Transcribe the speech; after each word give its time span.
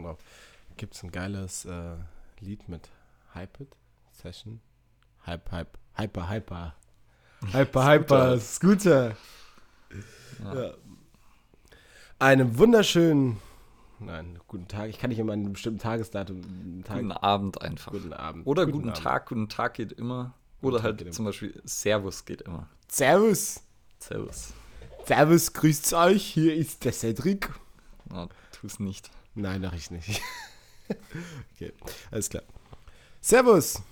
mal 0.00 0.08
drauf. 0.08 0.18
Gibt 0.76 0.94
es 0.94 1.02
ein 1.02 1.10
geiles 1.10 1.64
äh, 1.64 1.96
Lied 2.40 2.68
mit 2.68 2.88
Hype 3.34 3.66
Session? 4.12 4.60
Hype, 5.26 5.50
Hype, 5.50 5.78
Hyper, 5.96 6.28
Hyper. 6.28 6.74
Hyper, 7.52 7.86
Hyper, 7.86 8.40
Scooter. 8.40 9.16
Ja. 10.42 10.54
ja. 10.54 10.74
Einen 12.18 12.58
wunderschönen, 12.58 13.38
nein, 13.98 14.38
guten 14.48 14.68
Tag. 14.68 14.88
Ich 14.88 14.98
kann 14.98 15.10
nicht 15.10 15.18
immer 15.18 15.32
einen 15.32 15.52
bestimmten 15.52 15.80
Tagesdatum. 15.80 16.82
Tag, 16.84 16.96
guten 16.96 17.12
Abend 17.12 17.60
einfach. 17.60 17.92
Guten 17.92 18.12
Abend. 18.12 18.46
Oder 18.46 18.64
guten, 18.64 18.78
guten 18.78 18.88
Abend. 18.90 19.02
Tag, 19.02 19.28
guten 19.28 19.48
Tag 19.48 19.74
geht 19.74 19.92
immer. 19.92 20.34
Oder 20.62 20.82
halt 20.82 21.12
zum 21.14 21.24
Beispiel 21.24 21.60
Servus 21.64 22.24
geht 22.24 22.42
immer. 22.42 22.68
Servus. 22.88 23.62
Servus. 23.98 24.52
Servus, 25.04 25.52
grüßt 25.52 25.92
euch. 25.94 26.24
Hier 26.24 26.54
ist 26.54 26.84
der 26.84 26.92
Cedric. 26.92 27.50
Na, 28.08 28.28
tu's 28.52 28.80
nicht. 28.80 29.10
Nein, 29.38 29.60
mach 29.60 29.74
ich 29.74 29.90
nicht. 29.90 30.22
okay, 31.54 31.70
alles 32.10 32.30
klar. 32.30 32.42
Servus. 33.20 33.82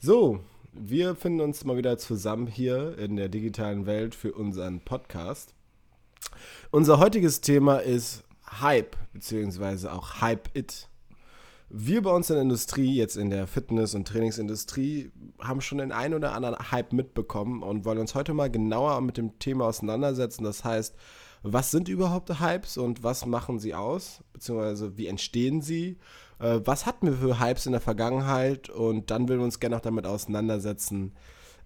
So, 0.00 0.40
wir 0.72 1.14
finden 1.14 1.42
uns 1.42 1.62
mal 1.66 1.76
wieder 1.76 1.98
zusammen 1.98 2.46
hier 2.46 2.96
in 2.96 3.16
der 3.16 3.28
digitalen 3.28 3.84
Welt 3.84 4.14
für 4.14 4.32
unseren 4.32 4.80
Podcast. 4.80 5.52
Unser 6.70 6.98
heutiges 6.98 7.42
Thema 7.42 7.82
ist 7.82 8.24
Hype, 8.62 8.96
beziehungsweise 9.12 9.92
auch 9.92 10.22
Hype 10.22 10.48
It. 10.56 10.88
Wir 11.68 12.00
bei 12.00 12.10
uns 12.10 12.30
in 12.30 12.36
der 12.36 12.42
Industrie, 12.42 12.94
jetzt 12.96 13.18
in 13.18 13.28
der 13.28 13.46
Fitness- 13.46 13.94
und 13.94 14.08
Trainingsindustrie, 14.08 15.12
haben 15.38 15.60
schon 15.60 15.78
den 15.78 15.92
einen 15.92 16.14
oder 16.14 16.32
anderen 16.32 16.70
Hype 16.70 16.94
mitbekommen 16.94 17.62
und 17.62 17.84
wollen 17.84 17.98
uns 17.98 18.14
heute 18.14 18.32
mal 18.32 18.50
genauer 18.50 19.02
mit 19.02 19.18
dem 19.18 19.38
Thema 19.38 19.66
auseinandersetzen. 19.66 20.44
Das 20.44 20.64
heißt, 20.64 20.94
was 21.42 21.70
sind 21.70 21.88
überhaupt 21.88 22.40
Hypes 22.40 22.76
und 22.76 23.02
was 23.02 23.26
machen 23.26 23.58
sie 23.58 23.74
aus? 23.74 24.22
Beziehungsweise 24.32 24.96
wie 24.96 25.08
entstehen 25.08 25.60
sie? 25.60 25.98
Äh, 26.38 26.60
was 26.64 26.86
hatten 26.86 27.06
wir 27.06 27.14
für 27.14 27.40
Hypes 27.40 27.66
in 27.66 27.72
der 27.72 27.80
Vergangenheit? 27.80 28.68
Und 28.68 29.10
dann 29.10 29.28
will 29.28 29.38
wir 29.38 29.44
uns 29.44 29.60
gerne 29.60 29.76
auch 29.76 29.80
damit 29.80 30.06
auseinandersetzen, 30.06 31.14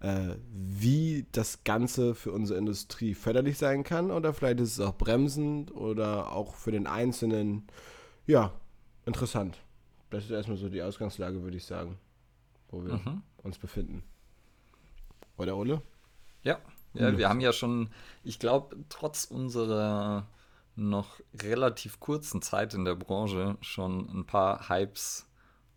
äh, 0.01 0.37
wie 0.51 1.27
das 1.33 1.65
Ganze 1.65 2.15
für 2.15 2.33
unsere 2.33 2.59
Industrie 2.59 3.15
förderlich 3.15 3.59
sein 3.59 3.85
kann. 3.85 4.11
Oder 4.11 4.33
vielleicht 4.33 4.61
ist 4.61 4.73
es 4.73 4.81
auch 4.81 4.95
bremsend 4.95 5.75
oder 5.75 6.33
auch 6.33 6.55
für 6.55 6.73
den 6.73 6.87
Einzelnen, 6.87 7.67
ja, 8.27 8.53
interessant. 9.05 9.59
Das 10.11 10.25
ist 10.25 10.31
erstmal 10.31 10.57
so 10.57 10.69
die 10.69 10.83
Ausgangslage, 10.83 11.43
würde 11.43 11.57
ich 11.57 11.65
sagen, 11.65 11.99
wo 12.71 12.85
wir 12.85 12.95
mhm. 12.95 13.23
uns 13.43 13.59
befinden. 13.59 14.03
Oder 15.37 15.57
Ole? 15.57 15.83
Ja, 16.43 16.61
ja 16.99 17.11
mhm. 17.11 17.19
wir 17.19 17.29
haben 17.29 17.41
ja 17.41 17.53
schon, 17.53 17.91
ich 18.25 18.39
glaube, 18.39 18.77
trotz 18.89 19.25
unserer 19.25 20.27
noch 20.77 21.21
relativ 21.43 22.01
kurzen 22.01 22.43
Zeit 22.43 22.75
in 22.75 22.85
der 22.85 22.95
Branche 22.95 23.57
schon 23.61 24.09
ein 24.11 24.27
paar 24.27 24.69
Hypes 24.69 25.27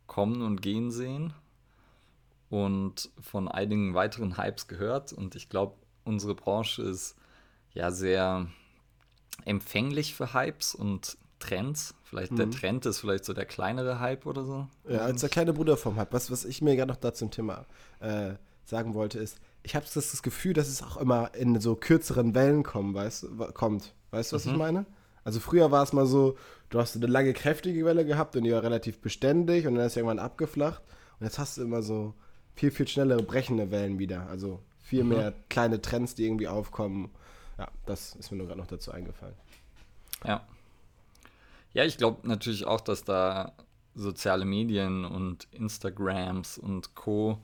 kommen 0.07 0.41
und 0.41 0.61
gehen 0.61 0.91
sehen 0.91 1.33
und 2.49 3.09
von 3.21 3.47
einigen 3.47 3.93
weiteren 3.93 4.37
Hypes 4.37 4.67
gehört. 4.67 5.13
Und 5.13 5.35
ich 5.35 5.49
glaube, 5.49 5.75
unsere 6.03 6.35
Branche 6.35 6.81
ist 6.81 7.15
ja 7.73 7.91
sehr 7.91 8.47
empfänglich 9.45 10.13
für 10.15 10.33
Hypes 10.33 10.75
und 10.75 11.17
Trends. 11.39 11.95
Vielleicht 12.03 12.33
mhm. 12.33 12.37
der 12.37 12.51
Trend 12.51 12.85
ist 12.85 12.99
vielleicht 12.99 13.23
so 13.23 13.33
der 13.33 13.45
kleinere 13.45 13.99
Hype 13.99 14.25
oder 14.25 14.43
so. 14.43 14.67
Ja, 14.87 14.99
als 14.99 15.21
der 15.21 15.29
kleine 15.29 15.53
Bruder 15.53 15.77
vom 15.77 15.95
Hype. 15.95 16.11
Was, 16.11 16.29
was 16.29 16.43
ich 16.43 16.61
mir 16.61 16.75
gerade 16.75 16.91
noch 16.91 16.97
dazu 16.97 17.19
zum 17.19 17.31
Thema 17.31 17.65
äh, 17.99 18.33
sagen 18.65 18.93
wollte, 18.93 19.19
ist, 19.19 19.39
ich 19.63 19.75
habe 19.75 19.85
das, 19.85 20.11
das 20.11 20.23
Gefühl, 20.23 20.53
dass 20.53 20.67
es 20.67 20.81
auch 20.81 20.97
immer 20.97 21.33
in 21.35 21.59
so 21.59 21.75
kürzeren 21.75 22.35
Wellen 22.35 22.63
kommen, 22.63 22.93
weißt, 22.93 23.27
kommt. 23.53 23.93
Weißt 24.11 24.31
du, 24.31 24.35
was 24.35 24.45
mhm. 24.45 24.51
ich 24.51 24.57
meine? 24.57 24.85
Also 25.23 25.39
früher 25.39 25.71
war 25.71 25.83
es 25.83 25.93
mal 25.93 26.05
so, 26.05 26.37
du 26.69 26.79
hast 26.79 26.95
eine 26.95 27.07
lange 27.07 27.33
kräftige 27.33 27.85
Welle 27.85 28.05
gehabt 28.05 28.35
und 28.35 28.43
die 28.43 28.51
war 28.51 28.63
relativ 28.63 28.99
beständig 28.99 29.67
und 29.67 29.75
dann 29.75 29.85
ist 29.85 29.93
sie 29.93 29.99
irgendwann 29.99 30.19
abgeflacht. 30.19 30.81
Und 31.19 31.25
jetzt 31.25 31.37
hast 31.37 31.57
du 31.57 31.61
immer 31.61 31.81
so 31.81 32.13
viel, 32.55 32.71
viel 32.71 32.87
schnellere 32.87 33.21
brechende 33.21 33.71
Wellen 33.71 33.99
wieder. 33.99 34.27
Also 34.29 34.61
viel 34.81 35.03
mhm. 35.03 35.09
mehr 35.09 35.33
kleine 35.49 35.81
Trends, 35.81 36.15
die 36.15 36.25
irgendwie 36.25 36.47
aufkommen. 36.47 37.11
Ja, 37.57 37.67
das 37.85 38.15
ist 38.15 38.31
mir 38.31 38.37
nur 38.37 38.47
gerade 38.47 38.59
noch 38.59 38.67
dazu 38.67 38.91
eingefallen. 38.91 39.35
Ja. 40.25 40.47
Ja, 41.73 41.83
ich 41.83 41.97
glaube 41.97 42.27
natürlich 42.27 42.65
auch, 42.65 42.81
dass 42.81 43.03
da 43.03 43.53
soziale 43.93 44.45
Medien 44.45 45.05
und 45.05 45.47
Instagrams 45.51 46.57
und 46.57 46.95
Co. 46.95 47.39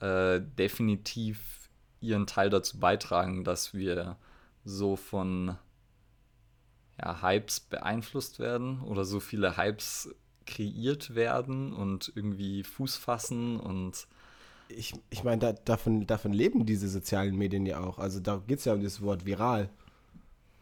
Äh, 0.00 0.40
definitiv 0.58 1.68
ihren 2.00 2.26
Teil 2.26 2.50
dazu 2.50 2.78
beitragen, 2.78 3.44
dass 3.44 3.74
wir 3.74 4.16
so 4.64 4.96
von 4.96 5.56
ja, 6.98 7.22
Hypes 7.22 7.60
beeinflusst 7.60 8.38
werden 8.38 8.80
oder 8.82 9.04
so 9.04 9.20
viele 9.20 9.56
Hypes 9.56 10.14
kreiert 10.46 11.14
werden 11.14 11.72
und 11.72 12.12
irgendwie 12.14 12.62
Fuß 12.62 12.96
fassen 12.96 13.58
und 13.58 14.06
ich, 14.68 14.94
ich 15.10 15.24
meine, 15.24 15.38
da, 15.38 15.52
davon, 15.52 16.06
davon 16.06 16.32
leben 16.32 16.66
diese 16.66 16.88
sozialen 16.88 17.36
Medien 17.36 17.66
ja 17.66 17.80
auch. 17.80 17.98
Also 17.98 18.20
da 18.20 18.42
geht 18.46 18.60
es 18.60 18.64
ja 18.64 18.72
um 18.72 18.82
das 18.82 19.02
Wort 19.02 19.26
viral. 19.26 19.68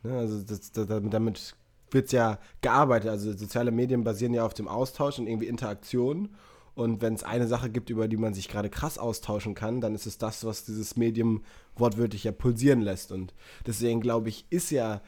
Ne? 0.03 0.17
Also 0.19 0.43
das, 0.43 0.73
das, 0.73 0.87
damit 0.89 1.55
wird 1.91 2.07
es 2.07 2.13
ja 2.13 2.39
gearbeitet. 2.61 3.11
Also 3.11 3.33
soziale 3.33 3.71
Medien 3.71 4.05
basieren 4.05 4.35
ja 4.35 4.45
auf 4.45 4.55
dem 4.55 4.69
Austausch 4.69 5.19
und 5.19 5.27
irgendwie 5.27 5.47
Interaktion. 5.47 6.31
Und 6.75 7.03
wenn 7.03 7.15
es 7.15 7.23
eine 7.23 7.47
Sache 7.47 7.69
gibt, 7.69 7.91
über 7.91 8.09
die 8.09 8.17
man 8.17 8.33
sich 8.33 8.49
gerade 8.49 8.71
krass 8.71 8.97
austauschen 8.97 9.55
kann, 9.55 9.81
dann 9.81 9.95
ist 9.95 10.07
es 10.07 10.17
das, 10.17 10.45
was 10.45 10.65
dieses 10.65 10.97
Medium 10.97 11.43
wortwörtlich 11.77 12.25
ja 12.25 12.33
pulsieren 12.33 12.81
lässt. 12.81 13.13
Und 13.13 13.35
deswegen 13.67 14.01
glaube 14.01 14.31
ich, 14.31 14.47
ist 14.49 14.71
ja 14.71 15.03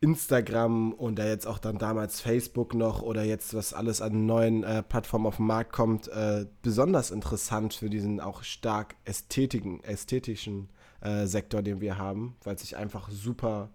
Instagram 0.00 0.92
und 0.92 1.18
da 1.18 1.26
jetzt 1.26 1.46
auch 1.46 1.58
dann 1.58 1.78
damals 1.78 2.20
Facebook 2.20 2.74
noch 2.74 3.00
oder 3.00 3.24
jetzt 3.24 3.54
was 3.54 3.72
alles 3.72 4.02
an 4.02 4.26
neuen 4.26 4.62
äh, 4.62 4.82
Plattformen 4.82 5.26
auf 5.26 5.36
den 5.36 5.46
Markt 5.46 5.72
kommt, 5.72 6.08
äh, 6.08 6.44
besonders 6.60 7.10
interessant 7.10 7.72
für 7.72 7.88
diesen 7.88 8.20
auch 8.20 8.42
stark 8.42 8.96
ästhetiken, 9.06 9.82
ästhetischen 9.82 10.68
äh, 11.00 11.24
Sektor, 11.24 11.62
den 11.62 11.80
wir 11.80 11.96
haben, 11.96 12.36
weil 12.44 12.56
es 12.56 12.60
sich 12.60 12.76
einfach 12.76 13.08
super 13.08 13.70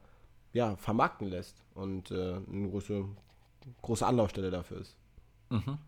ja, 0.53 0.75
vermarkten 0.75 1.27
lässt 1.27 1.63
und 1.73 2.11
äh, 2.11 2.35
eine 2.35 2.69
große, 2.69 3.05
große 3.81 4.05
Anlaufstelle 4.05 4.51
dafür 4.51 4.81
ist. 4.81 4.95
Mhm. 5.49 5.79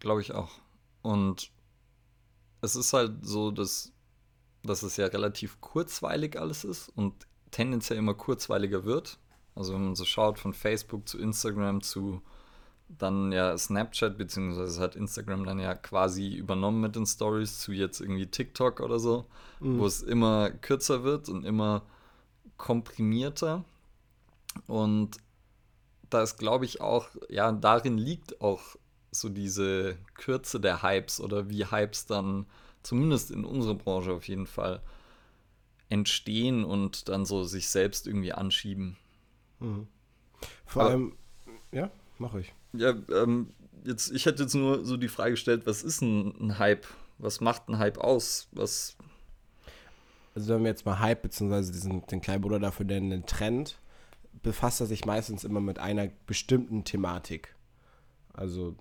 Glaube 0.00 0.20
ich 0.20 0.34
auch. 0.34 0.50
Und 1.02 1.50
es 2.60 2.76
ist 2.76 2.92
halt 2.92 3.24
so, 3.24 3.50
dass, 3.50 3.92
dass 4.62 4.82
es 4.82 4.96
ja 4.96 5.06
relativ 5.06 5.60
kurzweilig 5.60 6.38
alles 6.38 6.64
ist 6.64 6.88
und 6.90 7.14
tendenziell 7.50 7.98
immer 7.98 8.14
kurzweiliger 8.14 8.84
wird. 8.84 9.18
Also 9.54 9.74
wenn 9.74 9.84
man 9.84 9.96
so 9.96 10.04
schaut 10.04 10.38
von 10.38 10.54
Facebook 10.54 11.08
zu 11.08 11.18
Instagram 11.18 11.82
zu 11.82 12.22
dann 12.88 13.32
ja 13.32 13.56
Snapchat, 13.56 14.16
beziehungsweise 14.16 14.80
hat 14.80 14.96
Instagram 14.96 15.44
dann 15.44 15.58
ja 15.58 15.74
quasi 15.74 16.34
übernommen 16.34 16.80
mit 16.80 16.96
den 16.96 17.06
Stories 17.06 17.58
zu 17.58 17.72
jetzt 17.72 18.00
irgendwie 18.00 18.26
TikTok 18.26 18.80
oder 18.80 18.98
so, 18.98 19.26
mhm. 19.60 19.78
wo 19.78 19.86
es 19.86 20.02
immer 20.02 20.50
kürzer 20.50 21.04
wird 21.04 21.28
und 21.28 21.44
immer 21.44 21.82
komprimierter. 22.56 23.64
Und 24.66 25.18
da 26.08 26.22
ist, 26.22 26.38
glaube 26.38 26.64
ich, 26.64 26.80
auch, 26.80 27.08
ja, 27.28 27.52
darin 27.52 27.98
liegt 27.98 28.40
auch 28.40 28.62
so 29.10 29.28
diese 29.28 29.96
Kürze 30.14 30.60
der 30.60 30.82
Hypes 30.82 31.20
oder 31.20 31.48
wie 31.48 31.66
Hypes 31.66 32.06
dann, 32.06 32.46
zumindest 32.82 33.30
in 33.30 33.44
unserer 33.44 33.74
Branche 33.74 34.12
auf 34.12 34.28
jeden 34.28 34.46
Fall, 34.46 34.80
entstehen 35.88 36.64
und 36.64 37.08
dann 37.08 37.24
so 37.24 37.44
sich 37.44 37.68
selbst 37.68 38.06
irgendwie 38.06 38.32
anschieben. 38.32 38.96
Mhm. 39.60 39.88
Vor 40.66 40.82
Aber, 40.82 40.90
allem, 40.90 41.16
ja, 41.72 41.90
mache 42.18 42.40
ich. 42.40 42.52
Ja, 42.74 42.94
ähm, 43.10 43.50
jetzt, 43.84 44.10
ich 44.12 44.26
hätte 44.26 44.42
jetzt 44.42 44.54
nur 44.54 44.84
so 44.84 44.96
die 44.96 45.08
Frage 45.08 45.32
gestellt, 45.32 45.62
was 45.66 45.82
ist 45.82 46.02
ein, 46.02 46.34
ein 46.40 46.58
Hype? 46.58 46.86
Was 47.16 47.40
macht 47.40 47.68
ein 47.68 47.78
Hype 47.78 47.98
aus? 47.98 48.48
Was 48.52 48.96
also 50.38 50.54
wenn 50.54 50.62
wir 50.62 50.70
jetzt 50.70 50.86
mal 50.86 51.00
Hype 51.00 51.22
beziehungsweise 51.22 51.72
diesen, 51.72 52.06
den 52.06 52.20
kleinen 52.20 52.42
Bruder 52.42 52.60
dafür 52.60 52.86
nennen, 52.86 53.10
den 53.10 53.26
Trend, 53.26 53.80
befasst 54.40 54.80
er 54.80 54.86
sich 54.86 55.04
meistens 55.04 55.42
immer 55.42 55.60
mit 55.60 55.80
einer 55.80 56.10
bestimmten 56.26 56.84
Thematik. 56.84 57.56
Also 58.32 58.76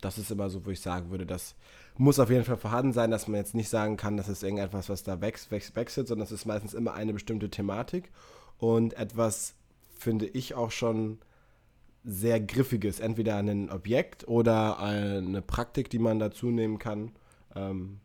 das 0.00 0.18
ist 0.18 0.30
immer 0.30 0.48
so, 0.50 0.64
wo 0.64 0.70
ich 0.70 0.80
sagen 0.80 1.10
würde, 1.10 1.26
das 1.26 1.54
muss 1.96 2.18
auf 2.20 2.30
jeden 2.30 2.44
Fall 2.44 2.56
vorhanden 2.56 2.92
sein, 2.92 3.10
dass 3.10 3.26
man 3.26 3.40
jetzt 3.40 3.54
nicht 3.54 3.68
sagen 3.68 3.96
kann, 3.96 4.16
das 4.16 4.28
ist 4.28 4.42
irgendetwas, 4.42 4.88
was 4.88 5.02
da 5.02 5.20
wechselt, 5.20 5.74
wechselt 5.74 6.08
sondern 6.08 6.24
es 6.24 6.32
ist 6.32 6.46
meistens 6.46 6.74
immer 6.74 6.94
eine 6.94 7.12
bestimmte 7.12 7.50
Thematik 7.50 8.10
und 8.58 8.94
etwas, 8.94 9.54
finde 9.96 10.26
ich, 10.26 10.54
auch 10.54 10.70
schon 10.70 11.18
sehr 12.04 12.40
griffiges, 12.40 13.00
entweder 13.00 13.36
ein 13.36 13.70
Objekt 13.70 14.26
oder 14.28 14.78
eine 14.78 15.42
Praktik, 15.42 15.90
die 15.90 15.98
man 15.98 16.18
dazu 16.18 16.46
nehmen 16.46 16.78
kann. 16.78 17.12
Ähm, 17.54 18.00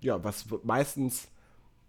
ja, 0.00 0.22
was 0.24 0.46
meistens 0.64 1.28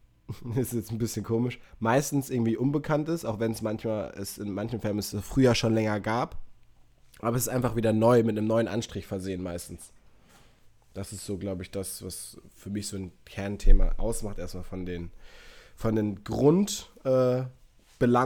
ist 0.56 0.74
jetzt 0.74 0.92
ein 0.92 0.98
bisschen 0.98 1.24
komisch, 1.24 1.60
meistens 1.80 2.30
irgendwie 2.30 2.58
unbekannt 2.58 3.10
ist, 3.10 3.26
auch 3.26 3.40
wenn 3.40 3.52
es 3.52 3.62
manchmal 3.62 4.14
es 4.18 4.38
in 4.38 4.52
manchen 4.52 4.82
Fällen 4.82 5.00
es 5.00 5.16
früher 5.22 5.56
schon 5.56 5.74
länger 5.74 6.00
gab. 6.00 6.38
Aber 7.20 7.36
es 7.36 7.44
ist 7.44 7.50
einfach 7.50 7.76
wieder 7.76 7.94
neu, 7.94 8.24
mit 8.24 8.38
einem 8.38 8.48
neuen 8.48 8.68
Anstrich 8.68 9.06
versehen 9.06 9.42
meistens. 9.42 9.92
Das 10.94 11.14
ist 11.14 11.26
so, 11.26 11.38
glaube 11.38 11.64
ich, 11.64 11.72
das, 11.72 12.04
was 12.04 12.38
für 12.56 12.70
mich 12.70 12.88
so 12.88 12.98
ein 12.98 13.12
Kernthema 13.26 13.94
ausmacht, 13.98 14.40
erstmal 14.40 14.64
von 14.64 14.86
den, 14.86 15.12
von 15.76 15.96
den 15.96 16.24
Grundbelangen 16.24 17.46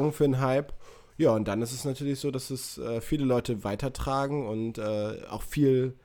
äh, 0.09 0.11
für 0.11 0.23
einen 0.23 0.39
Hype. 0.39 0.73
ja, 1.17 1.31
und 1.31 1.47
dann 1.47 1.61
ist 1.61 1.73
es 1.73 1.85
natürlich 1.85 2.19
so, 2.19 2.31
dass 2.31 2.49
es 2.49 2.77
äh, 2.77 3.01
viele 3.01 3.25
Leute 3.25 3.63
weitertragen 3.63 4.47
und 4.47 4.77
äh, 4.77 5.25
auch 5.29 5.43
viel 5.43 5.95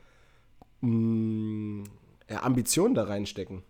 mh, 0.81 0.91
mm, 0.91 1.85
ja, 2.31 2.43
Ambitionen 2.43 2.95
da 2.95 3.05
reinstecken. 3.05 3.63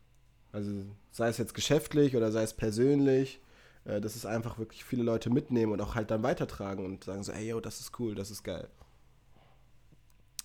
Also 0.52 0.72
sei 1.10 1.28
es 1.28 1.38
jetzt 1.38 1.54
geschäftlich 1.54 2.16
oder 2.16 2.32
sei 2.32 2.42
es 2.42 2.54
persönlich, 2.54 3.40
äh, 3.84 4.00
dass 4.00 4.16
es 4.16 4.26
einfach 4.26 4.58
wirklich 4.58 4.84
viele 4.84 5.02
Leute 5.02 5.30
mitnehmen 5.30 5.72
und 5.72 5.80
auch 5.80 5.94
halt 5.94 6.10
dann 6.10 6.22
weitertragen 6.22 6.84
und 6.84 7.04
sagen 7.04 7.22
so, 7.22 7.32
ey, 7.32 7.48
yo, 7.48 7.60
das 7.60 7.80
ist 7.80 7.98
cool, 7.98 8.14
das 8.14 8.30
ist 8.30 8.42
geil. 8.44 8.68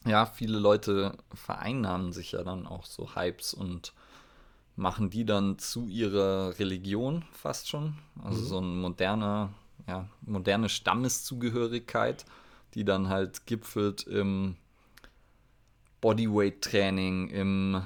Ja, 0.05 0.25
viele 0.25 0.59
Leute 0.59 1.17
vereinnahmen 1.33 2.11
sich 2.11 2.33
ja 2.33 2.44
dann 2.44 2.67
auch 2.67 2.85
so 2.85 3.15
Hypes 3.15 3.53
und 3.53 3.94
machen 4.75 5.09
die 5.09 5.25
dann 5.25 5.59
zu 5.59 5.88
ihrer 5.88 6.57
Religion 6.59 7.23
fast 7.31 7.69
schon. 7.69 7.95
Also 8.21 8.41
mhm. 8.41 8.45
so 8.45 8.59
ein 8.59 8.81
moderner, 8.81 9.53
ja, 9.88 10.09
moderne 10.21 10.69
Stammeszugehörigkeit, 10.69 12.25
die 12.73 12.83
dann 12.83 13.09
halt 13.09 13.45
gipfelt 13.45 14.03
im 14.03 14.57
Bodyweight-Training, 16.01 17.29
im 17.29 17.83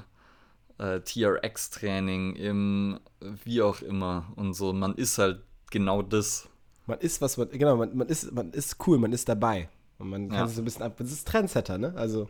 äh, 0.78 1.00
TRX-Training, 1.00 2.36
im 2.36 3.00
wie 3.20 3.62
auch 3.62 3.80
immer 3.82 4.32
und 4.36 4.54
so. 4.54 4.72
Man 4.72 4.94
ist 4.94 5.18
halt 5.18 5.42
genau 5.70 6.02
das. 6.02 6.48
Man 6.86 6.98
ist 7.00 7.20
was 7.20 7.36
man, 7.36 7.50
genau, 7.50 7.76
man, 7.76 7.96
man, 7.96 8.08
ist, 8.08 8.32
man 8.32 8.50
ist 8.52 8.76
cool, 8.86 8.98
man 8.98 9.12
ist 9.12 9.28
dabei. 9.28 9.68
Und 9.98 10.10
man 10.10 10.28
kann 10.28 10.38
ja. 10.38 10.46
so 10.46 10.62
ein 10.62 10.64
bisschen 10.64 10.82
ab. 10.82 10.96
Das 10.98 11.12
ist 11.12 11.26
Trendsetter, 11.26 11.78
ne? 11.78 11.92
Also. 11.96 12.28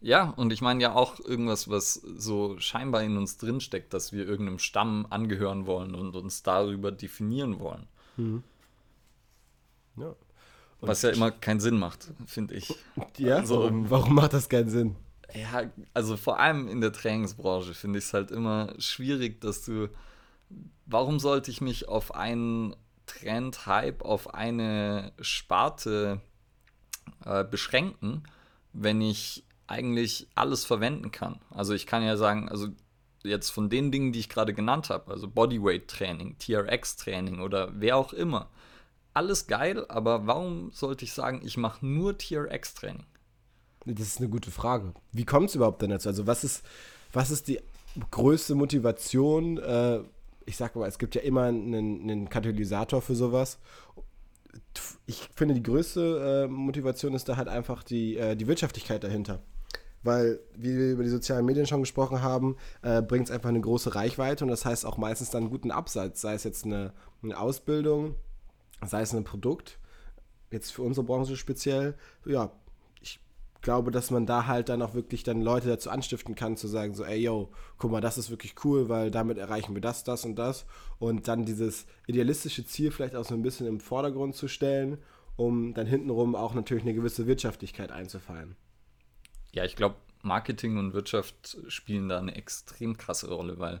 Ja, 0.00 0.30
und 0.30 0.52
ich 0.52 0.60
meine 0.60 0.82
ja 0.82 0.94
auch 0.94 1.18
irgendwas, 1.20 1.70
was 1.70 1.94
so 1.94 2.58
scheinbar 2.58 3.02
in 3.02 3.16
uns 3.16 3.38
drinsteckt, 3.38 3.94
dass 3.94 4.12
wir 4.12 4.26
irgendeinem 4.26 4.58
Stamm 4.58 5.06
angehören 5.08 5.66
wollen 5.66 5.94
und 5.94 6.14
uns 6.14 6.42
darüber 6.42 6.92
definieren 6.92 7.58
wollen. 7.60 7.86
Mhm. 8.16 8.42
Ja. 9.96 10.14
Und 10.80 10.88
was 10.88 11.02
ja 11.02 11.10
immer 11.10 11.30
keinen 11.30 11.60
Sinn 11.60 11.78
macht, 11.78 12.12
finde 12.26 12.54
ich. 12.54 12.74
Ja, 13.16 13.36
also, 13.36 13.62
warum, 13.62 13.90
warum 13.90 14.14
macht 14.14 14.34
das 14.34 14.48
keinen 14.48 14.68
Sinn? 14.68 14.96
Ja, 15.34 15.70
also 15.94 16.16
vor 16.16 16.38
allem 16.38 16.68
in 16.68 16.82
der 16.82 16.92
Trainingsbranche 16.92 17.72
finde 17.72 17.98
ich 17.98 18.04
es 18.04 18.12
halt 18.12 18.30
immer 18.30 18.74
schwierig, 18.78 19.40
dass 19.40 19.64
du. 19.64 19.88
Warum 20.84 21.18
sollte 21.18 21.50
ich 21.50 21.60
mich 21.60 21.88
auf 21.88 22.14
einen 22.14 22.76
Trend, 23.06 23.66
Hype, 23.66 24.02
auf 24.02 24.34
eine 24.34 25.12
Sparte 25.20 26.20
äh, 27.24 27.44
beschränken, 27.44 28.24
wenn 28.72 29.00
ich 29.00 29.44
eigentlich 29.66 30.26
alles 30.34 30.64
verwenden 30.64 31.10
kann? 31.10 31.40
Also 31.50 31.74
ich 31.74 31.86
kann 31.86 32.02
ja 32.02 32.16
sagen, 32.16 32.48
also 32.48 32.68
jetzt 33.22 33.50
von 33.50 33.68
den 33.68 33.90
Dingen, 33.90 34.12
die 34.12 34.20
ich 34.20 34.28
gerade 34.28 34.54
genannt 34.54 34.90
habe, 34.90 35.10
also 35.10 35.28
Bodyweight-Training, 35.28 36.38
TRX-Training 36.38 37.40
oder 37.40 37.70
wer 37.74 37.96
auch 37.96 38.12
immer, 38.12 38.48
alles 39.14 39.46
geil, 39.46 39.86
aber 39.88 40.26
warum 40.26 40.70
sollte 40.72 41.04
ich 41.04 41.12
sagen, 41.12 41.40
ich 41.44 41.56
mache 41.56 41.84
nur 41.84 42.18
TRX-Training? 42.18 43.06
Das 43.86 44.06
ist 44.06 44.18
eine 44.18 44.28
gute 44.28 44.50
Frage. 44.50 44.92
Wie 45.12 45.24
kommt 45.24 45.48
es 45.48 45.54
überhaupt 45.54 45.80
denn 45.80 45.90
dazu? 45.90 46.08
Also 46.08 46.26
was 46.26 46.44
ist, 46.44 46.64
was 47.12 47.30
ist 47.30 47.48
die 47.48 47.60
größte 48.10 48.54
Motivation? 48.54 49.58
Äh, 49.58 50.00
ich 50.44 50.56
sag 50.56 50.74
mal, 50.76 50.88
es 50.88 50.98
gibt 50.98 51.14
ja 51.14 51.22
immer 51.22 51.44
einen, 51.44 52.02
einen 52.02 52.28
Katalysator 52.28 53.00
für 53.00 53.14
sowas. 53.14 53.58
Ich 55.06 55.28
finde, 55.34 55.54
die 55.54 55.62
größte 55.62 56.44
äh, 56.44 56.48
Motivation 56.48 57.14
ist 57.14 57.28
da 57.28 57.36
halt 57.36 57.48
einfach 57.48 57.82
die, 57.82 58.16
äh, 58.16 58.36
die 58.36 58.46
Wirtschaftlichkeit 58.46 59.04
dahinter. 59.04 59.42
Weil, 60.02 60.40
wie 60.54 60.76
wir 60.76 60.92
über 60.92 61.02
die 61.02 61.08
sozialen 61.08 61.44
Medien 61.46 61.66
schon 61.66 61.80
gesprochen 61.80 62.22
haben, 62.22 62.56
äh, 62.82 63.02
bringt 63.02 63.26
es 63.26 63.30
einfach 63.30 63.48
eine 63.48 63.60
große 63.60 63.94
Reichweite 63.94 64.44
und 64.44 64.50
das 64.50 64.64
heißt 64.64 64.86
auch 64.86 64.98
meistens 64.98 65.30
dann 65.30 65.44
einen 65.44 65.50
guten 65.50 65.70
Absatz, 65.70 66.20
sei 66.20 66.34
es 66.34 66.44
jetzt 66.44 66.64
eine, 66.64 66.92
eine 67.22 67.38
Ausbildung, 67.38 68.14
sei 68.84 69.02
es 69.02 69.12
ein 69.14 69.24
Produkt, 69.24 69.78
jetzt 70.50 70.70
für 70.72 70.82
unsere 70.82 71.04
Branche 71.04 71.36
speziell, 71.36 71.94
ja, 72.24 72.52
glaube, 73.66 73.90
dass 73.90 74.12
man 74.12 74.26
da 74.26 74.46
halt 74.46 74.68
dann 74.68 74.80
auch 74.80 74.94
wirklich 74.94 75.24
dann 75.24 75.42
Leute 75.42 75.66
dazu 75.66 75.90
anstiften 75.90 76.36
kann, 76.36 76.56
zu 76.56 76.68
sagen, 76.68 76.94
so, 76.94 77.04
ey, 77.04 77.18
yo, 77.18 77.50
guck 77.78 77.90
mal, 77.90 78.00
das 78.00 78.16
ist 78.16 78.30
wirklich 78.30 78.54
cool, 78.64 78.88
weil 78.88 79.10
damit 79.10 79.38
erreichen 79.38 79.74
wir 79.74 79.82
das, 79.82 80.04
das 80.04 80.24
und 80.24 80.36
das. 80.36 80.66
Und 81.00 81.26
dann 81.26 81.44
dieses 81.44 81.84
idealistische 82.06 82.64
Ziel 82.64 82.92
vielleicht 82.92 83.16
auch 83.16 83.24
so 83.24 83.34
ein 83.34 83.42
bisschen 83.42 83.66
im 83.66 83.80
Vordergrund 83.80 84.36
zu 84.36 84.46
stellen, 84.46 84.98
um 85.34 85.74
dann 85.74 85.88
hintenrum 85.88 86.36
auch 86.36 86.54
natürlich 86.54 86.84
eine 86.84 86.94
gewisse 86.94 87.26
Wirtschaftlichkeit 87.26 87.90
einzufallen. 87.90 88.54
Ja, 89.50 89.64
ich 89.64 89.74
glaube, 89.74 89.96
Marketing 90.22 90.78
und 90.78 90.92
Wirtschaft 90.92 91.58
spielen 91.66 92.08
da 92.08 92.18
eine 92.18 92.36
extrem 92.36 92.96
krasse 92.96 93.28
Rolle, 93.28 93.58
weil 93.58 93.80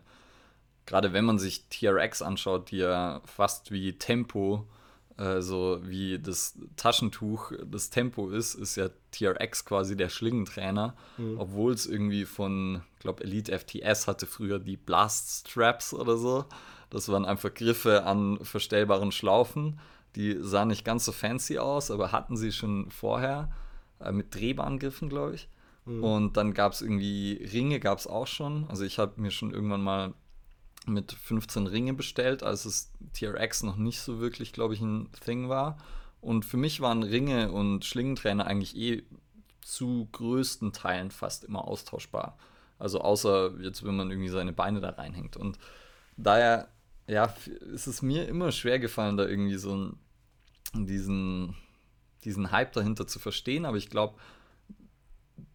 gerade 0.84 1.12
wenn 1.12 1.24
man 1.24 1.38
sich 1.38 1.68
TRX 1.68 2.22
anschaut, 2.22 2.72
die 2.72 2.78
ja 2.78 3.22
fast 3.24 3.70
wie 3.70 3.92
Tempo 3.92 4.66
äh, 5.18 5.40
so 5.40 5.80
wie 5.82 6.18
das 6.18 6.58
Taschentuch 6.76 7.52
das 7.64 7.90
Tempo 7.90 8.28
ist, 8.30 8.54
ist 8.54 8.76
ja 8.76 8.90
TRX 9.12 9.64
quasi 9.64 9.96
der 9.96 10.08
Schlingentrainer, 10.08 10.94
mhm. 11.16 11.38
obwohl 11.38 11.72
es 11.72 11.86
irgendwie 11.86 12.24
von, 12.24 12.82
ich 12.94 13.00
glaube, 13.00 13.24
Elite 13.24 13.58
FTS 13.58 14.06
hatte 14.06 14.26
früher 14.26 14.58
die 14.58 14.76
Blast 14.76 15.48
Straps 15.48 15.94
oder 15.94 16.16
so. 16.16 16.44
Das 16.90 17.08
waren 17.08 17.24
einfach 17.24 17.52
Griffe 17.52 18.04
an 18.04 18.38
verstellbaren 18.42 19.10
Schlaufen. 19.10 19.80
Die 20.14 20.36
sahen 20.40 20.68
nicht 20.68 20.84
ganz 20.84 21.04
so 21.04 21.12
fancy 21.12 21.58
aus, 21.58 21.90
aber 21.90 22.12
hatten 22.12 22.36
sie 22.36 22.52
schon 22.52 22.90
vorher 22.90 23.50
äh, 24.00 24.12
mit 24.12 24.34
drehbaren 24.34 24.78
Griffen, 24.78 25.08
glaube 25.08 25.34
ich. 25.34 25.48
Mhm. 25.86 26.04
Und 26.04 26.36
dann 26.36 26.52
gab 26.52 26.72
es 26.72 26.82
irgendwie 26.82 27.42
Ringe, 27.52 27.80
gab 27.80 27.98
es 27.98 28.06
auch 28.06 28.26
schon. 28.26 28.66
Also 28.68 28.84
ich 28.84 28.98
habe 28.98 29.20
mir 29.20 29.30
schon 29.30 29.52
irgendwann 29.52 29.82
mal 29.82 30.14
mit 30.86 31.12
15 31.12 31.66
Ringe 31.66 31.94
bestellt, 31.94 32.42
als 32.42 32.64
es 32.64 32.92
TRX 33.12 33.62
noch 33.64 33.76
nicht 33.76 34.00
so 34.00 34.20
wirklich, 34.20 34.52
glaube 34.52 34.74
ich, 34.74 34.80
ein 34.80 35.10
Thing 35.24 35.48
war. 35.48 35.78
Und 36.20 36.44
für 36.44 36.56
mich 36.56 36.80
waren 36.80 37.02
Ringe 37.02 37.52
und 37.52 37.84
Schlingentrainer 37.84 38.46
eigentlich 38.46 38.76
eh 38.76 39.04
zu 39.60 40.08
größten 40.12 40.72
Teilen 40.72 41.10
fast 41.10 41.44
immer 41.44 41.66
austauschbar. 41.66 42.38
Also 42.78 43.00
außer 43.00 43.54
jetzt, 43.60 43.84
wenn 43.84 43.96
man 43.96 44.10
irgendwie 44.10 44.28
seine 44.28 44.52
Beine 44.52 44.80
da 44.80 44.90
reinhängt. 44.90 45.36
Und 45.36 45.58
daher, 46.16 46.68
ja, 47.06 47.34
ist 47.72 47.86
es 47.86 48.02
mir 48.02 48.28
immer 48.28 48.52
schwer 48.52 48.78
gefallen, 48.78 49.16
da 49.16 49.26
irgendwie 49.26 49.56
so 49.56 49.92
diesen, 50.74 51.56
diesen 52.24 52.50
Hype 52.50 52.72
dahinter 52.72 53.06
zu 53.06 53.18
verstehen. 53.18 53.64
Aber 53.64 53.76
ich 53.76 53.90
glaube, 53.90 54.18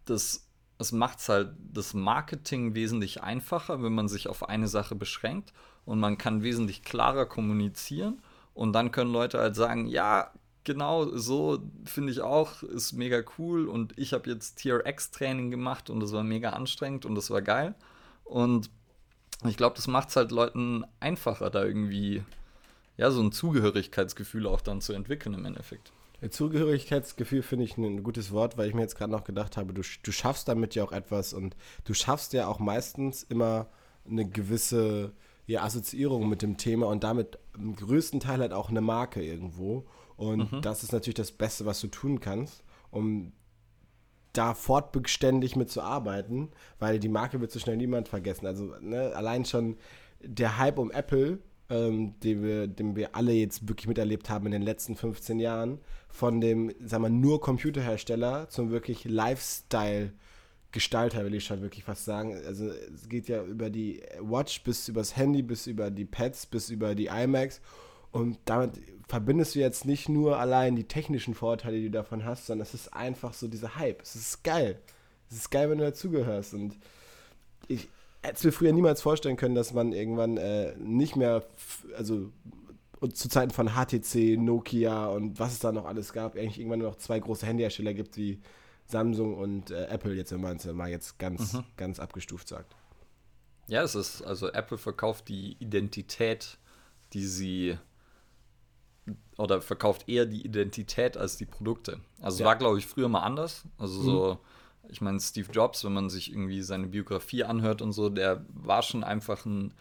das 0.04 0.46
es 0.82 0.92
macht 0.92 1.18
es 1.20 1.28
halt 1.28 1.54
das 1.72 1.94
Marketing 1.94 2.74
wesentlich 2.74 3.22
einfacher, 3.22 3.82
wenn 3.82 3.94
man 3.94 4.08
sich 4.08 4.28
auf 4.28 4.48
eine 4.48 4.68
Sache 4.68 4.94
beschränkt 4.94 5.52
und 5.84 5.98
man 5.98 6.18
kann 6.18 6.42
wesentlich 6.42 6.82
klarer 6.82 7.26
kommunizieren. 7.26 8.20
Und 8.54 8.74
dann 8.74 8.92
können 8.92 9.12
Leute 9.12 9.38
halt 9.38 9.56
sagen, 9.56 9.86
ja, 9.86 10.30
genau 10.64 11.16
so 11.16 11.62
finde 11.84 12.12
ich 12.12 12.20
auch, 12.20 12.62
ist 12.62 12.92
mega 12.92 13.22
cool. 13.38 13.66
Und 13.66 13.98
ich 13.98 14.12
habe 14.12 14.30
jetzt 14.30 14.56
Tier 14.56 14.84
X 14.86 15.10
Training 15.10 15.50
gemacht 15.50 15.90
und 15.90 16.00
das 16.00 16.12
war 16.12 16.22
mega 16.22 16.50
anstrengend 16.50 17.06
und 17.06 17.14
das 17.14 17.30
war 17.30 17.42
geil. 17.42 17.74
Und 18.24 18.70
ich 19.44 19.56
glaube, 19.56 19.76
das 19.76 19.88
macht 19.88 20.10
es 20.10 20.16
halt 20.16 20.30
Leuten 20.30 20.84
einfacher, 21.00 21.50
da 21.50 21.64
irgendwie 21.64 22.22
ja 22.96 23.10
so 23.10 23.22
ein 23.22 23.32
Zugehörigkeitsgefühl 23.32 24.46
auch 24.46 24.60
dann 24.60 24.80
zu 24.80 24.92
entwickeln 24.92 25.34
im 25.34 25.44
Endeffekt. 25.44 25.92
Zugehörigkeitsgefühl 26.30 27.42
finde 27.42 27.64
ich 27.64 27.76
ein 27.76 28.02
gutes 28.02 28.32
Wort, 28.32 28.56
weil 28.56 28.68
ich 28.68 28.74
mir 28.74 28.82
jetzt 28.82 28.96
gerade 28.96 29.12
noch 29.12 29.24
gedacht 29.24 29.56
habe, 29.56 29.74
du, 29.74 29.82
du 30.02 30.12
schaffst 30.12 30.48
damit 30.48 30.74
ja 30.74 30.84
auch 30.84 30.92
etwas 30.92 31.32
und 31.32 31.56
du 31.84 31.94
schaffst 31.94 32.32
ja 32.32 32.46
auch 32.46 32.58
meistens 32.58 33.22
immer 33.24 33.68
eine 34.08 34.28
gewisse 34.28 35.12
ja, 35.46 35.62
Assoziierung 35.62 36.28
mit 36.28 36.42
dem 36.42 36.56
Thema 36.56 36.86
und 36.86 37.04
damit 37.04 37.38
im 37.54 37.74
größten 37.74 38.20
Teil 38.20 38.40
halt 38.40 38.52
auch 38.52 38.70
eine 38.70 38.80
Marke 38.80 39.22
irgendwo. 39.22 39.86
Und 40.16 40.52
mhm. 40.52 40.62
das 40.62 40.82
ist 40.82 40.92
natürlich 40.92 41.16
das 41.16 41.32
Beste, 41.32 41.66
was 41.66 41.80
du 41.80 41.88
tun 41.88 42.20
kannst, 42.20 42.62
um 42.90 43.32
da 44.32 44.54
fortbeständig 44.54 45.56
mit 45.56 45.70
zu 45.70 45.82
arbeiten, 45.82 46.50
weil 46.78 46.98
die 46.98 47.08
Marke 47.08 47.40
wird 47.40 47.50
so 47.50 47.58
schnell 47.58 47.76
niemand 47.76 48.08
vergessen. 48.08 48.46
Also 48.46 48.74
ne, 48.80 49.12
allein 49.14 49.44
schon 49.44 49.76
der 50.20 50.58
Hype 50.58 50.78
um 50.78 50.90
Apple 50.90 51.38
ähm, 51.72 52.14
den, 52.20 52.42
wir, 52.42 52.66
den 52.66 52.96
wir 52.96 53.16
alle 53.16 53.32
jetzt 53.32 53.66
wirklich 53.68 53.88
miterlebt 53.88 54.28
haben 54.28 54.44
in 54.46 54.52
den 54.52 54.62
letzten 54.62 54.94
15 54.94 55.40
Jahren, 55.40 55.78
von 56.08 56.40
dem, 56.40 56.72
sagen 56.84 57.02
wir, 57.04 57.10
nur 57.10 57.40
Computerhersteller 57.40 58.48
zum 58.50 58.70
wirklich 58.70 59.04
Lifestyle-Gestalter, 59.04 61.24
will 61.24 61.34
ich 61.34 61.46
schon 61.46 61.62
wirklich 61.62 61.84
fast 61.84 62.04
sagen. 62.04 62.36
Also 62.46 62.68
es 62.68 63.08
geht 63.08 63.28
ja 63.28 63.42
über 63.42 63.70
die 63.70 64.02
Watch 64.20 64.62
bis 64.62 64.88
übers 64.88 65.16
Handy, 65.16 65.40
bis 65.42 65.66
über 65.66 65.90
die 65.90 66.04
Pads, 66.04 66.44
bis 66.46 66.68
über 66.68 66.94
die 66.94 67.06
iMacs. 67.06 67.62
Und 68.10 68.38
damit 68.44 68.72
verbindest 69.08 69.54
du 69.54 69.60
jetzt 69.60 69.86
nicht 69.86 70.10
nur 70.10 70.38
allein 70.38 70.76
die 70.76 70.84
technischen 70.84 71.34
Vorteile, 71.34 71.78
die 71.78 71.84
du 71.84 71.92
davon 71.92 72.26
hast, 72.26 72.44
sondern 72.46 72.66
es 72.66 72.74
ist 72.74 72.92
einfach 72.92 73.32
so 73.32 73.48
dieser 73.48 73.76
Hype. 73.76 74.02
Es 74.02 74.14
ist 74.14 74.44
geil. 74.44 74.78
Es 75.30 75.36
ist 75.36 75.50
geil, 75.50 75.70
wenn 75.70 75.78
du 75.78 75.84
dazugehörst. 75.84 76.52
Und 76.52 76.76
ich, 77.68 77.88
hätte 78.22 78.46
mir 78.46 78.52
früher 78.52 78.72
niemals 78.72 79.02
vorstellen 79.02 79.36
können, 79.36 79.54
dass 79.54 79.72
man 79.72 79.92
irgendwann 79.92 80.36
äh, 80.36 80.74
nicht 80.76 81.16
mehr, 81.16 81.44
also 81.96 82.30
zu 83.14 83.28
Zeiten 83.28 83.50
von 83.50 83.70
HTC, 83.70 84.38
Nokia 84.38 85.06
und 85.06 85.38
was 85.40 85.54
es 85.54 85.58
da 85.58 85.72
noch 85.72 85.86
alles 85.86 86.12
gab, 86.12 86.36
eigentlich 86.36 86.58
irgendwann 86.58 86.78
nur 86.78 86.90
noch 86.90 86.98
zwei 86.98 87.18
große 87.18 87.46
Handyhersteller 87.46 87.94
gibt 87.94 88.16
wie 88.16 88.40
Samsung 88.86 89.36
und 89.36 89.70
äh, 89.70 89.86
Apple, 89.86 90.14
jetzt 90.14 90.32
wenn 90.32 90.40
man 90.40 90.56
es 90.56 90.66
mal 90.66 90.88
jetzt 90.88 91.18
ganz, 91.18 91.54
mhm. 91.54 91.64
ganz 91.76 91.98
abgestuft 91.98 92.48
sagt. 92.48 92.76
Ja, 93.66 93.82
es 93.82 93.94
ist, 93.94 94.22
also 94.22 94.48
Apple 94.52 94.78
verkauft 94.78 95.28
die 95.28 95.56
Identität, 95.58 96.58
die 97.12 97.26
sie 97.26 97.78
oder 99.36 99.60
verkauft 99.60 100.08
eher 100.08 100.26
die 100.26 100.44
Identität 100.44 101.16
als 101.16 101.36
die 101.36 101.46
Produkte. 101.46 102.00
Also 102.20 102.38
ja. 102.38 102.44
es 102.44 102.46
war, 102.46 102.56
glaube 102.56 102.78
ich, 102.78 102.86
früher 102.86 103.08
mal 103.08 103.22
anders. 103.22 103.64
Also 103.78 104.00
mhm. 104.00 104.04
so, 104.04 104.38
ich 104.92 105.00
meine, 105.00 105.18
Steve 105.18 105.50
Jobs, 105.50 105.84
wenn 105.84 105.94
man 105.94 106.10
sich 106.10 106.30
irgendwie 106.30 106.62
seine 106.62 106.86
Biografie 106.86 107.44
anhört 107.44 107.82
und 107.82 107.92
so, 107.92 108.10
der 108.10 108.44
war 108.52 108.82
schon 108.82 109.02
einfach 109.02 109.44
ein 109.46 109.72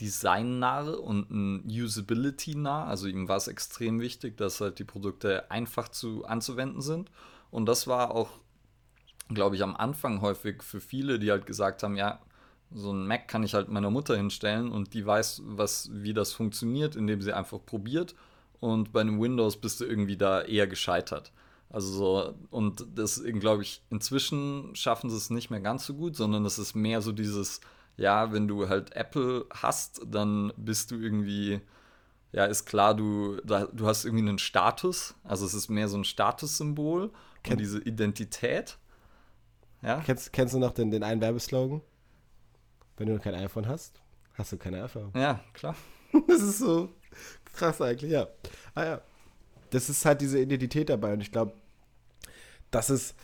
Design-nah 0.00 0.90
und 0.90 1.30
ein 1.30 1.64
Usability-nah. 1.66 2.84
Also 2.84 3.06
ihm 3.06 3.28
war 3.28 3.36
es 3.36 3.48
extrem 3.48 4.00
wichtig, 4.00 4.36
dass 4.36 4.60
halt 4.60 4.78
die 4.78 4.84
Produkte 4.84 5.50
einfach 5.50 5.88
zu 5.88 6.26
anzuwenden 6.26 6.82
sind. 6.82 7.10
Und 7.50 7.66
das 7.66 7.86
war 7.86 8.10
auch, 8.10 8.30
glaube 9.28 9.56
ich, 9.56 9.62
am 9.62 9.76
Anfang 9.76 10.20
häufig 10.20 10.62
für 10.62 10.80
viele, 10.80 11.18
die 11.18 11.30
halt 11.30 11.46
gesagt 11.46 11.82
haben, 11.82 11.96
ja, 11.96 12.20
so 12.72 12.92
ein 12.92 13.06
Mac 13.06 13.28
kann 13.28 13.44
ich 13.44 13.54
halt 13.54 13.68
meiner 13.68 13.90
Mutter 13.90 14.16
hinstellen 14.16 14.72
und 14.72 14.92
die 14.92 15.06
weiß, 15.06 15.42
was, 15.44 15.88
wie 15.92 16.12
das 16.12 16.32
funktioniert, 16.32 16.96
indem 16.96 17.22
sie 17.22 17.32
einfach 17.32 17.64
probiert. 17.64 18.16
Und 18.58 18.92
bei 18.92 19.00
einem 19.00 19.20
Windows 19.20 19.56
bist 19.56 19.80
du 19.80 19.84
irgendwie 19.84 20.16
da 20.16 20.42
eher 20.42 20.66
gescheitert. 20.66 21.30
Also 21.68 21.92
so, 21.92 22.34
und 22.50 22.86
das, 22.94 23.22
glaube 23.24 23.62
ich, 23.62 23.82
inzwischen 23.90 24.74
schaffen 24.74 25.10
sie 25.10 25.16
es 25.16 25.30
nicht 25.30 25.50
mehr 25.50 25.60
ganz 25.60 25.86
so 25.86 25.94
gut, 25.94 26.16
sondern 26.16 26.44
es 26.44 26.58
ist 26.58 26.74
mehr 26.74 27.02
so 27.02 27.12
dieses, 27.12 27.60
ja, 27.96 28.32
wenn 28.32 28.46
du 28.46 28.68
halt 28.68 28.94
Apple 28.94 29.46
hast, 29.50 30.00
dann 30.06 30.52
bist 30.56 30.90
du 30.90 30.96
irgendwie, 30.96 31.60
ja, 32.32 32.44
ist 32.44 32.66
klar, 32.66 32.94
du, 32.94 33.40
du 33.44 33.86
hast 33.86 34.04
irgendwie 34.04 34.28
einen 34.28 34.38
Status. 34.38 35.14
Also 35.24 35.44
es 35.44 35.54
ist 35.54 35.68
mehr 35.68 35.88
so 35.88 35.96
ein 35.96 36.04
Statussymbol 36.04 37.10
und 37.48 37.60
diese 37.60 37.80
Identität. 37.80 38.78
Ja. 39.82 40.00
Kennst, 40.04 40.32
kennst 40.32 40.54
du 40.54 40.58
noch 40.58 40.72
den, 40.72 40.90
den 40.90 41.02
einen 41.02 41.20
Werbeslogan? 41.20 41.80
Wenn 42.96 43.08
du 43.08 43.18
kein 43.18 43.34
iPhone 43.34 43.68
hast, 43.68 44.00
hast 44.34 44.52
du 44.52 44.56
keine 44.56 44.78
Erfahrung. 44.78 45.12
Ja, 45.14 45.40
klar. 45.52 45.74
das 46.28 46.42
ist 46.42 46.58
so 46.58 46.90
krass 47.54 47.80
eigentlich, 47.80 48.10
ja. 48.10 48.26
Ah 48.74 48.84
ja. 48.84 49.00
Das 49.76 49.90
ist 49.90 50.06
halt 50.06 50.22
diese 50.22 50.40
Identität 50.40 50.88
dabei 50.88 51.12
und 51.12 51.20
ich 51.20 51.30
glaube, 51.30 51.52
das 52.70 52.88
ist 52.88 53.14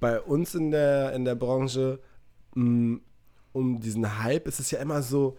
bei 0.00 0.20
uns 0.20 0.56
in 0.56 0.72
der, 0.72 1.12
in 1.12 1.24
der 1.24 1.36
Branche 1.36 2.00
mh, 2.54 2.64
mm, 2.64 3.00
um 3.52 3.80
diesen 3.80 4.22
Hype 4.22 4.48
ist 4.48 4.58
es 4.58 4.72
ja 4.72 4.80
immer 4.80 5.02
so, 5.02 5.38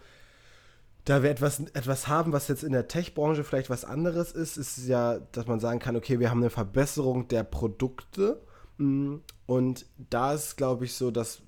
da 1.04 1.22
wir 1.22 1.30
etwas, 1.30 1.60
etwas 1.60 2.08
haben, 2.08 2.32
was 2.32 2.48
jetzt 2.48 2.64
in 2.64 2.72
der 2.72 2.88
Tech-Branche 2.88 3.44
vielleicht 3.44 3.68
was 3.68 3.84
anderes 3.84 4.32
ist, 4.32 4.56
ist 4.56 4.78
es 4.78 4.88
ja, 4.88 5.18
dass 5.32 5.46
man 5.46 5.60
sagen 5.60 5.78
kann, 5.78 5.94
okay, 5.94 6.18
wir 6.18 6.30
haben 6.30 6.40
eine 6.40 6.48
Verbesserung 6.48 7.28
der 7.28 7.44
Produkte. 7.44 8.40
Mm, 8.78 9.16
und 9.44 9.84
da 9.98 10.32
ist, 10.32 10.56
glaube 10.56 10.86
ich, 10.86 10.94
so, 10.94 11.10
dass, 11.10 11.42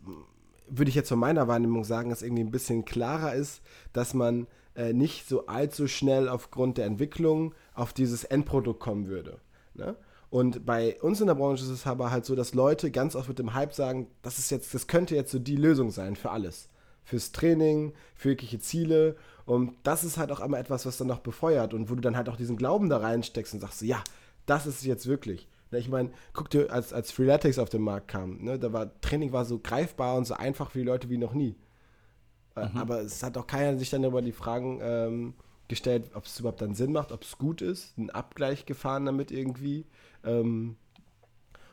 würde 0.69 0.91
ich 0.91 0.95
jetzt 0.95 1.09
von 1.09 1.19
meiner 1.19 1.49
Wahrnehmung 1.49 1.85
sagen, 1.85 2.11
es 2.11 2.21
irgendwie 2.21 2.45
ein 2.45 2.51
bisschen 2.51 2.85
klarer 2.85 3.35
ist, 3.35 3.63
dass 3.95 4.13
man 4.13 4.47
äh, 4.79 4.93
nicht 4.93 5.29
so 5.29 5.47
allzu 5.47 5.89
schnell 5.89 6.29
aufgrund 6.29 6.79
der 6.79 6.87
Entwicklung 6.87 7.53
auf 7.75 7.93
dieses 7.93 8.23
Endprodukt 8.23 8.79
kommen 8.79 9.09
würde. 9.09 9.41
Ne? 9.75 9.97
Und 10.31 10.65
bei 10.65 11.01
uns 11.01 11.21
in 11.21 11.27
der 11.27 11.35
Branche 11.35 11.65
ist 11.65 11.71
es 11.71 11.87
aber 11.87 12.11
halt 12.11 12.25
so, 12.25 12.37
dass 12.37 12.55
Leute 12.55 12.91
ganz 12.91 13.17
oft 13.17 13.29
mit 13.29 13.39
dem 13.39 13.55
Hype 13.55 13.75
sagen, 13.75 14.07
das 14.23 14.39
ist 14.39 14.51
jetzt, 14.51 14.73
das 14.75 14.87
könnte 14.87 15.17
jetzt 15.17 15.33
so 15.33 15.39
die 15.39 15.57
Lösung 15.57 15.91
sein 15.91 16.15
für 16.15 16.31
alles. 16.31 16.69
Fürs 17.03 17.33
Training, 17.33 17.93
für 18.15 18.29
wirkliche 18.29 18.61
Ziele. 18.61 19.17
Und 19.47 19.73
das 19.83 20.05
ist 20.05 20.17
halt 20.17 20.31
auch 20.31 20.41
immer 20.41 20.59
etwas, 20.59 20.87
was 20.87 20.99
dann 20.99 21.09
noch 21.09 21.21
befeuert 21.21 21.75
und 21.75 21.91
wo 21.91 21.95
du 21.97 22.01
dann 22.01 22.17
halt 22.17 22.29
auch 22.29 22.37
diesen 22.37 22.57
Glauben 22.57 22.89
da 22.89 22.99
reinsteckst 22.99 23.55
und 23.55 23.61
sagst, 23.61 23.83
ja, 23.83 24.03
das 24.47 24.67
ist 24.67 24.85
jetzt 24.85 25.07
wirklich. 25.07 25.49
Ne, 25.73 25.79
ich 25.79 25.89
meine, 25.89 26.11
guck 26.35 26.51
dir, 26.51 26.71
als, 26.71 26.93
als 26.93 27.11
Freeletics 27.11 27.59
auf 27.59 27.69
den 27.69 27.83
Markt 27.83 28.09
kam, 28.09 28.45
ne, 28.45 28.59
da 28.59 28.73
war 28.73 29.01
Training 29.01 29.33
war 29.33 29.45
so 29.45 29.59
greifbar 29.59 30.17
und 30.17 30.27
so 30.27 30.35
einfach 30.35 30.71
für 30.71 30.79
die 30.79 30.85
Leute 30.85 31.11
wie 31.11 31.19
noch 31.19 31.35
nie. 31.35 31.57
Äh, 32.63 32.69
mhm. 32.69 32.77
Aber 32.79 33.01
es 33.01 33.23
hat 33.23 33.37
auch 33.37 33.47
keiner 33.47 33.79
sich 33.79 33.91
dann 33.91 34.05
über 34.05 34.23
die 34.23 34.33
Fragen 34.33 34.81
ähm, 34.83 35.35
gestellt, 35.69 36.11
ob 36.15 36.25
es 36.25 36.39
überhaupt 36.41 36.63
dann 36.63 36.75
Sinn 36.75 36.93
macht, 36.93 37.13
ob 37.13 37.23
es 37.23 37.39
gut 37.39 37.63
ist, 37.63 37.97
einen 37.99 38.11
Abgleich 38.11 38.67
gefahren 38.67 39.07
damit 39.07 39.31
irgendwie. 39.31 39.87
Ähm, 40.25 40.77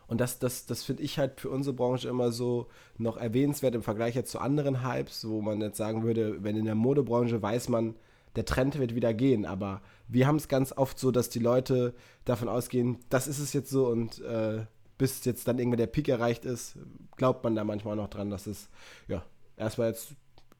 und 0.07 0.21
das, 0.21 0.37
das, 0.39 0.65
das 0.65 0.83
finde 0.83 1.03
ich 1.03 1.17
halt 1.17 1.41
für 1.41 1.49
unsere 1.49 1.75
Branche 1.75 2.09
immer 2.09 2.31
so 2.31 2.67
noch 2.97 3.17
erwähnenswert 3.17 3.73
im 3.73 3.83
Vergleich 3.83 4.15
jetzt 4.15 4.31
zu 4.31 4.39
anderen 4.39 4.83
Hypes, 4.83 5.27
wo 5.27 5.41
man 5.41 5.61
jetzt 5.61 5.77
sagen 5.77 6.03
würde, 6.03 6.43
wenn 6.43 6.55
in 6.55 6.65
der 6.65 6.75
Modebranche 6.75 7.41
weiß 7.41 7.69
man, 7.69 7.95
der 8.35 8.45
Trend 8.45 8.77
wird 8.77 8.93
wieder 8.93 9.13
gehen, 9.13 9.45
aber 9.45 9.81
wir 10.07 10.27
haben 10.27 10.35
es 10.35 10.47
ganz 10.47 10.73
oft 10.73 10.99
so, 10.99 11.11
dass 11.11 11.29
die 11.29 11.39
Leute 11.39 11.95
davon 12.25 12.49
ausgehen, 12.49 12.99
das 13.09 13.27
ist 13.27 13.39
es 13.39 13.53
jetzt 13.53 13.69
so 13.69 13.87
und 13.87 14.21
äh, 14.21 14.65
bis 14.97 15.23
jetzt 15.25 15.47
dann 15.47 15.57
irgendwann 15.57 15.77
der 15.77 15.87
Peak 15.87 16.09
erreicht 16.09 16.45
ist, 16.45 16.77
glaubt 17.15 17.43
man 17.43 17.55
da 17.55 17.63
manchmal 17.63 17.95
noch 17.95 18.09
dran, 18.09 18.29
dass 18.29 18.45
es, 18.45 18.69
ja, 19.07 19.23
erstmal 19.57 19.89
jetzt 19.89 20.15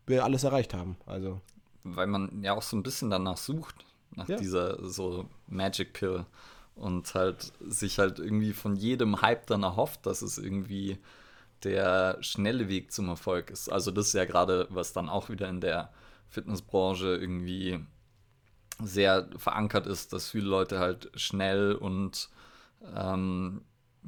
wir 0.07 0.23
alles 0.23 0.43
erreicht 0.43 0.73
haben. 0.73 0.97
Also. 1.05 1.41
Weil 1.83 2.07
man 2.07 2.43
ja 2.43 2.53
auch 2.53 2.61
so 2.61 2.75
ein 2.75 2.83
bisschen 2.83 3.09
danach 3.09 3.37
sucht, 3.37 3.75
nach 4.11 4.27
ja. 4.27 4.37
dieser 4.37 4.83
so 4.87 5.29
Magic 5.47 5.93
Pill 5.93 6.25
und 6.75 7.13
halt 7.13 7.53
sich 7.61 7.99
halt 7.99 8.19
irgendwie 8.19 8.53
von 8.53 8.75
jedem 8.75 9.21
Hype 9.21 9.47
dann 9.47 9.63
erhofft, 9.63 10.05
dass 10.05 10.21
es 10.21 10.37
irgendwie 10.37 10.97
der 11.63 12.17
schnelle 12.21 12.67
Weg 12.67 12.91
zum 12.91 13.07
Erfolg 13.07 13.49
ist. 13.49 13.71
Also 13.71 13.91
das 13.91 14.07
ist 14.07 14.13
ja 14.13 14.25
gerade, 14.25 14.67
was 14.69 14.93
dann 14.93 15.09
auch 15.09 15.29
wieder 15.29 15.47
in 15.49 15.61
der 15.61 15.91
Fitnessbranche 16.27 17.15
irgendwie 17.15 17.79
sehr 18.83 19.29
verankert 19.37 19.87
ist, 19.87 20.11
dass 20.11 20.29
viele 20.29 20.47
Leute 20.47 20.79
halt 20.79 21.09
schnell 21.15 21.73
und 21.73 22.29
ähm, 22.93 23.61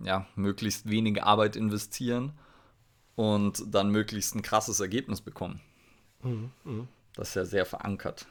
ja, 0.04 0.27
möglichst 0.36 0.89
wenig 0.89 1.24
Arbeit 1.24 1.56
investieren 1.56 2.34
und 3.16 3.63
dann 3.74 3.89
möglichst 3.89 4.36
ein 4.36 4.42
krasses 4.42 4.80
Ergebnis 4.80 5.22
bekommen. 5.22 5.62
Das 7.15 7.29
ist 7.29 7.36
ja 7.36 7.46
sehr 7.46 7.65
verankert. 7.65 8.27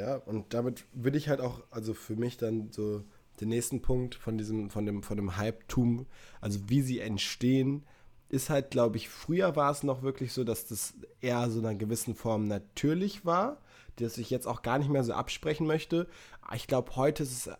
Ja, 0.00 0.16
und 0.16 0.54
damit 0.54 0.86
würde 0.94 1.18
ich 1.18 1.28
halt 1.28 1.42
auch, 1.42 1.60
also 1.70 1.92
für 1.92 2.16
mich 2.16 2.38
dann 2.38 2.72
so 2.72 3.04
den 3.40 3.50
nächsten 3.50 3.82
Punkt 3.82 4.14
von 4.14 4.38
diesem, 4.38 4.70
von 4.70 4.86
dem, 4.86 5.02
von 5.02 5.18
dem 5.18 5.36
Hype-Tum, 5.36 6.06
also 6.40 6.58
wie 6.68 6.80
sie 6.80 7.00
entstehen, 7.00 7.84
ist 8.30 8.48
halt, 8.48 8.70
glaube 8.70 8.96
ich, 8.96 9.10
früher 9.10 9.56
war 9.56 9.70
es 9.70 9.82
noch 9.82 10.02
wirklich 10.02 10.32
so, 10.32 10.42
dass 10.42 10.66
das 10.66 10.94
eher 11.20 11.50
so 11.50 11.58
in 11.58 11.66
einer 11.66 11.78
gewissen 11.78 12.14
Form 12.14 12.46
natürlich 12.46 13.26
war, 13.26 13.60
dass 13.96 14.16
ich 14.16 14.30
jetzt 14.30 14.46
auch 14.46 14.62
gar 14.62 14.78
nicht 14.78 14.88
mehr 14.88 15.04
so 15.04 15.12
absprechen 15.12 15.66
möchte. 15.66 16.06
Ich 16.54 16.66
glaube, 16.66 16.96
heute 16.96 17.22
ist 17.22 17.46
es 17.46 17.54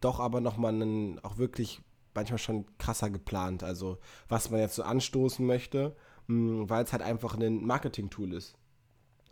doch 0.00 0.20
aber 0.20 0.42
nochmal 0.42 0.74
ein, 0.74 1.18
auch 1.20 1.38
wirklich 1.38 1.80
manchmal 2.14 2.38
schon 2.38 2.66
krasser 2.78 3.08
geplant. 3.08 3.62
Also, 3.62 3.98
was 4.28 4.50
man 4.50 4.60
jetzt 4.60 4.74
so 4.74 4.82
anstoßen 4.82 5.46
möchte, 5.46 5.96
weil 6.28 6.84
es 6.84 6.92
halt 6.92 7.02
einfach 7.02 7.36
ein 7.36 7.64
Marketing-Tool 7.64 8.32
ist. 8.34 8.56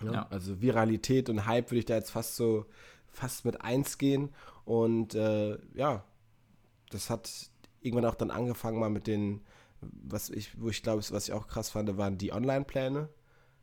Ja. 0.03 0.13
ja. 0.13 0.27
Also 0.31 0.61
Viralität 0.61 1.29
und 1.29 1.47
Hype 1.47 1.71
würde 1.71 1.81
ich 1.81 1.87
da 1.87 1.95
jetzt 1.95 2.11
fast 2.11 2.37
so 2.37 2.67
fast 3.09 3.45
mit 3.45 3.63
eins 3.63 3.99
gehen. 3.99 4.31
Und 4.65 5.15
äh, 5.15 5.59
ja, 5.75 6.05
das 6.91 7.11
hat 7.11 7.51
irgendwann 7.81 8.07
auch 8.11 8.15
dann 8.15 8.31
angefangen 8.31 8.79
mal 8.79 8.91
mit 8.91 9.07
den, 9.07 9.41
was 9.81 10.31
ich, 10.31 10.61
wo 10.61 10.69
ich 10.69 10.83
glaube, 10.83 11.03
was 11.11 11.29
ich 11.29 11.33
auch 11.33 11.47
krass 11.47 11.71
fand, 11.71 11.97
waren 11.97 12.19
die 12.19 12.33
Online-Pläne 12.33 13.09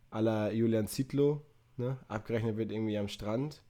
aller 0.10 0.52
Julian 0.52 0.88
Zietlow, 0.88 1.42
ne? 1.78 1.98
Abgerechnet 2.08 2.58
wird 2.58 2.72
irgendwie 2.72 2.98
am 2.98 3.08
Strand. 3.08 3.62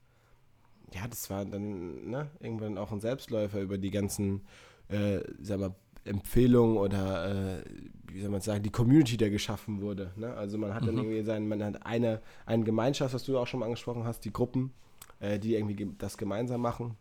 Ja, 0.94 1.08
das 1.08 1.30
war 1.30 1.46
dann 1.46 2.10
ne, 2.10 2.30
irgendwann 2.39 2.77
auch 2.77 2.91
ein 2.91 3.00
Selbstläufer 3.00 3.62
über 3.62 3.77
die 3.77 3.91
ganzen, 3.91 4.46
äh, 4.89 5.20
sag 5.39 5.60
mal, 5.60 5.75
Empfehlungen 6.03 6.77
oder 6.77 7.60
äh, 7.60 7.63
wie 8.12 8.22
soll 8.22 8.31
man 8.31 8.41
sagen, 8.41 8.63
die 8.63 8.72
Community, 8.72 9.17
der 9.17 9.29
geschaffen 9.29 9.81
wurde. 9.81 10.12
Ne? 10.15 10.34
Also 10.34 10.58
man 10.58 10.74
hat 10.74 10.86
dann 10.86 10.96
mhm. 10.96 11.01
irgendwie 11.01 11.24
sein, 11.24 11.48
man 11.48 11.63
hat 11.63 11.86
eine, 11.86 12.22
eine 12.46 12.63
Gemeinschaft, 12.63 13.13
was 13.13 13.24
du 13.24 13.38
auch 13.38 13.48
schon 13.48 13.60
mal 13.60 13.67
angesprochen 13.67 14.03
hast, 14.03 14.25
die 14.25 14.34
Gruppen, 14.34 14.74
äh, 15.20 15.39
die 15.39 15.55
irgendwie 15.55 15.93
das 15.98 16.17
gemeinsam 16.17 16.62
machen. 16.62 16.98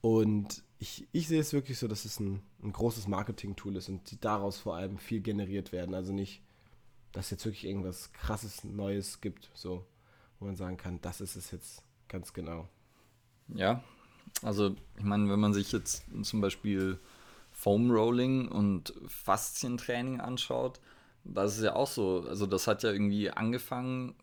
Und 0.00 0.62
ich, 0.78 1.08
ich 1.12 1.26
sehe 1.26 1.40
es 1.40 1.52
wirklich 1.52 1.78
so, 1.78 1.88
dass 1.88 2.04
es 2.04 2.20
ein, 2.20 2.40
ein 2.62 2.72
großes 2.72 3.08
Marketing-Tool 3.08 3.76
ist 3.76 3.88
und 3.88 4.24
daraus 4.24 4.58
vor 4.58 4.76
allem 4.76 4.98
viel 4.98 5.20
generiert 5.20 5.72
werden. 5.72 5.94
Also 5.94 6.12
nicht, 6.12 6.42
dass 7.12 7.30
jetzt 7.30 7.44
wirklich 7.44 7.64
irgendwas 7.64 8.12
krasses 8.12 8.62
Neues 8.64 9.20
gibt, 9.20 9.50
so, 9.54 9.84
wo 10.38 10.46
man 10.46 10.56
sagen 10.56 10.76
kann, 10.76 11.00
das 11.00 11.20
ist 11.20 11.34
es 11.36 11.50
jetzt 11.50 11.82
ganz 12.06 12.32
genau. 12.32 12.68
Ja, 13.48 13.82
also 14.42 14.76
ich 14.96 15.04
meine, 15.04 15.28
wenn 15.30 15.40
man 15.40 15.54
sich 15.54 15.72
jetzt 15.72 16.04
zum 16.22 16.40
Beispiel 16.40 16.98
Foam 17.58 17.90
Rolling 17.90 18.46
und 18.46 18.94
Faszientraining 19.08 20.20
anschaut, 20.20 20.78
das 21.24 21.56
ist 21.56 21.64
ja 21.64 21.74
auch 21.74 21.88
so. 21.88 22.24
Also, 22.28 22.46
das 22.46 22.68
hat 22.68 22.84
ja 22.84 22.92
irgendwie 22.92 23.32
angefangen. 23.32 24.14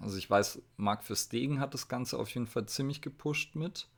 Also, 0.00 0.16
ich 0.16 0.28
weiß, 0.28 0.62
Marc 0.78 1.04
Verstegen 1.04 1.60
hat 1.60 1.74
das 1.74 1.88
Ganze 1.88 2.18
auf 2.18 2.30
jeden 2.30 2.46
Fall 2.46 2.64
ziemlich 2.64 3.02
gepusht 3.02 3.56
mit. 3.56 3.88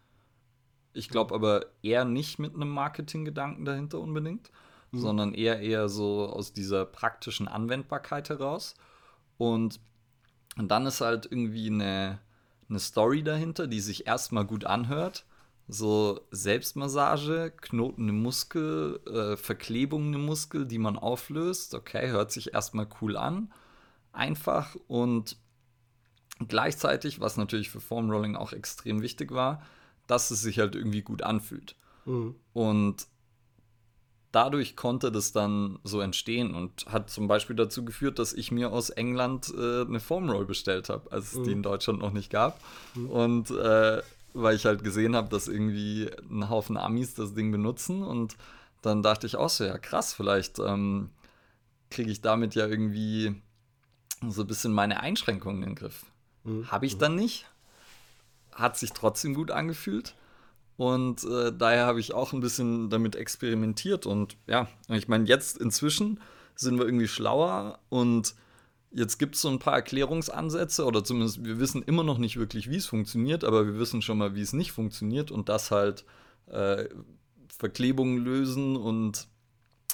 Ich 0.93 1.09
glaube 1.09 1.37
aber 1.37 1.67
eher 1.83 2.05
nicht 2.05 2.41
mit 2.41 2.57
einem 2.57 2.71
Marketinggedanken 2.71 3.65
dahinter 3.65 4.01
unbedingt, 4.01 4.51
mhm. 4.91 4.99
sondern 4.99 5.35
eher 5.35 5.61
eher 5.61 5.89
so 5.89 6.27
aus 6.27 6.53
dieser 6.53 6.85
praktischen 6.85 7.47
Anwendbarkeit 7.47 8.29
heraus. 8.29 8.75
Und, 9.37 9.79
und 10.57 10.67
dann 10.67 10.85
ist 10.85 11.01
halt 11.01 11.27
irgendwie 11.31 11.69
eine, 11.71 12.19
eine 12.69 12.81
Story 12.81 13.23
dahinter, 13.23 13.69
die 13.69 13.81
sich 13.81 14.09
erstmal 14.09 14.47
gut 14.47 14.65
anhört 14.65 15.27
so 15.69 16.21
Selbstmassage, 16.31 17.53
Knoten 17.61 18.09
im 18.09 18.23
Muskel, 18.23 19.01
äh, 19.07 19.37
Verklebungen 19.37 20.15
im 20.15 20.25
Muskel, 20.25 20.67
die 20.67 20.79
man 20.79 20.97
auflöst. 20.97 21.75
Okay, 21.75 22.09
hört 22.09 22.33
sich 22.33 22.55
erstmal 22.55 22.89
cool 23.01 23.17
an. 23.17 23.53
Einfach 24.13 24.75
und 24.89 25.37
gleichzeitig, 26.49 27.21
was 27.21 27.37
natürlich 27.37 27.69
für 27.69 27.81
Formrolling 27.81 28.35
auch 28.35 28.53
extrem 28.53 29.03
wichtig 29.03 29.31
war, 29.31 29.63
dass 30.07 30.31
es 30.31 30.41
sich 30.41 30.59
halt 30.59 30.75
irgendwie 30.75 31.03
gut 31.03 31.23
anfühlt. 31.23 31.77
Mhm. 32.07 32.35
Und 32.55 33.07
dadurch 34.33 34.75
konnte 34.75 35.13
das 35.13 35.33
dann 35.33 35.79
so 35.85 36.01
entstehen 36.01 36.55
und 36.55 36.87
hat 36.87 37.11
zum 37.11 37.29
Beispiel 37.29 37.57
dazu 37.57 37.85
geführt, 37.85 38.19
dass 38.19 38.33
ich 38.33 38.51
mir 38.51 38.73
aus 38.73 38.89
England 38.89 39.53
äh, 39.55 39.83
eine 39.83 40.01
Foam 40.01 40.47
bestellt 40.47 40.89
habe, 40.89 41.13
als 41.13 41.33
es 41.33 41.39
mhm. 41.39 41.45
die 41.45 41.53
in 41.53 41.63
Deutschland 41.63 41.99
noch 41.99 42.13
nicht 42.13 42.31
gab. 42.31 42.61
Mhm. 42.95 43.11
Und 43.11 43.51
äh, 43.51 44.03
weil 44.35 44.57
ich 44.57 44.67
halt 44.67 44.85
gesehen 44.85 45.17
habe, 45.17 45.29
dass 45.29 45.49
irgendwie 45.49 46.11
ein 46.31 46.49
Haufen 46.49 46.77
Amis 46.77 47.15
das 47.15 47.35
Ding 47.35 47.51
benutzen 47.51 48.03
und 48.03 48.37
dann 48.83 49.03
dachte 49.03 49.27
ich 49.27 49.37
auch 49.37 49.51
so, 49.51 49.65
ja 49.65 49.79
krass, 49.79 50.15
vielleicht 50.15 50.59
ähm, 50.59 51.11
kriege 51.91 52.11
ich 52.11 52.21
damit 52.21 52.55
ja 52.55 52.67
irgendwie 52.67 53.41
so 54.27 54.43
ein 54.43 54.47
bisschen 54.47 54.73
meine 54.73 55.01
Einschränkungen 55.01 55.63
in 55.63 55.71
den 55.71 55.75
Griff. 55.75 56.07
Mhm. 56.45 56.71
Habe 56.71 56.87
ich 56.87 56.97
mhm. 56.97 57.01
dann 57.01 57.15
nicht. 57.17 57.47
Hat 58.53 58.77
sich 58.77 58.93
trotzdem 58.93 59.35
gut 59.35 59.51
angefühlt. 59.51 60.15
Und 60.77 61.25
äh, 61.25 61.53
daher 61.53 61.87
habe 61.87 62.01
ich 62.01 62.15
auch 62.15 62.33
ein 62.33 62.41
bisschen 62.41 62.91
damit 62.91 63.17
experimentiert. 63.17 64.07
Und 64.07 64.37
ja, 64.47 64.69
ich 64.89 65.09
meine, 65.09 65.25
jetzt 65.25 65.59
inzwischen 65.59 66.21
sind 66.55 66.79
wir 66.79 66.87
irgendwie 66.87 67.09
schlauer 67.09 67.79
und 67.89 68.35
jetzt 68.91 69.19
gibt 69.19 69.35
es 69.35 69.43
so 69.43 69.49
ein 69.49 69.59
paar 69.59 69.75
Erklärungsansätze 69.75 70.85
oder 70.85 71.05
zumindest 71.05 71.45
wir 71.45 71.59
wissen 71.59 71.83
immer 71.83 72.05
noch 72.05 72.19
nicht 72.19 72.39
wirklich, 72.39 72.71
wie 72.71 72.77
es 72.77 72.87
funktioniert, 72.87 73.45
aber 73.45 73.67
wir 73.67 73.79
wissen 73.79 74.03
schon 74.03 74.19
mal, 74.19 74.35
wie 74.35 74.41
es 74.41 74.53
nicht 74.53 74.73
funktioniert 74.73 75.31
und 75.31 75.49
das 75.49 75.71
halt 75.71 76.05
äh, 76.47 76.85
Verklebungen 77.57 78.19
lösen 78.19 78.77
und 78.77 79.29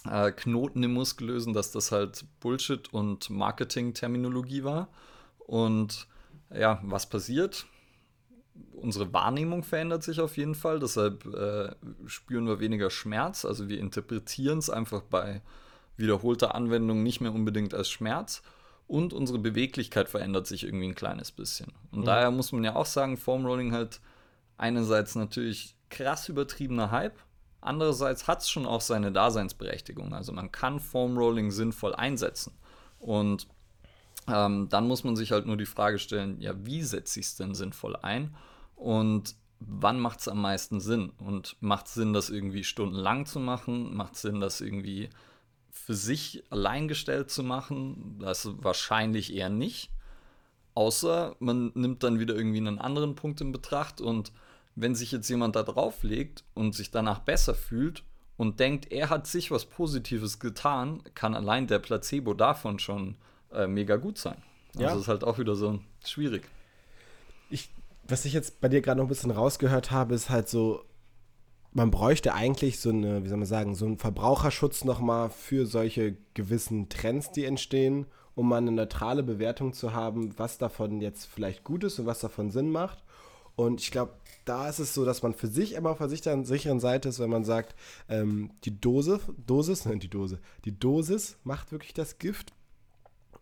äh, 0.08 0.30
Knoten 0.32 0.82
im 0.82 0.92
Muskel 0.92 1.28
lösen, 1.28 1.52
dass 1.52 1.72
das 1.72 1.92
halt 1.92 2.24
Bullshit 2.40 2.92
und 2.92 3.30
Marketing-Terminologie 3.30 4.64
war. 4.64 4.88
Und 5.38 6.06
ja, 6.50 6.80
was 6.82 7.08
passiert? 7.08 7.66
unsere 8.72 9.12
Wahrnehmung 9.12 9.62
verändert 9.62 10.02
sich 10.02 10.20
auf 10.20 10.36
jeden 10.36 10.54
Fall, 10.54 10.78
deshalb 10.78 11.24
äh, 11.26 11.74
spüren 12.06 12.46
wir 12.46 12.60
weniger 12.60 12.90
Schmerz. 12.90 13.44
Also 13.44 13.68
wir 13.68 13.78
interpretieren 13.78 14.58
es 14.58 14.70
einfach 14.70 15.02
bei 15.02 15.42
wiederholter 15.96 16.54
Anwendung 16.54 17.02
nicht 17.02 17.20
mehr 17.20 17.32
unbedingt 17.32 17.74
als 17.74 17.90
Schmerz. 17.90 18.42
Und 18.86 19.12
unsere 19.12 19.38
Beweglichkeit 19.38 20.08
verändert 20.08 20.46
sich 20.46 20.64
irgendwie 20.64 20.88
ein 20.88 20.94
kleines 20.94 21.32
bisschen. 21.32 21.72
Und 21.90 22.00
mhm. 22.00 22.04
daher 22.04 22.30
muss 22.30 22.52
man 22.52 22.64
ja 22.64 22.76
auch 22.76 22.86
sagen, 22.86 23.16
Foam 23.16 23.46
Rolling 23.46 23.72
halt 23.72 24.00
einerseits 24.56 25.14
natürlich 25.14 25.74
krass 25.88 26.28
übertriebener 26.28 26.90
Hype, 26.90 27.18
andererseits 27.60 28.28
hat 28.28 28.42
es 28.42 28.50
schon 28.50 28.66
auch 28.66 28.80
seine 28.80 29.10
Daseinsberechtigung. 29.10 30.12
Also 30.14 30.32
man 30.32 30.52
kann 30.52 30.80
Foam 30.80 31.16
Rolling 31.16 31.50
sinnvoll 31.50 31.94
einsetzen. 31.94 32.52
Und 32.98 33.48
ähm, 34.28 34.68
dann 34.68 34.86
muss 34.86 35.04
man 35.04 35.16
sich 35.16 35.32
halt 35.32 35.46
nur 35.46 35.56
die 35.56 35.66
Frage 35.66 35.98
stellen, 35.98 36.40
ja, 36.40 36.54
wie 36.66 36.82
setze 36.82 37.20
ich 37.20 37.26
es 37.26 37.36
denn 37.36 37.54
sinnvoll 37.54 37.96
ein 37.96 38.34
und 38.76 39.34
wann 39.60 40.00
macht 40.00 40.20
es 40.20 40.28
am 40.28 40.40
meisten 40.40 40.80
Sinn? 40.80 41.10
Und 41.18 41.56
macht 41.60 41.86
es 41.86 41.94
Sinn, 41.94 42.12
das 42.12 42.30
irgendwie 42.30 42.64
stundenlang 42.64 43.26
zu 43.26 43.40
machen? 43.40 43.94
Macht 43.94 44.14
es 44.14 44.22
Sinn, 44.22 44.40
das 44.40 44.60
irgendwie 44.60 45.10
für 45.74 45.94
sich 45.94 46.44
alleingestellt 46.48 47.30
zu 47.30 47.42
machen? 47.42 48.18
Das 48.20 48.48
wahrscheinlich 48.62 49.34
eher 49.34 49.50
nicht. 49.50 49.90
Außer 50.74 51.36
man 51.40 51.72
nimmt 51.74 52.02
dann 52.02 52.18
wieder 52.18 52.34
irgendwie 52.34 52.58
einen 52.58 52.78
anderen 52.78 53.14
Punkt 53.14 53.40
in 53.40 53.52
Betracht 53.52 54.00
und 54.00 54.32
wenn 54.76 54.94
sich 54.94 55.12
jetzt 55.12 55.28
jemand 55.28 55.54
da 55.54 55.62
drauflegt 55.62 56.42
und 56.54 56.74
sich 56.74 56.90
danach 56.90 57.20
besser 57.20 57.54
fühlt 57.54 58.02
und 58.36 58.58
denkt, 58.58 58.90
er 58.90 59.10
hat 59.10 59.26
sich 59.26 59.50
was 59.50 59.66
Positives 59.66 60.40
getan, 60.40 61.02
kann 61.14 61.34
allein 61.34 61.66
der 61.66 61.78
Placebo 61.78 62.34
davon 62.34 62.78
schon 62.78 63.16
äh, 63.52 63.66
mega 63.66 63.96
gut 63.96 64.18
sein. 64.18 64.42
Also 64.74 64.82
ja. 64.82 64.96
ist 64.96 65.08
halt 65.08 65.22
auch 65.22 65.38
wieder 65.38 65.54
so 65.54 65.78
schwierig. 66.04 66.48
Ich, 67.50 67.70
was 68.08 68.24
ich 68.24 68.32
jetzt 68.32 68.60
bei 68.60 68.68
dir 68.68 68.80
gerade 68.80 68.98
noch 68.98 69.04
ein 69.04 69.08
bisschen 69.08 69.30
rausgehört 69.30 69.92
habe, 69.92 70.14
ist 70.14 70.30
halt 70.30 70.48
so, 70.48 70.84
man 71.74 71.90
bräuchte 71.90 72.34
eigentlich 72.34 72.78
so 72.78 72.90
eine, 72.90 73.24
wie 73.24 73.28
soll 73.28 73.38
man 73.38 73.46
sagen, 73.46 73.74
so 73.74 73.84
einen 73.84 73.98
Verbraucherschutz 73.98 74.84
nochmal 74.84 75.28
für 75.28 75.66
solche 75.66 76.16
gewissen 76.32 76.88
Trends, 76.88 77.32
die 77.32 77.44
entstehen, 77.44 78.06
um 78.36 78.48
mal 78.48 78.58
eine 78.58 78.70
neutrale 78.70 79.24
Bewertung 79.24 79.72
zu 79.72 79.92
haben, 79.92 80.38
was 80.38 80.56
davon 80.56 81.00
jetzt 81.00 81.26
vielleicht 81.26 81.64
gut 81.64 81.82
ist 81.84 81.98
und 81.98 82.06
was 82.06 82.20
davon 82.20 82.52
Sinn 82.52 82.70
macht. 82.70 83.02
Und 83.56 83.80
ich 83.80 83.90
glaube, 83.90 84.12
da 84.44 84.68
ist 84.68 84.78
es 84.78 84.94
so, 84.94 85.04
dass 85.04 85.22
man 85.22 85.34
für 85.34 85.48
sich 85.48 85.74
immer 85.74 85.90
auf 85.90 85.98
der 85.98 86.08
sicheren 86.08 86.80
Seite 86.80 87.08
ist, 87.08 87.18
wenn 87.18 87.30
man 87.30 87.44
sagt, 87.44 87.74
ähm, 88.08 88.50
die 88.64 88.80
Dose, 88.80 89.20
Dosis, 89.44 89.84
nein, 89.84 89.98
die 90.00 90.10
Dose, 90.10 90.38
die 90.64 90.78
Dosis 90.78 91.38
macht 91.42 91.72
wirklich 91.72 91.92
das 91.92 92.18
Gift 92.18 92.52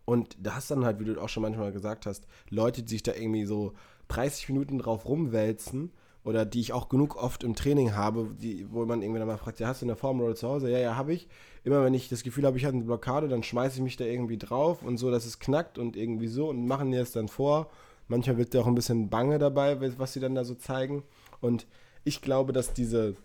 und 0.05 0.35
da 0.39 0.55
hast 0.55 0.71
dann 0.71 0.85
halt, 0.85 0.99
wie 0.99 1.05
du 1.05 1.21
auch 1.21 1.29
schon 1.29 1.43
manchmal 1.43 1.71
gesagt 1.71 2.07
hast, 2.07 2.27
Leute, 2.49 2.81
die 2.81 2.89
sich 2.89 3.03
da 3.03 3.13
irgendwie 3.13 3.45
so 3.45 3.73
30 4.07 4.49
Minuten 4.49 4.79
drauf 4.79 5.05
rumwälzen 5.05 5.91
oder 6.23 6.45
die 6.45 6.61
ich 6.61 6.73
auch 6.73 6.89
genug 6.89 7.15
oft 7.15 7.43
im 7.43 7.55
Training 7.55 7.95
habe, 7.95 8.29
die, 8.39 8.65
wo 8.71 8.85
man 8.85 9.01
irgendwie 9.01 9.19
dann 9.19 9.27
mal 9.27 9.37
fragt, 9.37 9.59
ja, 9.59 9.67
hast 9.67 9.81
du 9.81 9.85
eine 9.85 9.95
Formrolle 9.95 10.35
zu 10.35 10.47
Hause? 10.47 10.69
Ja, 10.69 10.79
ja, 10.79 10.95
habe 10.95 11.13
ich. 11.13 11.27
Immer 11.63 11.83
wenn 11.83 11.93
ich 11.93 12.09
das 12.09 12.23
Gefühl 12.23 12.45
habe, 12.45 12.57
ich 12.57 12.65
habe 12.65 12.75
eine 12.75 12.85
Blockade, 12.85 13.27
dann 13.27 13.43
schmeiße 13.43 13.77
ich 13.77 13.83
mich 13.83 13.97
da 13.97 14.05
irgendwie 14.05 14.37
drauf 14.37 14.83
und 14.83 14.97
so, 14.97 15.11
dass 15.11 15.25
es 15.25 15.39
knackt 15.39 15.77
und 15.77 15.95
irgendwie 15.97 16.27
so 16.27 16.49
und 16.49 16.65
machen 16.65 16.91
dir 16.91 17.01
es 17.01 17.11
dann 17.11 17.27
vor. 17.27 17.69
Manchmal 18.07 18.37
wird 18.37 18.53
dir 18.53 18.61
auch 18.61 18.67
ein 18.67 18.75
bisschen 18.75 19.09
bange 19.09 19.37
dabei, 19.37 19.97
was 19.97 20.13
sie 20.13 20.19
dann 20.19 20.35
da 20.35 20.43
so 20.45 20.55
zeigen. 20.55 21.03
Und 21.41 21.67
ich 22.03 22.21
glaube, 22.21 22.53
dass 22.53 22.73
diese, 22.73 23.15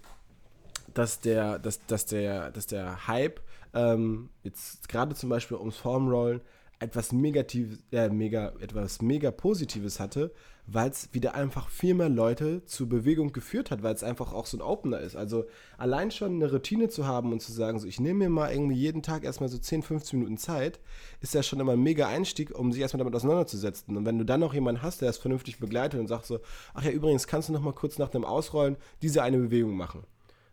dass 0.94 1.20
der, 1.20 1.58
dass, 1.58 1.84
dass 1.86 2.06
der, 2.06 2.50
dass 2.50 2.66
der 2.66 3.06
Hype 3.06 3.40
ähm, 3.74 4.30
jetzt 4.42 4.88
gerade 4.88 5.14
zum 5.14 5.28
Beispiel 5.28 5.56
ums 5.56 5.76
Formrollen 5.76 6.40
etwas 6.80 7.12
Negativ, 7.12 7.78
äh, 7.90 8.08
mega, 8.08 8.52
etwas 8.60 9.02
mega 9.02 9.30
Positives 9.30 9.98
hatte, 9.98 10.32
weil 10.70 10.90
es 10.90 11.08
wieder 11.12 11.34
einfach 11.34 11.70
viel 11.70 11.94
mehr 11.94 12.08
Leute 12.08 12.64
zur 12.66 12.88
Bewegung 12.88 13.32
geführt 13.32 13.70
hat, 13.70 13.82
weil 13.82 13.94
es 13.94 14.04
einfach 14.04 14.32
auch 14.32 14.46
so 14.46 14.58
ein 14.58 14.62
Opener 14.62 15.00
ist. 15.00 15.16
Also 15.16 15.46
allein 15.78 16.10
schon 16.10 16.34
eine 16.34 16.52
Routine 16.52 16.88
zu 16.88 17.06
haben 17.06 17.32
und 17.32 17.40
zu 17.40 17.52
sagen, 17.52 17.78
so 17.78 17.86
ich 17.86 17.98
nehme 17.98 18.20
mir 18.20 18.28
mal 18.28 18.52
irgendwie 18.52 18.76
jeden 18.76 19.02
Tag 19.02 19.24
erstmal 19.24 19.48
so 19.48 19.58
10, 19.58 19.82
15 19.82 20.18
Minuten 20.18 20.36
Zeit, 20.36 20.78
ist 21.20 21.34
ja 21.34 21.42
schon 21.42 21.58
immer 21.58 21.72
ein 21.72 21.82
mega 21.82 22.06
Einstieg, 22.06 22.56
um 22.56 22.70
sich 22.70 22.82
erstmal 22.82 22.98
damit 22.98 23.14
auseinanderzusetzen. 23.14 23.96
Und 23.96 24.04
wenn 24.04 24.18
du 24.18 24.24
dann 24.24 24.40
noch 24.40 24.54
jemanden 24.54 24.82
hast, 24.82 25.00
der 25.00 25.08
das 25.08 25.18
vernünftig 25.18 25.58
begleitet 25.58 25.98
und 25.98 26.06
sagt 26.06 26.26
so, 26.26 26.40
ach 26.74 26.84
ja, 26.84 26.90
übrigens 26.90 27.26
kannst 27.26 27.48
du 27.48 27.54
noch 27.54 27.62
mal 27.62 27.72
kurz 27.72 27.98
nach 27.98 28.10
dem 28.10 28.24
Ausrollen 28.24 28.76
diese 29.00 29.22
eine 29.22 29.38
Bewegung 29.38 29.76
machen. 29.76 30.04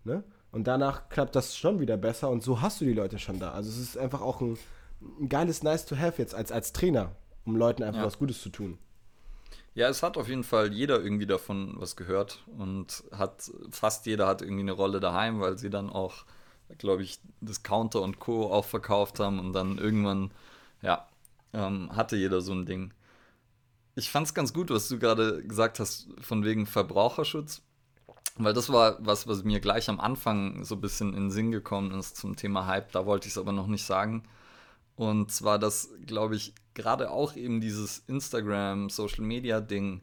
Ne? 0.05 0.23
Und 0.51 0.67
danach 0.67 1.09
klappt 1.09 1.35
das 1.35 1.57
schon 1.57 1.81
wieder 1.81 1.97
besser 1.97 2.29
und 2.29 2.41
so 2.41 2.61
hast 2.61 2.79
du 2.79 2.85
die 2.85 2.93
Leute 2.93 3.19
schon 3.19 3.39
da. 3.39 3.51
Also 3.51 3.69
es 3.69 3.77
ist 3.77 3.97
einfach 3.97 4.21
auch 4.21 4.41
ein 4.41 4.57
ein 5.19 5.29
geiles 5.29 5.63
Nice 5.63 5.85
to 5.85 5.97
have 5.97 6.21
jetzt 6.21 6.35
als, 6.35 6.51
als 6.51 6.73
Trainer, 6.73 7.11
um 7.45 7.55
Leuten 7.55 7.83
einfach 7.83 8.01
ja. 8.01 8.07
was 8.07 8.17
Gutes 8.17 8.41
zu 8.41 8.49
tun. 8.49 8.77
Ja, 9.75 9.89
es 9.89 10.03
hat 10.03 10.17
auf 10.17 10.29
jeden 10.29 10.43
Fall 10.45 10.71
jeder 10.73 11.01
irgendwie 11.01 11.25
davon 11.25 11.75
was 11.77 11.95
gehört 11.97 12.43
und 12.57 13.03
hat 13.11 13.51
fast 13.69 14.05
jeder 14.05 14.25
hat 14.27 14.41
irgendwie 14.41 14.61
eine 14.61 14.71
Rolle 14.71 15.01
daheim, 15.01 15.41
weil 15.41 15.57
sie 15.57 15.69
dann 15.69 15.89
auch, 15.89 16.23
glaube 16.77 17.03
ich, 17.03 17.19
Discounter 17.41 18.01
und 18.01 18.19
Co. 18.19 18.51
auch 18.51 18.65
verkauft 18.65 19.19
haben 19.19 19.37
und 19.39 19.51
dann 19.53 19.77
irgendwann, 19.77 20.31
ja, 20.81 21.07
ähm, 21.53 21.93
hatte 21.95 22.15
jeder 22.15 22.39
so 22.41 22.53
ein 22.53 22.65
Ding. 22.65 22.93
Ich 23.95 24.09
fand 24.11 24.27
es 24.27 24.33
ganz 24.33 24.53
gut, 24.53 24.69
was 24.69 24.87
du 24.89 24.99
gerade 24.99 25.43
gesagt 25.43 25.79
hast, 25.79 26.07
von 26.21 26.45
wegen 26.45 26.65
Verbraucherschutz, 26.67 27.61
weil 28.37 28.53
das 28.53 28.71
war 28.71 28.97
was, 29.05 29.27
was 29.27 29.43
mir 29.43 29.59
gleich 29.59 29.89
am 29.89 29.99
Anfang 29.99 30.63
so 30.65 30.75
ein 30.75 30.81
bisschen 30.81 31.09
in 31.09 31.25
den 31.25 31.31
Sinn 31.31 31.51
gekommen 31.51 31.91
ist 31.99 32.17
zum 32.17 32.35
Thema 32.37 32.65
Hype. 32.67 32.91
Da 32.93 33.05
wollte 33.05 33.27
ich 33.27 33.33
es 33.33 33.37
aber 33.37 33.51
noch 33.53 33.67
nicht 33.67 33.85
sagen. 33.85 34.23
Und 34.95 35.31
zwar 35.31 35.59
das, 35.59 35.89
glaube 36.05 36.35
ich, 36.35 36.53
gerade 36.73 37.11
auch 37.11 37.35
eben 37.35 37.59
dieses 37.59 37.99
Instagram, 38.07 38.89
Social 38.89 39.23
Media 39.23 39.59
Ding, 39.59 40.01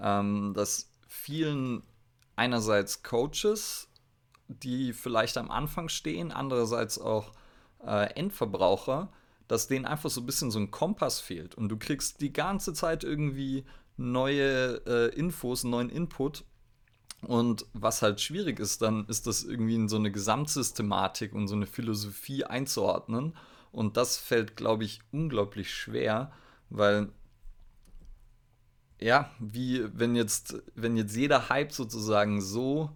ähm, 0.00 0.54
dass 0.54 0.90
vielen 1.06 1.82
einerseits 2.36 3.02
Coaches, 3.02 3.88
die 4.48 4.92
vielleicht 4.92 5.36
am 5.36 5.50
Anfang 5.50 5.88
stehen, 5.88 6.32
andererseits 6.32 6.98
auch 6.98 7.32
äh, 7.84 8.12
Endverbraucher, 8.14 9.12
dass 9.46 9.66
denen 9.66 9.84
einfach 9.84 10.10
so 10.10 10.20
ein 10.22 10.26
bisschen 10.26 10.50
so 10.50 10.58
ein 10.58 10.70
Kompass 10.70 11.20
fehlt. 11.20 11.54
Und 11.54 11.68
du 11.68 11.76
kriegst 11.76 12.20
die 12.20 12.32
ganze 12.32 12.72
Zeit 12.72 13.04
irgendwie 13.04 13.64
neue 13.96 14.80
äh, 14.86 15.14
Infos, 15.14 15.64
neuen 15.64 15.90
Input. 15.90 16.44
Und 17.22 17.66
was 17.74 18.00
halt 18.00 18.20
schwierig 18.22 18.58
ist, 18.58 18.80
dann 18.80 19.04
ist 19.06 19.26
das 19.26 19.44
irgendwie 19.44 19.74
in 19.74 19.88
so 19.88 19.96
eine 19.96 20.10
Gesamtsystematik 20.10 21.34
und 21.34 21.48
so 21.48 21.54
eine 21.54 21.66
Philosophie 21.66 22.44
einzuordnen 22.44 23.34
und 23.72 23.96
das 23.96 24.16
fällt, 24.16 24.56
glaube 24.56 24.84
ich, 24.84 25.00
unglaublich 25.12 25.72
schwer, 25.72 26.32
weil 26.70 27.08
ja, 29.00 29.30
wie 29.38 29.86
wenn 29.94 30.14
jetzt, 30.14 30.62
wenn 30.74 30.96
jetzt 30.96 31.16
jeder 31.16 31.48
Hype 31.48 31.72
sozusagen 31.72 32.40
so 32.40 32.90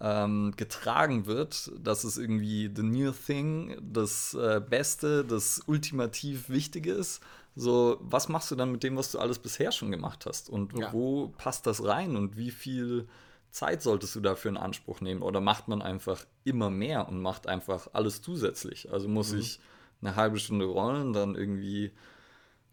ähm, 0.00 0.52
getragen 0.56 1.26
wird, 1.26 1.72
dass 1.78 2.04
es 2.04 2.18
irgendwie 2.18 2.70
the 2.74 2.82
new 2.82 3.10
thing, 3.10 3.76
das 3.80 4.34
äh, 4.34 4.60
Beste, 4.60 5.24
das 5.24 5.62
ultimativ 5.66 6.48
Wichtige 6.48 6.92
ist. 6.92 7.22
So, 7.56 7.98
was 8.00 8.28
machst 8.28 8.50
du 8.50 8.56
dann 8.56 8.72
mit 8.72 8.82
dem, 8.82 8.96
was 8.96 9.12
du 9.12 9.18
alles 9.18 9.38
bisher 9.38 9.72
schon 9.72 9.90
gemacht 9.90 10.26
hast? 10.26 10.50
Und 10.50 10.76
ja. 10.78 10.92
wo 10.92 11.28
passt 11.38 11.66
das 11.66 11.84
rein? 11.84 12.16
Und 12.16 12.36
wie 12.36 12.50
viel 12.50 13.08
Zeit 13.50 13.82
solltest 13.82 14.16
du 14.16 14.20
dafür 14.20 14.50
in 14.50 14.56
Anspruch 14.56 15.00
nehmen? 15.00 15.22
Oder 15.22 15.40
macht 15.40 15.68
man 15.68 15.80
einfach 15.80 16.24
immer 16.42 16.70
mehr 16.70 17.08
und 17.08 17.22
macht 17.22 17.46
einfach 17.46 17.88
alles 17.92 18.22
zusätzlich? 18.22 18.92
Also 18.92 19.08
muss 19.08 19.32
mhm. 19.32 19.38
ich 19.38 19.60
eine 20.04 20.16
halbe 20.16 20.38
Stunde 20.38 20.66
rollen, 20.66 21.12
dann 21.12 21.34
irgendwie 21.34 21.92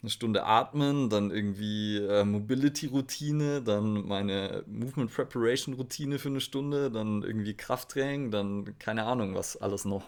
eine 0.02 0.10
Stunde 0.10 0.44
atmen, 0.44 1.10
dann 1.10 1.32
irgendwie 1.32 1.98
äh, 1.98 2.24
Mobility-Routine, 2.24 3.62
dann 3.62 4.08
meine 4.08 4.64
Movement 4.68 5.14
Preparation-Routine 5.14 6.18
für 6.18 6.30
eine 6.30 6.42
Stunde, 6.42 6.90
dann 6.90 7.22
irgendwie 7.22 7.54
Krafttraining, 7.54 8.32
dann 8.32 8.78
keine 8.80 9.04
Ahnung, 9.04 9.36
was 9.36 9.58
alles 9.58 9.86
noch. 9.86 10.04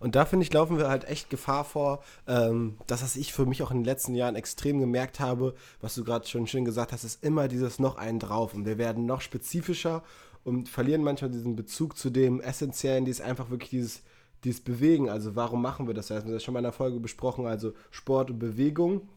Und 0.00 0.16
da 0.16 0.24
finde 0.24 0.44
ich, 0.44 0.52
laufen 0.52 0.78
wir 0.78 0.88
halt 0.88 1.04
echt 1.04 1.30
Gefahr 1.30 1.64
vor, 1.64 2.02
ähm, 2.26 2.76
dass 2.88 3.02
was 3.02 3.14
ich 3.14 3.32
für 3.32 3.46
mich 3.46 3.62
auch 3.62 3.70
in 3.70 3.78
den 3.78 3.84
letzten 3.84 4.14
Jahren 4.16 4.34
extrem 4.34 4.80
gemerkt 4.80 5.20
habe, 5.20 5.54
was 5.80 5.94
du 5.94 6.02
gerade 6.02 6.26
schon 6.26 6.48
schön 6.48 6.64
gesagt 6.64 6.92
hast, 6.92 7.04
ist 7.04 7.22
immer 7.22 7.46
dieses 7.46 7.78
noch 7.78 7.96
einen 7.96 8.18
drauf. 8.18 8.52
Und 8.52 8.66
wir 8.66 8.78
werden 8.78 9.06
noch 9.06 9.20
spezifischer 9.20 10.02
und 10.42 10.68
verlieren 10.68 11.04
manchmal 11.04 11.30
diesen 11.30 11.54
Bezug 11.54 11.96
zu 11.96 12.10
dem 12.10 12.40
Essentiellen, 12.40 13.04
die 13.04 13.12
ist 13.12 13.22
einfach 13.22 13.50
wirklich 13.50 13.70
dieses, 13.70 14.02
dieses 14.44 14.60
Bewegen. 14.60 15.08
Also 15.08 15.36
warum 15.36 15.62
machen 15.62 15.86
wir 15.86 15.94
das? 15.94 16.08
Das 16.08 16.22
haben 16.22 16.30
wir 16.30 16.40
schon 16.40 16.54
mal 16.54 16.60
in 16.60 16.64
der 16.64 16.72
Folge 16.72 17.00
besprochen, 17.00 17.46
also 17.46 17.72
Sport 17.90 18.30
und 18.30 18.38
Bewegung. 18.38 19.08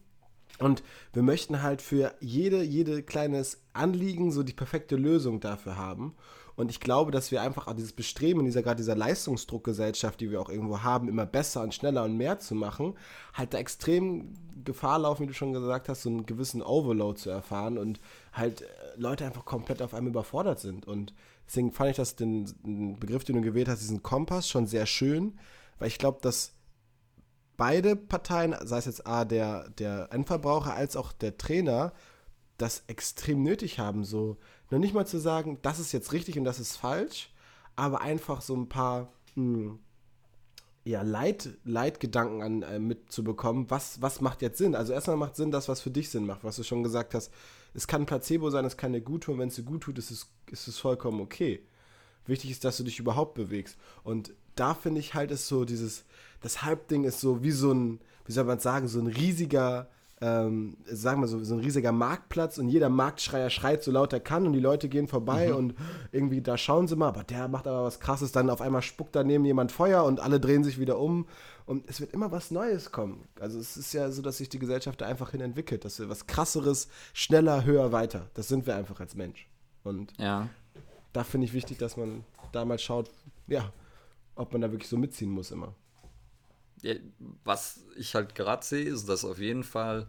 Und 0.58 0.82
wir 1.12 1.22
möchten 1.22 1.62
halt 1.62 1.82
für 1.82 2.14
jede, 2.20 2.62
jede 2.62 3.02
kleines 3.02 3.60
Anliegen 3.72 4.32
so 4.32 4.42
die 4.42 4.54
perfekte 4.54 4.96
Lösung 4.96 5.40
dafür 5.40 5.76
haben. 5.76 6.14
Und 6.54 6.70
ich 6.70 6.80
glaube, 6.80 7.10
dass 7.10 7.30
wir 7.30 7.42
einfach 7.42 7.66
auch 7.66 7.74
dieses 7.74 7.92
Bestreben 7.92 8.40
in 8.40 8.46
dieser 8.46 8.62
gerade 8.62 8.78
dieser 8.78 8.96
Leistungsdruckgesellschaft, 8.96 10.18
die 10.20 10.30
wir 10.30 10.40
auch 10.40 10.48
irgendwo 10.48 10.82
haben, 10.82 11.08
immer 11.08 11.26
besser 11.26 11.62
und 11.62 11.74
schneller 11.74 12.04
und 12.04 12.16
mehr 12.16 12.38
zu 12.38 12.54
machen, 12.54 12.94
halt 13.34 13.52
da 13.52 13.58
extrem 13.58 14.32
Gefahr 14.64 14.98
laufen, 14.98 15.24
wie 15.24 15.26
du 15.26 15.34
schon 15.34 15.52
gesagt 15.52 15.90
hast, 15.90 16.02
so 16.02 16.08
einen 16.08 16.24
gewissen 16.24 16.62
Overload 16.62 17.20
zu 17.20 17.28
erfahren 17.28 17.76
und 17.76 18.00
halt 18.32 18.62
äh, 18.62 18.66
Leute 18.96 19.26
einfach 19.26 19.44
komplett 19.44 19.82
auf 19.82 19.92
einmal 19.92 20.10
überfordert 20.10 20.58
sind. 20.58 20.88
Und 20.88 21.12
deswegen 21.46 21.72
fand 21.72 21.90
ich 21.90 21.96
das 21.96 22.16
den, 22.16 22.46
den 22.64 22.98
Begriff, 22.98 23.24
den 23.24 23.36
du 23.36 23.42
gewählt 23.42 23.68
hast, 23.68 23.80
diesen 23.80 24.02
Kompass, 24.02 24.48
schon 24.48 24.66
sehr 24.66 24.86
schön, 24.86 25.38
weil 25.78 25.88
ich 25.88 25.98
glaube, 25.98 26.18
dass 26.22 26.52
beide 27.56 27.96
Parteien, 27.96 28.54
sei 28.62 28.78
es 28.78 28.86
jetzt 28.86 29.06
A, 29.06 29.24
der, 29.24 29.68
der 29.70 30.08
Endverbraucher 30.12 30.74
als 30.74 30.96
auch 30.96 31.12
der 31.12 31.38
Trainer, 31.38 31.92
das 32.58 32.84
extrem 32.86 33.42
nötig 33.42 33.78
haben, 33.78 34.04
so. 34.04 34.38
Noch 34.70 34.78
nicht 34.78 34.94
mal 34.94 35.06
zu 35.06 35.18
sagen, 35.18 35.58
das 35.62 35.78
ist 35.78 35.92
jetzt 35.92 36.12
richtig 36.12 36.38
und 36.38 36.44
das 36.44 36.58
ist 36.58 36.76
falsch, 36.76 37.32
aber 37.76 38.00
einfach 38.00 38.40
so 38.40 38.56
ein 38.56 38.68
paar 38.68 39.12
mh, 39.34 39.44
hm, 39.44 39.78
ja, 40.86 41.02
Leit, 41.02 41.50
Leitgedanken 41.64 42.42
an, 42.42 42.62
äh, 42.62 42.78
mitzubekommen, 42.78 43.68
was, 43.68 44.00
was 44.00 44.20
macht 44.20 44.40
jetzt 44.40 44.58
Sinn? 44.58 44.76
Also 44.76 44.92
erstmal 44.92 45.16
macht 45.16 45.34
Sinn 45.34 45.50
das, 45.50 45.68
was 45.68 45.80
für 45.80 45.90
dich 45.90 46.10
Sinn 46.10 46.26
macht, 46.26 46.44
was 46.44 46.54
du 46.54 46.62
schon 46.62 46.84
gesagt 46.84 47.12
hast. 47.12 47.32
Es 47.74 47.88
kann 47.88 48.06
Placebo 48.06 48.50
sein, 48.50 48.64
es 48.64 48.76
kann 48.76 48.92
dir 48.92 49.00
gut 49.00 49.24
tun, 49.24 49.40
wenn 49.40 49.48
es 49.48 49.56
dir 49.56 49.64
gut 49.64 49.82
tut, 49.82 49.98
ist 49.98 50.12
es, 50.12 50.28
ist 50.48 50.68
es 50.68 50.78
vollkommen 50.78 51.20
okay. 51.20 51.60
Wichtig 52.24 52.52
ist, 52.52 52.64
dass 52.64 52.76
du 52.76 52.84
dich 52.84 53.00
überhaupt 53.00 53.34
bewegst. 53.34 53.76
Und 54.04 54.32
da 54.54 54.74
finde 54.74 55.00
ich 55.00 55.14
halt, 55.14 55.32
ist 55.32 55.48
so 55.48 55.64
dieses, 55.64 56.04
das 56.40 56.62
Halbding 56.62 57.02
ist 57.02 57.20
so 57.20 57.42
wie 57.42 57.50
so 57.50 57.72
ein, 57.72 58.00
wie 58.24 58.32
soll 58.32 58.44
man 58.44 58.60
sagen, 58.60 58.86
so 58.86 59.00
ein 59.00 59.08
riesiger, 59.08 59.88
ähm, 60.22 60.78
sagen 60.86 61.20
wir 61.20 61.28
so, 61.28 61.42
so 61.44 61.54
ein 61.54 61.60
riesiger 61.60 61.92
Marktplatz 61.92 62.56
und 62.56 62.68
jeder 62.68 62.88
Marktschreier 62.88 63.50
schreit 63.50 63.82
so 63.82 63.90
laut 63.90 64.14
er 64.14 64.20
kann 64.20 64.46
und 64.46 64.54
die 64.54 64.60
Leute 64.60 64.88
gehen 64.88 65.08
vorbei 65.08 65.48
mhm. 65.48 65.56
und 65.56 65.74
irgendwie 66.10 66.40
da 66.40 66.56
schauen 66.56 66.88
sie 66.88 66.96
mal, 66.96 67.08
aber 67.08 67.22
der 67.22 67.48
macht 67.48 67.66
aber 67.66 67.84
was 67.84 68.00
krasses, 68.00 68.32
dann 68.32 68.48
auf 68.48 68.62
einmal 68.62 68.80
spuckt 68.80 69.14
daneben 69.14 69.44
jemand 69.44 69.72
Feuer 69.72 70.04
und 70.04 70.20
alle 70.20 70.40
drehen 70.40 70.64
sich 70.64 70.80
wieder 70.80 70.98
um 70.98 71.26
und 71.66 71.84
es 71.88 72.00
wird 72.00 72.14
immer 72.14 72.32
was 72.32 72.50
Neues 72.50 72.92
kommen. 72.92 73.28
Also 73.40 73.58
es 73.58 73.76
ist 73.76 73.92
ja 73.92 74.10
so, 74.10 74.22
dass 74.22 74.38
sich 74.38 74.48
die 74.48 74.58
Gesellschaft 74.58 75.02
da 75.02 75.06
einfach 75.06 75.32
hin 75.32 75.42
entwickelt, 75.42 75.84
dass 75.84 75.98
wir 75.98 76.08
was 76.08 76.26
krasseres, 76.26 76.88
schneller, 77.12 77.64
höher, 77.64 77.92
weiter. 77.92 78.30
Das 78.34 78.48
sind 78.48 78.66
wir 78.66 78.76
einfach 78.76 79.00
als 79.00 79.16
Mensch. 79.16 79.48
Und 79.84 80.12
ja. 80.18 80.48
da 81.12 81.24
finde 81.24 81.46
ich 81.46 81.52
wichtig, 81.52 81.76
dass 81.78 81.96
man 81.96 82.24
da 82.52 82.64
mal 82.64 82.78
schaut, 82.78 83.10
ja, 83.48 83.70
ob 84.34 84.52
man 84.52 84.62
da 84.62 84.70
wirklich 84.72 84.88
so 84.88 84.96
mitziehen 84.96 85.30
muss 85.30 85.50
immer 85.50 85.74
was 87.44 87.80
ich 87.96 88.14
halt 88.14 88.34
gerade 88.34 88.64
sehe, 88.64 88.84
ist, 88.84 89.08
dass 89.08 89.24
auf 89.24 89.38
jeden 89.38 89.64
Fall 89.64 90.06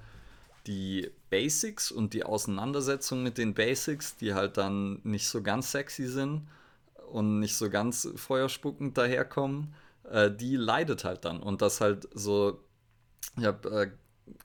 die 0.66 1.10
Basics 1.30 1.92
und 1.92 2.14
die 2.14 2.24
Auseinandersetzung 2.24 3.24
mit 3.24 3.38
den 3.38 3.54
Basics, 3.54 4.18
die 4.18 4.34
halt 4.34 4.58
dann 4.58 5.00
nicht 5.04 5.28
so 5.28 5.42
ganz 5.42 5.72
sexy 5.72 6.08
sind 6.08 6.48
und 7.12 7.40
nicht 7.40 7.56
so 7.56 7.70
ganz 7.70 8.10
feuerspuckend 8.16 8.98
daherkommen, 8.98 9.74
äh, 10.10 10.30
die 10.30 10.56
leidet 10.58 11.04
halt 11.04 11.26
dann. 11.26 11.42
Und 11.42 11.62
das 11.62 11.80
halt 11.80 12.08
so, 12.14 12.60
ich 13.38 13.46
habe 13.46 13.70
äh, 13.70 13.92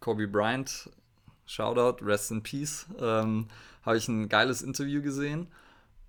Kobe 0.00 0.28
Bryant, 0.28 0.90
Shoutout, 1.46 2.04
Rest 2.04 2.30
in 2.30 2.42
Peace, 2.42 2.86
ähm, 3.00 3.48
habe 3.82 3.96
ich 3.96 4.06
ein 4.06 4.28
geiles 4.28 4.62
Interview 4.62 5.02
gesehen 5.02 5.48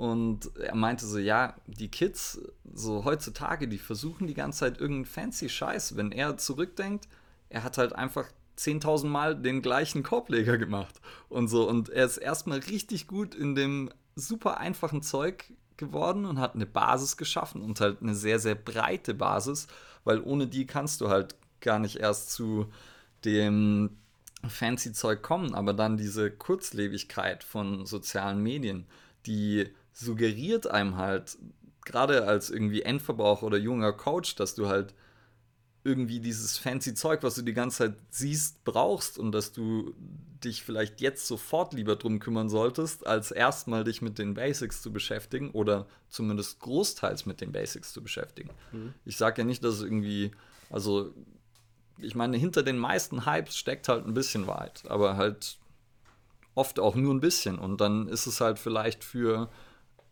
und 0.03 0.53
er 0.57 0.75
meinte 0.75 1.05
so, 1.05 1.17
ja, 1.17 1.55
die 1.65 1.87
Kids, 1.87 2.41
so 2.73 3.05
heutzutage, 3.05 3.69
die 3.69 3.77
versuchen 3.77 4.27
die 4.27 4.33
ganze 4.33 4.59
Zeit 4.59 4.81
irgendeinen 4.81 5.05
fancy 5.05 5.47
Scheiß. 5.47 5.95
Wenn 5.95 6.11
er 6.11 6.35
zurückdenkt, 6.35 7.07
er 7.47 7.63
hat 7.63 7.77
halt 7.77 7.93
einfach 7.93 8.25
10.000 8.57 9.05
Mal 9.05 9.41
den 9.41 9.61
gleichen 9.61 10.03
Korbleger 10.03 10.57
gemacht 10.57 10.99
und 11.29 11.47
so. 11.47 11.69
Und 11.69 11.87
er 11.87 12.03
ist 12.03 12.17
erstmal 12.17 12.59
richtig 12.59 13.07
gut 13.07 13.33
in 13.33 13.55
dem 13.55 13.91
super 14.13 14.57
einfachen 14.57 15.03
Zeug 15.03 15.45
geworden 15.77 16.25
und 16.25 16.37
hat 16.37 16.55
eine 16.55 16.65
Basis 16.65 17.15
geschaffen 17.15 17.61
und 17.61 17.79
halt 17.79 18.01
eine 18.01 18.13
sehr, 18.13 18.39
sehr 18.39 18.55
breite 18.55 19.13
Basis, 19.13 19.67
weil 20.03 20.19
ohne 20.19 20.47
die 20.47 20.67
kannst 20.67 20.99
du 20.99 21.07
halt 21.07 21.35
gar 21.61 21.79
nicht 21.79 22.01
erst 22.01 22.29
zu 22.33 22.65
dem 23.23 23.91
fancy 24.45 24.91
Zeug 24.91 25.21
kommen. 25.21 25.55
Aber 25.55 25.73
dann 25.73 25.95
diese 25.95 26.29
Kurzlebigkeit 26.29 27.45
von 27.45 27.85
sozialen 27.85 28.43
Medien, 28.43 28.85
die 29.25 29.69
suggeriert 29.93 30.67
einem 30.67 30.97
halt, 30.97 31.37
gerade 31.85 32.27
als 32.27 32.49
irgendwie 32.49 32.81
Endverbraucher 32.81 33.45
oder 33.45 33.57
junger 33.57 33.93
Coach, 33.93 34.35
dass 34.35 34.55
du 34.55 34.67
halt 34.67 34.93
irgendwie 35.83 36.19
dieses 36.19 36.57
fancy 36.57 36.93
Zeug, 36.93 37.23
was 37.23 37.35
du 37.35 37.41
die 37.41 37.53
ganze 37.53 37.77
Zeit 37.77 37.95
siehst, 38.09 38.63
brauchst 38.63 39.17
und 39.17 39.31
dass 39.31 39.51
du 39.51 39.93
dich 40.43 40.63
vielleicht 40.63 41.01
jetzt 41.01 41.27
sofort 41.27 41.73
lieber 41.73 41.95
drum 41.95 42.19
kümmern 42.19 42.49
solltest, 42.49 43.05
als 43.05 43.31
erstmal 43.31 43.83
dich 43.83 44.01
mit 44.01 44.17
den 44.17 44.33
Basics 44.33 44.81
zu 44.81 44.91
beschäftigen 44.91 45.51
oder 45.51 45.87
zumindest 46.09 46.59
großteils 46.59 47.25
mit 47.25 47.41
den 47.41 47.51
Basics 47.51 47.93
zu 47.93 48.01
beschäftigen. 48.01 48.49
Mhm. 48.71 48.93
Ich 49.05 49.17
sage 49.17 49.41
ja 49.41 49.45
nicht, 49.45 49.63
dass 49.63 49.75
es 49.75 49.81
irgendwie, 49.81 50.31
also 50.69 51.13
ich 51.97 52.15
meine, 52.15 52.37
hinter 52.37 52.63
den 52.63 52.77
meisten 52.77 53.25
Hypes 53.25 53.57
steckt 53.57 53.87
halt 53.87 54.05
ein 54.05 54.13
bisschen 54.13 54.47
Wahrheit, 54.47 54.83
aber 54.87 55.17
halt 55.17 55.57
oft 56.55 56.79
auch 56.79 56.95
nur 56.95 57.13
ein 57.13 57.21
bisschen 57.21 57.57
und 57.57 57.81
dann 57.81 58.07
ist 58.07 58.27
es 58.27 58.41
halt 58.41 58.59
vielleicht 58.59 59.03
für 59.03 59.49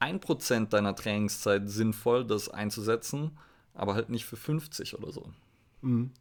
1% 0.02 0.70
deiner 0.70 0.96
Trainingszeit 0.96 1.70
sinnvoll, 1.70 2.26
das 2.26 2.50
einzusetzen, 2.50 3.38
aber 3.74 3.94
halt 3.96 4.10
nicht 4.10 4.26
für 4.26 4.38
50 4.38 4.98
oder 4.98 5.12
so. 5.12 5.30
Mhm. 5.82 6.12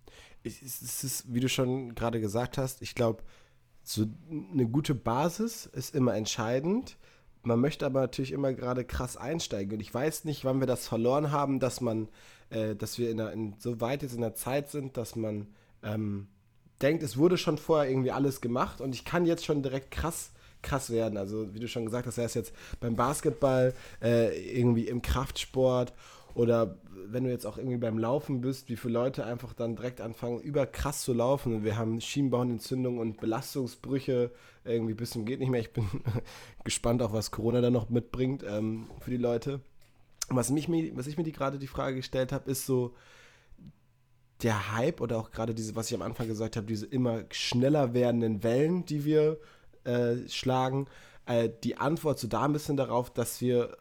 Es 0.43 0.63
ist, 0.83 1.33
wie 1.33 1.41
du 1.41 1.49
schon 1.49 1.95
gerade 1.95 2.21
gesagt 2.21 2.57
hast, 2.57 2.81
ich 2.83 2.95
glaube, 2.95 3.23
so 3.83 4.07
eine 4.31 4.67
gute 4.67 4.95
Basis 4.95 5.67
ist 5.67 5.95
immer 5.95 6.15
entscheidend. 6.15 6.97
Man 7.43 7.61
möchte 7.61 7.87
aber 7.87 8.01
natürlich 8.01 8.33
immer 8.33 8.53
gerade 8.53 8.85
krass 8.85 9.17
einsteigen. 9.17 9.75
Und 9.75 9.81
ich 9.81 9.93
weiß 9.93 10.25
nicht, 10.25 10.45
wann 10.45 10.61
wir 10.61 10.67
das 10.67 10.87
verloren 10.87 11.31
haben, 11.31 11.61
dass 11.61 11.81
man, 11.81 12.09
äh, 12.51 12.75
dass 12.75 12.99
wir 12.99 13.11
in, 13.11 13.19
der, 13.19 13.33
in, 13.33 13.55
so 13.59 13.81
weit 13.81 14.03
jetzt 14.03 14.15
in 14.15 14.21
der 14.21 14.35
Zeit 14.35 14.71
sind, 14.71 14.97
dass 14.97 15.17
man 15.17 15.49
ähm, 15.83 16.29
denkt, 16.81 17.03
es 17.03 17.17
wurde 17.17 17.37
schon 17.37 17.59
vorher 17.59 17.91
irgendwie 17.91 18.13
alles 18.13 18.41
gemacht 18.41 18.81
und 18.81 18.95
ich 18.95 19.05
kann 19.05 19.27
jetzt 19.27 19.45
schon 19.45 19.63
direkt 19.63 19.91
krass 19.91 20.33
krass 20.63 20.91
werden. 20.91 21.17
Also 21.17 21.55
wie 21.55 21.61
du 21.61 21.69
schon 21.69 21.85
gesagt 21.85 22.07
hast, 22.07 22.17
sei 22.17 22.25
es 22.25 22.35
jetzt 22.35 22.55
beim 22.81 22.97
Basketball, 22.97 23.75
äh, 24.03 24.59
irgendwie 24.59 24.89
im 24.89 25.03
Kraftsport 25.03 25.93
oder 26.35 26.77
wenn 27.07 27.25
du 27.25 27.31
jetzt 27.31 27.47
auch 27.47 27.59
irgendwie 27.59 27.79
beim 27.79 27.99
Laufen 27.99 28.41
bist, 28.41 28.69
wie 28.69 28.77
viele 28.77 28.95
Leute 28.95 29.25
einfach 29.25 29.53
dann 29.53 29.77
direkt 29.77 30.01
anfangen, 30.01 30.41
überkrass 30.41 31.03
zu 31.03 31.13
laufen. 31.13 31.65
Wir 31.65 31.77
haben 31.77 32.01
Schienbeinentzündungen 32.01 33.01
und 33.01 33.21
Belastungsbrüche 33.21 34.31
irgendwie 34.65 34.95
bis 34.95 35.11
zum 35.11 35.25
geht 35.25 35.41
nicht 35.41 35.51
mehr. 35.51 35.61
Ich 35.61 35.73
bin 35.73 35.89
gespannt 36.65 37.03
auch, 37.03 37.13
was 37.13 37.31
Corona 37.31 37.61
da 37.61 37.71
noch 37.71 37.89
mitbringt 37.89 38.45
ähm, 38.47 38.87
für 39.01 39.11
die 39.11 39.17
Leute. 39.17 39.61
Was, 40.29 40.51
mich, 40.51 40.69
was 40.95 41.09
ich 41.09 41.19
mir 41.19 41.25
die, 41.25 41.33
gerade 41.33 41.59
die 41.59 41.67
Frage 41.67 41.97
gestellt 41.97 42.33
habe, 42.33 42.49
ist 42.49 42.67
so, 42.67 42.95
der 44.43 44.75
Hype 44.75 45.01
oder 45.01 45.19
auch 45.19 45.31
gerade 45.31 45.55
diese, 45.55 45.77
was 45.77 45.89
ich 45.91 45.95
am 45.95 46.03
Anfang 46.03 46.27
gesagt 46.27 46.57
habe, 46.57 46.67
diese 46.67 46.87
immer 46.87 47.25
schneller 47.31 47.95
werdenden 47.95 48.43
Wellen, 48.43 48.85
die 48.85 49.05
wir 49.05 49.39
äh, 49.91 50.29
schlagen. 50.29 50.87
Äh, 51.27 51.51
die 51.65 51.77
Antwort 51.77 52.19
so 52.19 52.29
da 52.29 52.45
ein 52.45 52.53
bisschen 52.53 52.77
darauf, 52.77 53.11
dass 53.11 53.41
wir 53.41 53.77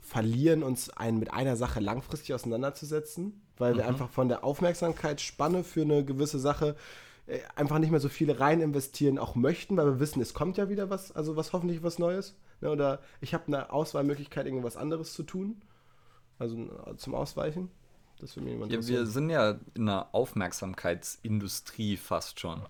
verlieren, 0.00 0.62
uns 0.62 0.90
ein, 0.90 1.18
mit 1.18 1.32
einer 1.32 1.56
Sache 1.56 1.80
langfristig 1.80 2.34
auseinanderzusetzen, 2.34 3.42
weil 3.58 3.74
mhm. 3.74 3.78
wir 3.78 3.88
einfach 3.88 4.10
von 4.10 4.28
der 4.28 4.44
Aufmerksamkeitsspanne 4.44 5.64
für 5.64 5.82
eine 5.82 6.04
gewisse 6.04 6.38
Sache 6.38 6.76
äh, 7.26 7.40
einfach 7.56 7.78
nicht 7.78 7.90
mehr 7.90 8.00
so 8.00 8.08
viele 8.08 8.38
rein 8.38 8.60
investieren 8.60 9.18
auch 9.18 9.34
möchten, 9.34 9.76
weil 9.76 9.86
wir 9.86 10.00
wissen, 10.00 10.20
es 10.22 10.32
kommt 10.32 10.58
ja 10.58 10.68
wieder 10.68 10.90
was, 10.90 11.10
also 11.12 11.36
was 11.36 11.52
hoffentlich 11.52 11.82
was 11.82 11.98
Neues. 11.98 12.36
Ne? 12.60 12.70
Oder 12.70 13.00
ich 13.20 13.34
habe 13.34 13.48
eine 13.48 13.72
Auswahlmöglichkeit, 13.72 14.46
irgendwas 14.46 14.76
anderes 14.76 15.12
zu 15.12 15.24
tun. 15.24 15.60
Also 16.38 16.56
äh, 16.86 16.96
zum 16.96 17.14
Ausweichen. 17.14 17.70
Das 18.18 18.36
würde 18.36 18.50
mir 18.50 18.66
ja, 18.68 18.86
wir 18.86 19.06
sind 19.06 19.30
ja 19.30 19.58
in 19.74 19.88
einer 19.88 20.14
Aufmerksamkeitsindustrie 20.14 21.96
fast 21.96 22.40
schon. 22.40 22.62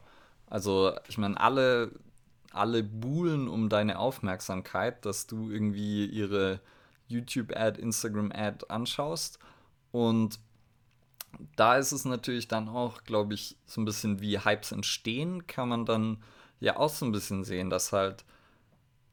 Also, 0.48 0.92
ich 1.08 1.18
meine, 1.18 1.38
alle 1.40 1.92
alle 2.56 2.82
buhlen 2.82 3.48
um 3.48 3.68
deine 3.68 3.98
Aufmerksamkeit, 3.98 5.04
dass 5.04 5.26
du 5.26 5.50
irgendwie 5.50 6.06
ihre 6.06 6.60
YouTube-Ad, 7.08 7.80
Instagram-Ad 7.80 8.66
anschaust. 8.68 9.38
Und 9.92 10.38
da 11.56 11.76
ist 11.76 11.92
es 11.92 12.04
natürlich 12.04 12.48
dann 12.48 12.68
auch, 12.68 13.04
glaube 13.04 13.34
ich, 13.34 13.56
so 13.66 13.80
ein 13.80 13.84
bisschen 13.84 14.20
wie 14.20 14.38
Hypes 14.38 14.72
entstehen, 14.72 15.46
kann 15.46 15.68
man 15.68 15.84
dann 15.84 16.22
ja 16.60 16.76
auch 16.76 16.88
so 16.88 17.04
ein 17.04 17.12
bisschen 17.12 17.44
sehen, 17.44 17.70
dass 17.70 17.92
halt, 17.92 18.24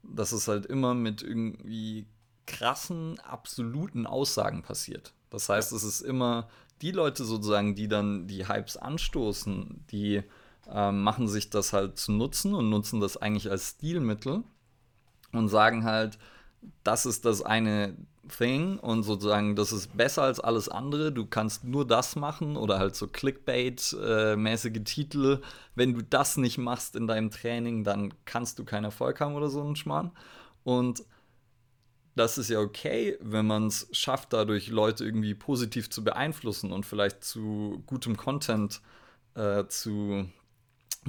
dass 0.02 0.32
es 0.32 0.48
halt 0.48 0.66
immer 0.66 0.94
mit 0.94 1.22
irgendwie 1.22 2.06
krassen, 2.46 3.18
absoluten 3.20 4.06
Aussagen 4.06 4.62
passiert. 4.62 5.12
Das 5.30 5.48
heißt, 5.48 5.72
es 5.72 5.84
ist 5.84 6.00
immer 6.00 6.48
die 6.82 6.92
Leute 6.92 7.24
sozusagen, 7.24 7.74
die 7.74 7.88
dann 7.88 8.26
die 8.26 8.46
Hypes 8.48 8.76
anstoßen, 8.76 9.84
die 9.90 10.22
äh, 10.72 10.92
machen 10.92 11.28
sich 11.28 11.50
das 11.50 11.72
halt 11.72 11.98
zu 11.98 12.12
nutzen 12.12 12.54
und 12.54 12.70
nutzen 12.70 13.00
das 13.00 13.16
eigentlich 13.16 13.50
als 13.50 13.70
Stilmittel 13.70 14.44
und 15.32 15.48
sagen 15.48 15.84
halt, 15.84 16.18
das 16.82 17.06
ist 17.06 17.24
das 17.24 17.42
eine 17.42 17.96
Thing 18.28 18.78
und 18.78 19.02
sozusagen, 19.02 19.54
das 19.54 19.72
ist 19.72 19.96
besser 19.96 20.22
als 20.22 20.40
alles 20.40 20.68
andere. 20.68 21.12
Du 21.12 21.26
kannst 21.26 21.64
nur 21.64 21.86
das 21.86 22.16
machen 22.16 22.56
oder 22.56 22.78
halt 22.78 22.96
so 22.96 23.06
Clickbait-mäßige 23.06 24.82
Titel. 24.84 25.42
Wenn 25.74 25.94
du 25.94 26.02
das 26.02 26.36
nicht 26.36 26.58
machst 26.58 26.96
in 26.96 27.06
deinem 27.06 27.30
Training, 27.30 27.84
dann 27.84 28.14
kannst 28.24 28.58
du 28.58 28.64
keinen 28.64 28.84
Erfolg 28.84 29.20
haben 29.20 29.34
oder 29.34 29.48
so 29.48 29.62
ein 29.62 29.76
Schmarrn. 29.76 30.12
Und 30.62 31.04
das 32.16 32.38
ist 32.38 32.48
ja 32.48 32.60
okay, 32.60 33.18
wenn 33.20 33.46
man 33.46 33.66
es 33.66 33.88
schafft, 33.92 34.32
dadurch 34.32 34.68
Leute 34.68 35.04
irgendwie 35.04 35.34
positiv 35.34 35.90
zu 35.90 36.04
beeinflussen 36.04 36.72
und 36.72 36.86
vielleicht 36.86 37.24
zu 37.24 37.82
gutem 37.86 38.16
Content 38.16 38.80
äh, 39.34 39.66
zu 39.66 40.28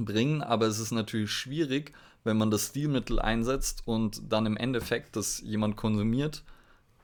bringen. 0.03 0.41
Aber 0.41 0.65
es 0.65 0.79
ist 0.79 0.91
natürlich 0.91 1.31
schwierig, 1.31 1.93
wenn 2.25 2.37
man 2.37 2.51
das 2.51 2.67
Stilmittel 2.67 3.19
einsetzt 3.19 3.83
und 3.85 4.21
dann 4.29 4.45
im 4.45 4.57
Endeffekt 4.57 5.15
das 5.15 5.39
jemand 5.41 5.77
konsumiert, 5.77 6.43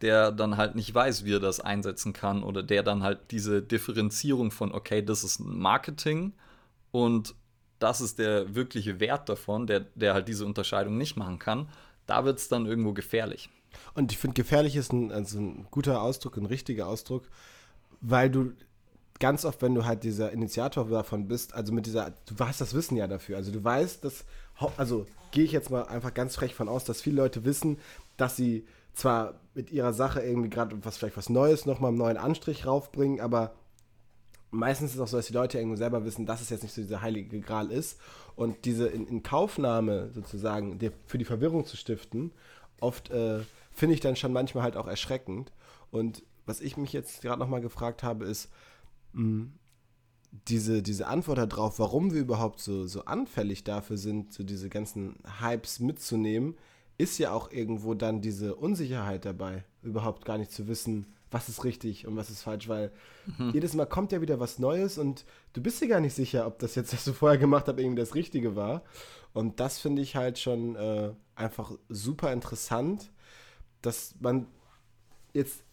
der 0.01 0.31
dann 0.31 0.57
halt 0.57 0.75
nicht 0.75 0.93
weiß, 0.93 1.23
wie 1.25 1.35
er 1.35 1.39
das 1.39 1.59
einsetzen 1.59 2.11
kann 2.11 2.43
oder 2.43 2.63
der 2.63 2.83
dann 2.83 3.03
halt 3.03 3.31
diese 3.31 3.61
Differenzierung 3.61 4.51
von, 4.51 4.73
okay, 4.73 5.03
das 5.03 5.23
ist 5.23 5.39
Marketing 5.39 6.33
und 6.91 7.35
das 7.77 8.01
ist 8.01 8.19
der 8.19 8.55
wirkliche 8.55 8.99
Wert 8.99 9.29
davon, 9.29 9.67
der, 9.67 9.81
der 9.95 10.13
halt 10.13 10.27
diese 10.27 10.45
Unterscheidung 10.45 10.97
nicht 10.97 11.17
machen 11.17 11.39
kann, 11.39 11.69
da 12.07 12.25
wird 12.25 12.39
es 12.39 12.47
dann 12.47 12.65
irgendwo 12.65 12.93
gefährlich. 12.93 13.49
Und 13.93 14.11
ich 14.11 14.17
finde, 14.17 14.33
gefährlich 14.33 14.75
ist 14.75 14.91
ein, 14.91 15.11
also 15.11 15.39
ein 15.39 15.67
guter 15.71 16.01
Ausdruck, 16.01 16.37
ein 16.37 16.45
richtiger 16.45 16.87
Ausdruck, 16.87 17.29
weil 18.01 18.29
du 18.29 18.53
ganz 19.21 19.45
oft, 19.45 19.61
wenn 19.61 19.73
du 19.73 19.85
halt 19.85 20.03
dieser 20.03 20.31
Initiator 20.31 20.89
davon 20.89 21.29
bist, 21.29 21.53
also 21.53 21.71
mit 21.71 21.85
dieser, 21.85 22.13
du 22.25 22.35
hast 22.39 22.59
das 22.59 22.73
Wissen 22.73 22.97
ja 22.97 23.07
dafür. 23.07 23.37
Also 23.37 23.51
du 23.51 23.63
weißt, 23.63 24.03
dass, 24.03 24.25
also 24.75 25.05
gehe 25.31 25.45
ich 25.45 25.53
jetzt 25.53 25.69
mal 25.69 25.83
einfach 25.83 26.13
ganz 26.13 26.35
frech 26.35 26.53
von 26.53 26.67
aus, 26.67 26.83
dass 26.83 27.01
viele 27.01 27.15
Leute 27.15 27.45
wissen, 27.45 27.77
dass 28.17 28.35
sie 28.35 28.65
zwar 28.93 29.35
mit 29.53 29.71
ihrer 29.71 29.93
Sache 29.93 30.21
irgendwie 30.21 30.49
gerade 30.49 30.83
was 30.83 30.97
vielleicht 30.97 31.15
was 31.15 31.29
Neues 31.29 31.65
nochmal 31.65 31.89
einen 31.89 31.97
neuen 31.97 32.17
Anstrich 32.17 32.65
raufbringen, 32.65 33.21
aber 33.21 33.53
meistens 34.49 34.89
ist 34.89 34.95
es 34.95 35.01
auch 35.01 35.07
so, 35.07 35.17
dass 35.17 35.27
die 35.27 35.33
Leute 35.33 35.57
irgendwie 35.57 35.77
selber 35.77 36.03
wissen, 36.03 36.25
dass 36.25 36.41
es 36.41 36.49
jetzt 36.49 36.63
nicht 36.63 36.73
so 36.73 36.81
dieser 36.81 37.01
heilige 37.01 37.39
Gral 37.39 37.71
ist. 37.71 37.99
Und 38.35 38.65
diese 38.65 38.87
in, 38.87 39.07
in 39.07 39.23
Kaufnahme 39.23 40.09
sozusagen 40.13 40.79
für 41.05 41.17
die 41.17 41.25
Verwirrung 41.25 41.65
zu 41.65 41.77
stiften, 41.77 42.31
oft 42.79 43.11
äh, 43.11 43.39
finde 43.71 43.93
ich 43.93 44.01
dann 44.01 44.15
schon 44.15 44.33
manchmal 44.33 44.63
halt 44.63 44.77
auch 44.77 44.87
erschreckend. 44.87 45.51
Und 45.89 46.23
was 46.45 46.59
ich 46.59 46.75
mich 46.75 46.91
jetzt 46.91 47.21
gerade 47.21 47.39
nochmal 47.39 47.61
gefragt 47.61 48.03
habe, 48.03 48.25
ist, 48.25 48.49
diese, 50.47 50.81
diese 50.81 51.07
Antwort 51.07 51.37
darauf, 51.37 51.79
warum 51.79 52.13
wir 52.13 52.21
überhaupt 52.21 52.59
so, 52.59 52.87
so 52.87 53.05
anfällig 53.05 53.63
dafür 53.63 53.97
sind, 53.97 54.33
so 54.33 54.43
diese 54.43 54.69
ganzen 54.69 55.15
Hypes 55.39 55.79
mitzunehmen, 55.79 56.55
ist 56.97 57.17
ja 57.17 57.33
auch 57.33 57.51
irgendwo 57.51 57.93
dann 57.93 58.21
diese 58.21 58.55
Unsicherheit 58.55 59.25
dabei, 59.25 59.65
überhaupt 59.81 60.25
gar 60.25 60.37
nicht 60.37 60.51
zu 60.51 60.67
wissen, 60.67 61.07
was 61.31 61.49
ist 61.49 61.63
richtig 61.63 62.05
und 62.07 62.15
was 62.15 62.29
ist 62.29 62.43
falsch, 62.43 62.67
weil 62.67 62.91
mhm. 63.37 63.51
jedes 63.53 63.73
Mal 63.73 63.85
kommt 63.85 64.11
ja 64.11 64.21
wieder 64.21 64.39
was 64.39 64.59
Neues 64.59 64.97
und 64.97 65.25
du 65.53 65.61
bist 65.61 65.81
dir 65.81 65.87
gar 65.87 66.01
nicht 66.01 66.13
sicher, 66.13 66.45
ob 66.45 66.59
das 66.59 66.75
jetzt, 66.75 66.93
was 66.93 67.05
du 67.05 67.13
vorher 67.13 67.37
gemacht 67.37 67.67
hast, 67.67 67.79
irgendwie 67.79 68.01
das 68.01 68.15
Richtige 68.15 68.55
war. 68.55 68.83
Und 69.33 69.59
das 69.61 69.79
finde 69.79 70.01
ich 70.01 70.17
halt 70.17 70.39
schon 70.39 70.75
äh, 70.75 71.13
einfach 71.35 71.71
super 71.87 72.33
interessant, 72.33 73.11
dass 73.81 74.15
man 74.19 74.47
jetzt 75.33 75.63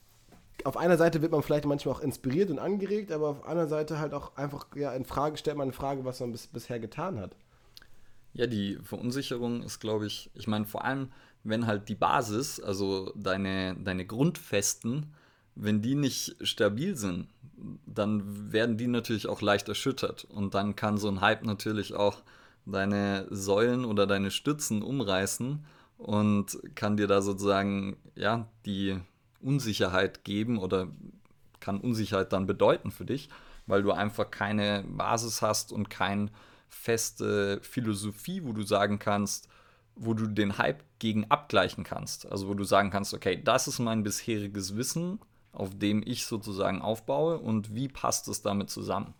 auf 0.64 0.76
einer 0.76 0.96
Seite 0.96 1.22
wird 1.22 1.32
man 1.32 1.42
vielleicht 1.42 1.64
manchmal 1.64 1.94
auch 1.94 2.00
inspiriert 2.00 2.50
und 2.50 2.58
angeregt, 2.58 3.12
aber 3.12 3.28
auf 3.28 3.46
einer 3.46 3.68
Seite 3.68 3.98
halt 3.98 4.12
auch 4.12 4.36
einfach 4.36 4.66
ja 4.74 4.92
in 4.92 5.04
Frage 5.04 5.36
stellt 5.36 5.56
man 5.56 5.68
eine 5.68 5.72
Frage, 5.72 6.04
was 6.04 6.20
man 6.20 6.32
bis, 6.32 6.46
bisher 6.46 6.80
getan 6.80 7.18
hat. 7.18 7.36
Ja, 8.32 8.46
die 8.46 8.78
Verunsicherung 8.82 9.62
ist, 9.62 9.80
glaube 9.80 10.06
ich, 10.06 10.30
ich 10.34 10.46
meine, 10.46 10.66
vor 10.66 10.84
allem, 10.84 11.10
wenn 11.44 11.66
halt 11.66 11.88
die 11.88 11.94
Basis, 11.94 12.60
also 12.60 13.12
deine, 13.16 13.76
deine 13.76 14.06
Grundfesten, 14.06 15.14
wenn 15.54 15.82
die 15.82 15.94
nicht 15.94 16.36
stabil 16.42 16.94
sind, 16.96 17.28
dann 17.86 18.52
werden 18.52 18.76
die 18.76 18.86
natürlich 18.86 19.26
auch 19.26 19.40
leicht 19.40 19.68
erschüttert. 19.68 20.24
Und 20.24 20.54
dann 20.54 20.76
kann 20.76 20.98
so 20.98 21.08
ein 21.08 21.20
Hype 21.20 21.44
natürlich 21.44 21.94
auch 21.94 22.22
deine 22.64 23.26
Säulen 23.30 23.84
oder 23.84 24.06
deine 24.06 24.30
Stützen 24.30 24.82
umreißen 24.82 25.64
und 25.96 26.58
kann 26.76 26.96
dir 26.96 27.08
da 27.08 27.22
sozusagen 27.22 27.96
ja 28.14 28.46
die 28.66 29.00
Unsicherheit 29.40 30.24
geben 30.24 30.58
oder 30.58 30.88
kann 31.60 31.80
Unsicherheit 31.80 32.32
dann 32.32 32.46
bedeuten 32.46 32.90
für 32.90 33.04
dich, 33.04 33.28
weil 33.66 33.82
du 33.82 33.92
einfach 33.92 34.30
keine 34.30 34.84
Basis 34.88 35.42
hast 35.42 35.72
und 35.72 35.90
keine 35.90 36.30
feste 36.68 37.60
Philosophie, 37.62 38.44
wo 38.44 38.52
du 38.52 38.62
sagen 38.62 38.98
kannst, 38.98 39.48
wo 39.94 40.14
du 40.14 40.26
den 40.26 40.58
Hype 40.58 40.82
gegen 40.98 41.24
abgleichen 41.30 41.84
kannst. 41.84 42.30
Also 42.30 42.48
wo 42.48 42.54
du 42.54 42.64
sagen 42.64 42.90
kannst, 42.90 43.14
okay, 43.14 43.40
das 43.42 43.68
ist 43.68 43.78
mein 43.78 44.02
bisheriges 44.02 44.76
Wissen, 44.76 45.18
auf 45.52 45.76
dem 45.76 46.02
ich 46.06 46.26
sozusagen 46.26 46.82
aufbaue 46.82 47.38
und 47.38 47.74
wie 47.74 47.88
passt 47.88 48.28
es 48.28 48.42
damit 48.42 48.70
zusammen. 48.70 49.14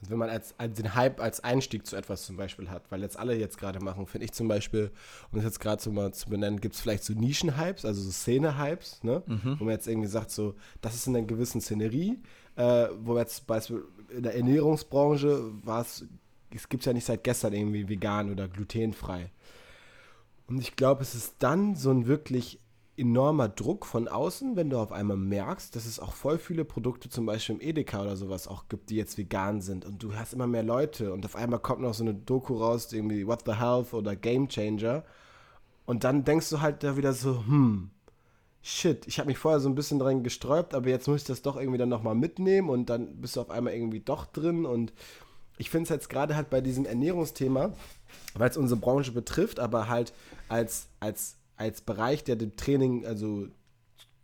Also 0.00 0.12
wenn 0.12 0.18
man 0.18 0.30
als, 0.30 0.54
als, 0.58 0.76
den 0.76 0.94
Hype 0.94 1.20
als 1.20 1.44
Einstieg 1.44 1.86
zu 1.86 1.94
etwas 1.94 2.24
zum 2.24 2.36
Beispiel 2.36 2.70
hat, 2.70 2.90
weil 2.90 3.02
jetzt 3.02 3.18
alle 3.18 3.36
jetzt 3.36 3.58
gerade 3.58 3.80
machen, 3.80 4.06
finde 4.06 4.24
ich 4.24 4.32
zum 4.32 4.48
Beispiel, 4.48 4.90
um 5.30 5.36
das 5.36 5.44
jetzt 5.44 5.60
gerade 5.60 5.82
so 5.82 5.92
mal 5.92 6.12
zu 6.12 6.30
benennen, 6.30 6.60
gibt 6.60 6.74
es 6.74 6.80
vielleicht 6.80 7.04
so 7.04 7.12
Nischen-Hypes, 7.12 7.84
also 7.84 8.00
so 8.00 8.10
Szene-Hypes, 8.10 9.04
ne? 9.04 9.22
Mhm. 9.26 9.56
wo 9.58 9.64
man 9.64 9.74
jetzt 9.74 9.86
irgendwie 9.86 10.08
sagt, 10.08 10.30
so, 10.30 10.54
das 10.80 10.94
ist 10.94 11.06
in 11.06 11.16
einer 11.16 11.26
gewissen 11.26 11.60
Szenerie, 11.60 12.18
äh, 12.56 12.88
wo 13.02 13.18
jetzt 13.18 13.36
zum 13.36 13.46
Beispiel 13.46 13.84
in 14.08 14.22
der 14.22 14.34
Ernährungsbranche 14.36 15.50
war 15.64 15.82
es, 15.82 16.06
es 16.54 16.68
gibt 16.68 16.84
ja 16.84 16.92
nicht 16.92 17.04
seit 17.04 17.22
gestern 17.22 17.52
irgendwie 17.52 17.88
vegan 17.88 18.30
oder 18.30 18.48
glutenfrei. 18.48 19.30
Und 20.46 20.60
ich 20.60 20.76
glaube, 20.76 21.02
es 21.02 21.14
ist 21.14 21.34
dann 21.38 21.76
so 21.76 21.90
ein 21.90 22.06
wirklich 22.06 22.59
enormer 23.00 23.48
Druck 23.48 23.86
von 23.86 24.06
außen, 24.06 24.56
wenn 24.56 24.70
du 24.70 24.78
auf 24.78 24.92
einmal 24.92 25.16
merkst, 25.16 25.74
dass 25.74 25.86
es 25.86 25.98
auch 25.98 26.12
voll 26.12 26.38
viele 26.38 26.64
Produkte, 26.64 27.08
zum 27.08 27.26
Beispiel 27.26 27.56
im 27.56 27.60
Edeka 27.60 28.02
oder 28.02 28.16
sowas, 28.16 28.46
auch 28.46 28.68
gibt, 28.68 28.90
die 28.90 28.96
jetzt 28.96 29.18
vegan 29.18 29.60
sind. 29.60 29.84
Und 29.84 30.02
du 30.02 30.14
hast 30.14 30.34
immer 30.34 30.46
mehr 30.46 30.62
Leute 30.62 31.12
und 31.12 31.24
auf 31.24 31.34
einmal 31.34 31.58
kommt 31.58 31.80
noch 31.80 31.94
so 31.94 32.04
eine 32.04 32.14
Doku 32.14 32.56
raus, 32.56 32.92
irgendwie 32.92 33.26
What 33.26 33.42
the 33.46 33.54
Health 33.54 33.94
oder 33.94 34.14
Game 34.14 34.48
Changer. 34.48 35.04
Und 35.86 36.04
dann 36.04 36.24
denkst 36.24 36.50
du 36.50 36.60
halt 36.60 36.84
da 36.84 36.96
wieder 36.96 37.12
so, 37.12 37.44
hm, 37.46 37.90
shit, 38.62 39.06
ich 39.06 39.18
habe 39.18 39.28
mich 39.28 39.38
vorher 39.38 39.60
so 39.60 39.68
ein 39.68 39.74
bisschen 39.74 39.98
dran 39.98 40.22
gesträubt, 40.22 40.74
aber 40.74 40.88
jetzt 40.88 41.08
muss 41.08 41.22
ich 41.22 41.26
das 41.26 41.42
doch 41.42 41.56
irgendwie 41.56 41.78
dann 41.78 41.88
nochmal 41.88 42.14
mitnehmen 42.14 42.68
und 42.68 42.90
dann 42.90 43.20
bist 43.20 43.36
du 43.36 43.40
auf 43.40 43.50
einmal 43.50 43.72
irgendwie 43.72 44.00
doch 44.00 44.26
drin. 44.26 44.66
Und 44.66 44.92
ich 45.58 45.70
finde 45.70 45.84
es 45.84 45.88
jetzt 45.88 46.10
gerade 46.10 46.36
halt 46.36 46.50
bei 46.50 46.60
diesem 46.60 46.84
Ernährungsthema, 46.84 47.72
weil 48.34 48.50
es 48.50 48.56
unsere 48.56 48.78
Branche 48.78 49.12
betrifft, 49.12 49.58
aber 49.58 49.88
halt 49.88 50.12
als, 50.48 50.88
als 51.00 51.39
als 51.60 51.82
Bereich, 51.82 52.24
der 52.24 52.36
dem 52.36 52.56
Training 52.56 53.04
also 53.04 53.48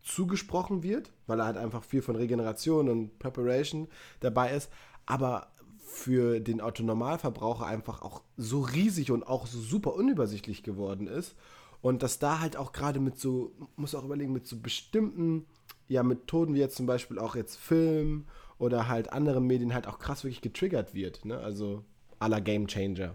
zugesprochen 0.02 0.82
wird, 0.82 1.12
weil 1.26 1.38
er 1.38 1.46
halt 1.46 1.58
einfach 1.58 1.84
viel 1.84 2.00
von 2.00 2.16
Regeneration 2.16 2.88
und 2.88 3.18
Preparation 3.18 3.88
dabei 4.20 4.52
ist, 4.52 4.70
aber 5.04 5.48
für 5.84 6.40
den 6.40 6.60
Autonormalverbraucher 6.60 7.66
einfach 7.66 8.00
auch 8.02 8.22
so 8.36 8.60
riesig 8.60 9.10
und 9.10 9.26
auch 9.26 9.46
so 9.46 9.60
super 9.60 9.94
unübersichtlich 9.94 10.62
geworden 10.62 11.08
ist 11.08 11.34
und 11.82 12.02
dass 12.02 12.18
da 12.18 12.40
halt 12.40 12.56
auch 12.56 12.72
gerade 12.72 13.00
mit 13.00 13.18
so, 13.18 13.52
muss 13.76 13.94
auch 13.94 14.04
überlegen, 14.04 14.32
mit 14.32 14.46
so 14.46 14.58
bestimmten 14.58 15.44
ja, 15.88 16.02
Methoden 16.02 16.54
wie 16.54 16.60
jetzt 16.60 16.76
zum 16.76 16.86
Beispiel 16.86 17.18
auch 17.18 17.36
jetzt 17.36 17.56
Film 17.56 18.26
oder 18.58 18.88
halt 18.88 19.12
andere 19.12 19.42
Medien 19.42 19.74
halt 19.74 19.86
auch 19.86 19.98
krass 19.98 20.24
wirklich 20.24 20.40
getriggert 20.40 20.94
wird, 20.94 21.24
ne? 21.26 21.38
also 21.38 21.84
la 22.20 22.40
Game 22.40 22.66
Changer. 22.66 23.14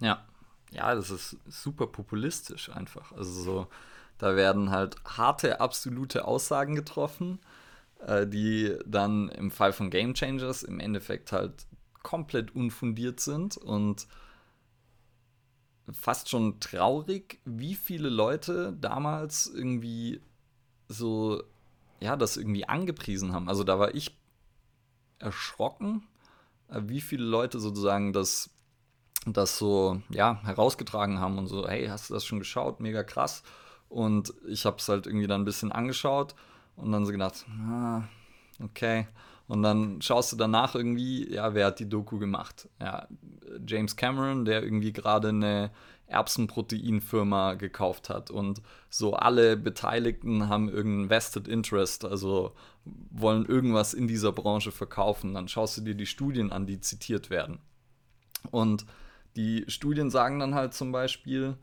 Ja 0.00 0.26
ja, 0.70 0.94
das 0.94 1.10
ist 1.10 1.36
super 1.46 1.86
populistisch 1.86 2.70
einfach. 2.70 3.12
Also 3.12 3.42
so, 3.42 3.66
da 4.18 4.36
werden 4.36 4.70
halt 4.70 4.96
harte, 5.04 5.60
absolute 5.60 6.24
Aussagen 6.24 6.74
getroffen, 6.74 7.40
äh, 8.06 8.26
die 8.26 8.76
dann 8.86 9.28
im 9.30 9.50
Fall 9.50 9.72
von 9.72 9.90
Game 9.90 10.14
Changers 10.14 10.62
im 10.62 10.80
Endeffekt 10.80 11.32
halt 11.32 11.66
komplett 12.02 12.54
unfundiert 12.54 13.20
sind 13.20 13.56
und 13.56 14.06
fast 15.92 16.28
schon 16.28 16.60
traurig, 16.60 17.40
wie 17.44 17.74
viele 17.74 18.08
Leute 18.08 18.76
damals 18.80 19.46
irgendwie 19.46 20.20
so, 20.88 21.42
ja, 22.00 22.16
das 22.16 22.36
irgendwie 22.36 22.68
angepriesen 22.68 23.32
haben. 23.32 23.48
Also 23.48 23.64
da 23.64 23.78
war 23.78 23.94
ich 23.94 24.16
erschrocken, 25.18 26.06
äh, 26.68 26.80
wie 26.84 27.00
viele 27.00 27.24
Leute 27.24 27.60
sozusagen 27.60 28.12
das 28.12 28.50
das 29.26 29.58
so, 29.58 30.00
ja, 30.08 30.40
herausgetragen 30.44 31.20
haben 31.20 31.38
und 31.38 31.46
so, 31.46 31.68
hey, 31.68 31.86
hast 31.88 32.10
du 32.10 32.14
das 32.14 32.24
schon 32.24 32.38
geschaut? 32.38 32.80
Mega 32.80 33.02
krass. 33.02 33.42
Und 33.88 34.32
ich 34.48 34.64
habe 34.64 34.76
es 34.78 34.88
halt 34.88 35.06
irgendwie 35.06 35.26
dann 35.26 35.42
ein 35.42 35.44
bisschen 35.44 35.72
angeschaut 35.72 36.34
und 36.76 36.92
dann 36.92 37.04
so 37.04 37.12
gedacht, 37.12 37.44
ah, 37.68 38.04
okay. 38.62 39.06
Und 39.48 39.62
dann 39.62 40.00
schaust 40.00 40.32
du 40.32 40.36
danach 40.36 40.76
irgendwie, 40.76 41.28
ja, 41.28 41.54
wer 41.54 41.66
hat 41.66 41.80
die 41.80 41.88
Doku 41.88 42.18
gemacht? 42.18 42.68
Ja, 42.80 43.08
James 43.66 43.96
Cameron, 43.96 44.44
der 44.44 44.62
irgendwie 44.62 44.92
gerade 44.92 45.30
eine 45.30 45.72
Erbsenproteinfirma 46.06 47.54
gekauft 47.54 48.10
hat 48.10 48.30
und 48.30 48.62
so 48.88 49.14
alle 49.14 49.56
Beteiligten 49.56 50.48
haben 50.48 50.68
irgendein 50.68 51.10
Vested 51.10 51.48
Interest, 51.48 52.04
also 52.04 52.54
wollen 52.84 53.44
irgendwas 53.44 53.94
in 53.94 54.08
dieser 54.08 54.32
Branche 54.32 54.72
verkaufen. 54.72 55.34
Dann 55.34 55.48
schaust 55.48 55.78
du 55.78 55.82
dir 55.82 55.94
die 55.94 56.06
Studien 56.06 56.52
an, 56.52 56.66
die 56.66 56.80
zitiert 56.80 57.30
werden. 57.30 57.58
Und 58.50 58.86
die 59.36 59.64
Studien 59.68 60.10
sagen 60.10 60.38
dann 60.38 60.54
halt 60.54 60.74
zum 60.74 60.92
Beispiel, 60.92 61.56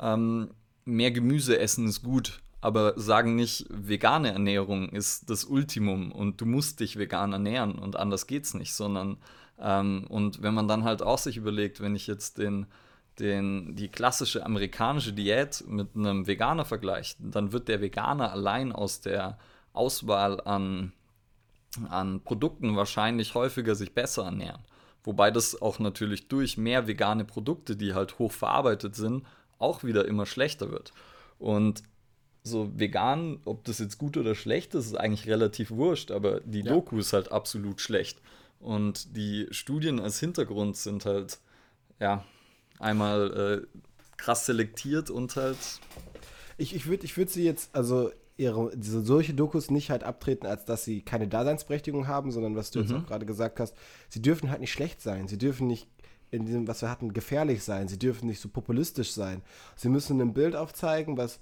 ähm, 0.00 0.50
mehr 0.84 1.10
Gemüse 1.10 1.58
essen 1.58 1.86
ist 1.86 2.02
gut, 2.02 2.40
aber 2.60 2.98
sagen 2.98 3.36
nicht, 3.36 3.66
vegane 3.70 4.32
Ernährung 4.32 4.88
ist 4.90 5.30
das 5.30 5.44
Ultimum 5.44 6.12
und 6.12 6.40
du 6.40 6.46
musst 6.46 6.80
dich 6.80 6.98
vegan 6.98 7.32
ernähren 7.32 7.76
und 7.78 7.96
anders 7.96 8.26
geht's 8.26 8.54
nicht, 8.54 8.74
sondern 8.74 9.18
ähm, 9.58 10.06
und 10.08 10.42
wenn 10.42 10.54
man 10.54 10.68
dann 10.68 10.84
halt 10.84 11.02
auch 11.02 11.18
sich 11.18 11.36
überlegt, 11.36 11.80
wenn 11.80 11.96
ich 11.96 12.06
jetzt 12.06 12.38
den, 12.38 12.66
den, 13.18 13.74
die 13.74 13.88
klassische 13.88 14.44
amerikanische 14.44 15.12
Diät 15.12 15.64
mit 15.66 15.96
einem 15.96 16.26
Veganer 16.26 16.64
vergleicht, 16.64 17.18
dann 17.20 17.52
wird 17.52 17.68
der 17.68 17.80
Veganer 17.80 18.32
allein 18.32 18.72
aus 18.72 19.00
der 19.00 19.38
Auswahl 19.72 20.40
an, 20.42 20.92
an 21.88 22.20
Produkten 22.22 22.76
wahrscheinlich 22.76 23.34
häufiger 23.34 23.74
sich 23.74 23.94
besser 23.94 24.24
ernähren. 24.24 24.62
Wobei 25.06 25.30
das 25.30 25.62
auch 25.62 25.78
natürlich 25.78 26.28
durch 26.28 26.58
mehr 26.58 26.86
vegane 26.86 27.24
Produkte, 27.24 27.76
die 27.76 27.94
halt 27.94 28.18
hoch 28.18 28.32
verarbeitet 28.32 28.96
sind, 28.96 29.24
auch 29.58 29.84
wieder 29.84 30.06
immer 30.06 30.26
schlechter 30.26 30.70
wird. 30.70 30.92
Und 31.38 31.82
so 32.42 32.70
vegan, 32.76 33.40
ob 33.44 33.64
das 33.64 33.78
jetzt 33.78 33.98
gut 33.98 34.16
oder 34.16 34.34
schlecht 34.34 34.74
ist, 34.74 34.86
ist 34.86 34.96
eigentlich 34.96 35.28
relativ 35.28 35.70
wurscht, 35.70 36.10
aber 36.10 36.40
die 36.40 36.60
ja. 36.60 36.72
Doku 36.72 36.98
ist 36.98 37.12
halt 37.12 37.30
absolut 37.30 37.80
schlecht. 37.80 38.20
Und 38.58 39.16
die 39.16 39.46
Studien 39.52 40.00
als 40.00 40.18
Hintergrund 40.18 40.76
sind 40.76 41.06
halt, 41.06 41.38
ja, 42.00 42.24
einmal 42.80 43.64
äh, 43.64 43.80
krass 44.16 44.44
selektiert 44.44 45.08
und 45.08 45.36
halt. 45.36 45.56
Ich, 46.58 46.74
ich 46.74 46.86
würde 46.86 47.04
ich 47.04 47.16
würd 47.16 47.30
sie 47.30 47.44
jetzt, 47.44 47.74
also 47.76 48.10
ihre, 48.36 48.76
diese, 48.76 49.02
solche 49.02 49.34
Dokus 49.34 49.70
nicht 49.70 49.90
halt 49.90 50.04
abtreten, 50.04 50.46
als 50.46 50.64
dass 50.64 50.84
sie 50.84 51.02
keine 51.02 51.28
Daseinsberechtigung 51.28 52.06
haben, 52.06 52.30
sondern 52.30 52.56
was 52.56 52.70
du 52.70 52.78
mhm. 52.78 52.84
jetzt 52.84 52.94
auch 52.94 53.06
gerade 53.06 53.26
gesagt 53.26 53.60
hast, 53.60 53.74
sie 54.08 54.22
dürfen 54.22 54.50
halt 54.50 54.60
nicht 54.60 54.72
schlecht 54.72 55.00
sein. 55.00 55.28
Sie 55.28 55.38
dürfen 55.38 55.66
nicht 55.66 55.88
in 56.30 56.44
diesem, 56.44 56.68
was 56.68 56.82
wir 56.82 56.90
hatten, 56.90 57.12
gefährlich 57.12 57.62
sein. 57.62 57.88
Sie 57.88 57.98
dürfen 57.98 58.26
nicht 58.26 58.40
so 58.40 58.48
populistisch 58.48 59.12
sein. 59.12 59.42
Sie 59.76 59.88
müssen 59.88 60.20
ein 60.20 60.34
Bild 60.34 60.56
aufzeigen, 60.56 61.16
was 61.16 61.40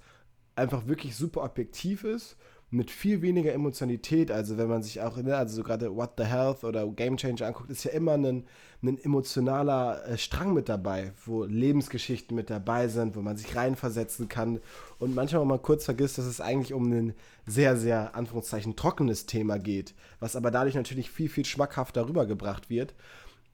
einfach 0.55 0.87
wirklich 0.87 1.15
super 1.15 1.43
objektiv 1.43 2.03
ist 2.03 2.37
mit 2.75 2.91
viel 2.91 3.21
weniger 3.21 3.53
Emotionalität. 3.53 4.31
Also 4.31 4.57
wenn 4.57 4.67
man 4.67 4.83
sich 4.83 5.01
auch, 5.01 5.17
ne, 5.17 5.35
also 5.35 5.55
so 5.55 5.63
gerade 5.63 5.95
What 5.95 6.11
the 6.17 6.25
Health 6.25 6.63
oder 6.63 6.85
Game 6.87 7.15
Changer 7.17 7.47
anguckt, 7.47 7.69
ist 7.69 7.85
ja 7.85 7.91
immer 7.91 8.13
ein, 8.13 8.45
ein 8.83 8.97
emotionaler 9.01 10.05
äh, 10.05 10.17
Strang 10.17 10.53
mit 10.53 10.67
dabei, 10.67 11.13
wo 11.25 11.45
Lebensgeschichten 11.45 12.35
mit 12.35 12.49
dabei 12.49 12.87
sind, 12.89 13.15
wo 13.15 13.21
man 13.21 13.37
sich 13.37 13.55
reinversetzen 13.55 14.27
kann. 14.27 14.59
Und 14.99 15.15
manchmal, 15.15 15.41
wenn 15.41 15.47
man 15.47 15.61
kurz 15.61 15.85
vergisst, 15.85 16.17
dass 16.17 16.25
es 16.25 16.41
eigentlich 16.41 16.73
um 16.73 16.91
ein 16.91 17.13
sehr, 17.47 17.77
sehr, 17.77 18.13
Anführungszeichen, 18.15 18.75
trockenes 18.75 19.25
Thema 19.25 19.57
geht, 19.57 19.93
was 20.19 20.35
aber 20.35 20.51
dadurch 20.51 20.75
natürlich 20.75 21.09
viel, 21.09 21.29
viel 21.29 21.45
schmackhafter 21.45 22.07
rübergebracht 22.07 22.69
wird. 22.69 22.93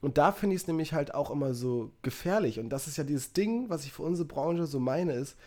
Und 0.02 0.18
da 0.18 0.32
finde 0.32 0.56
ich 0.56 0.64
es 0.64 0.68
nämlich 0.68 0.94
halt 0.94 1.14
auch 1.14 1.30
immer 1.30 1.54
so 1.54 1.92
gefährlich. 2.02 2.60
Und 2.60 2.70
das 2.70 2.88
ist 2.88 2.98
ja 2.98 3.04
dieses 3.04 3.34
Ding, 3.34 3.70
was 3.70 3.86
ich 3.86 3.94
für 3.94 4.02
unsere 4.02 4.28
Branche 4.28 4.66
so 4.66 4.80
meine, 4.80 5.14
ist, 5.14 5.38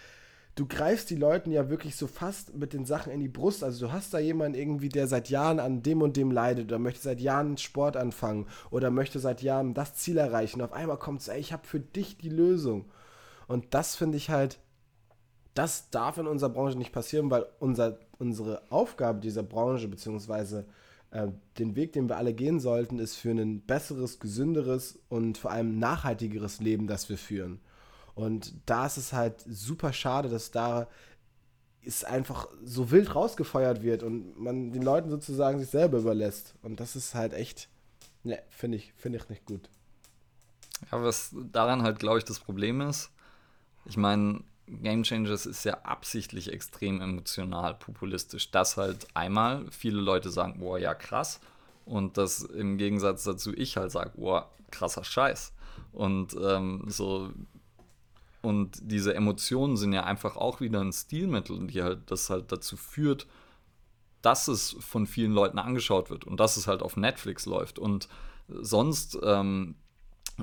du 0.54 0.66
greifst 0.66 1.10
die 1.10 1.16
Leuten 1.16 1.50
ja 1.50 1.68
wirklich 1.68 1.96
so 1.96 2.06
fast 2.06 2.54
mit 2.54 2.72
den 2.72 2.84
Sachen 2.84 3.12
in 3.12 3.20
die 3.20 3.28
Brust. 3.28 3.64
Also 3.64 3.86
du 3.86 3.92
hast 3.92 4.14
da 4.14 4.18
jemanden 4.18 4.58
irgendwie, 4.58 4.88
der 4.88 5.08
seit 5.08 5.28
Jahren 5.28 5.58
an 5.58 5.82
dem 5.82 6.02
und 6.02 6.16
dem 6.16 6.30
leidet 6.30 6.66
oder 6.66 6.78
möchte 6.78 7.02
seit 7.02 7.20
Jahren 7.20 7.56
Sport 7.56 7.96
anfangen 7.96 8.46
oder 8.70 8.90
möchte 8.90 9.18
seit 9.18 9.42
Jahren 9.42 9.74
das 9.74 9.94
Ziel 9.94 10.16
erreichen. 10.16 10.62
Auf 10.62 10.72
einmal 10.72 10.98
kommt 10.98 11.22
es, 11.22 11.28
ey, 11.28 11.40
ich 11.40 11.52
habe 11.52 11.66
für 11.66 11.80
dich 11.80 12.18
die 12.18 12.28
Lösung. 12.28 12.86
Und 13.48 13.74
das 13.74 13.96
finde 13.96 14.16
ich 14.16 14.30
halt, 14.30 14.58
das 15.54 15.90
darf 15.90 16.18
in 16.18 16.26
unserer 16.26 16.50
Branche 16.50 16.78
nicht 16.78 16.92
passieren, 16.92 17.30
weil 17.30 17.46
unser, 17.58 17.98
unsere 18.18 18.62
Aufgabe 18.70 19.20
dieser 19.20 19.42
Branche, 19.42 19.88
beziehungsweise 19.88 20.66
äh, 21.10 21.28
den 21.58 21.76
Weg, 21.76 21.92
den 21.92 22.08
wir 22.08 22.16
alle 22.16 22.34
gehen 22.34 22.60
sollten, 22.60 22.98
ist 22.98 23.16
für 23.16 23.30
ein 23.30 23.60
besseres, 23.60 24.20
gesünderes 24.20 24.98
und 25.08 25.38
vor 25.38 25.50
allem 25.50 25.78
nachhaltigeres 25.78 26.60
Leben, 26.60 26.86
das 26.86 27.08
wir 27.08 27.18
führen. 27.18 27.60
Und 28.14 28.54
da 28.66 28.86
ist 28.86 28.96
es 28.96 29.12
halt 29.12 29.42
super 29.46 29.92
schade, 29.92 30.28
dass 30.28 30.50
da 30.50 30.88
es 31.84 32.04
einfach 32.04 32.48
so 32.64 32.90
wild 32.90 33.14
rausgefeuert 33.14 33.82
wird 33.82 34.02
und 34.02 34.38
man 34.38 34.72
den 34.72 34.82
Leuten 34.82 35.10
sozusagen 35.10 35.58
sich 35.58 35.68
selber 35.68 35.98
überlässt. 35.98 36.54
Und 36.62 36.80
das 36.80 36.96
ist 36.96 37.14
halt 37.14 37.32
echt, 37.34 37.68
ne, 38.22 38.38
finde 38.48 38.78
ich, 38.78 38.92
finde 38.96 39.18
ich 39.18 39.28
nicht 39.28 39.44
gut. 39.44 39.68
Ja, 40.90 41.02
was 41.02 41.34
daran 41.52 41.82
halt, 41.82 41.98
glaube 41.98 42.18
ich, 42.18 42.24
das 42.24 42.40
Problem 42.40 42.80
ist, 42.80 43.10
ich 43.84 43.96
meine, 43.96 44.42
Game 44.66 45.02
Changers 45.02 45.44
ist 45.44 45.64
ja 45.64 45.74
absichtlich 45.82 46.50
extrem 46.50 47.02
emotional 47.02 47.74
populistisch, 47.74 48.50
dass 48.50 48.78
halt 48.78 49.06
einmal 49.14 49.66
viele 49.70 50.00
Leute 50.00 50.30
sagen, 50.30 50.58
boah, 50.58 50.78
ja 50.78 50.94
krass, 50.94 51.40
und 51.84 52.16
dass 52.16 52.42
im 52.42 52.78
Gegensatz 52.78 53.24
dazu 53.24 53.52
ich 53.54 53.76
halt 53.76 53.90
sage, 53.90 54.12
boah, 54.16 54.50
krasser 54.70 55.04
Scheiß. 55.04 55.52
Und 55.92 56.34
ähm, 56.42 56.84
so 56.88 57.30
und 58.44 58.78
diese 58.82 59.14
Emotionen 59.14 59.76
sind 59.76 59.92
ja 59.92 60.04
einfach 60.04 60.36
auch 60.36 60.60
wieder 60.60 60.80
ein 60.80 60.92
Stilmittel, 60.92 61.66
die 61.66 61.82
halt 61.82 62.10
das 62.10 62.30
halt 62.30 62.52
dazu 62.52 62.76
führt, 62.76 63.26
dass 64.22 64.48
es 64.48 64.76
von 64.80 65.06
vielen 65.06 65.32
Leuten 65.32 65.58
angeschaut 65.58 66.10
wird 66.10 66.24
und 66.24 66.40
dass 66.40 66.56
es 66.56 66.66
halt 66.66 66.82
auf 66.82 66.96
Netflix 66.96 67.46
läuft. 67.46 67.78
Und 67.78 68.08
sonst 68.48 69.18
ähm, 69.22 69.74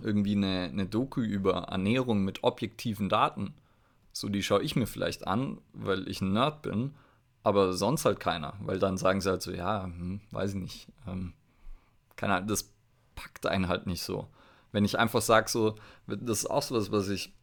irgendwie 0.01 0.35
eine, 0.35 0.69
eine 0.71 0.85
Doku 0.85 1.21
über 1.21 1.63
Ernährung 1.63 2.23
mit 2.23 2.43
objektiven 2.43 3.09
Daten, 3.09 3.53
so 4.13 4.29
die 4.29 4.43
schaue 4.43 4.61
ich 4.61 4.75
mir 4.75 4.87
vielleicht 4.87 5.27
an, 5.27 5.59
weil 5.73 6.07
ich 6.07 6.21
ein 6.21 6.33
Nerd 6.33 6.61
bin, 6.61 6.93
aber 7.43 7.73
sonst 7.73 8.05
halt 8.05 8.19
keiner, 8.19 8.53
weil 8.61 8.79
dann 8.79 8.97
sagen 8.97 9.21
sie 9.21 9.29
halt 9.29 9.41
so, 9.41 9.51
ja, 9.51 9.85
hm, 9.85 10.21
weiß 10.31 10.51
ich 10.51 10.61
nicht, 10.61 10.87
ähm, 11.07 11.33
keine 12.15 12.35
Ahnung, 12.35 12.47
das 12.47 12.71
packt 13.15 13.45
einen 13.47 13.67
halt 13.67 13.87
nicht 13.87 14.03
so. 14.03 14.27
Wenn 14.71 14.85
ich 14.85 14.99
einfach 14.99 15.21
sage 15.21 15.49
so, 15.49 15.75
das 16.07 16.39
ist 16.39 16.49
auch 16.49 16.61
so 16.61 16.75
was, 16.75 16.91
was 16.91 17.09
ich 17.09 17.33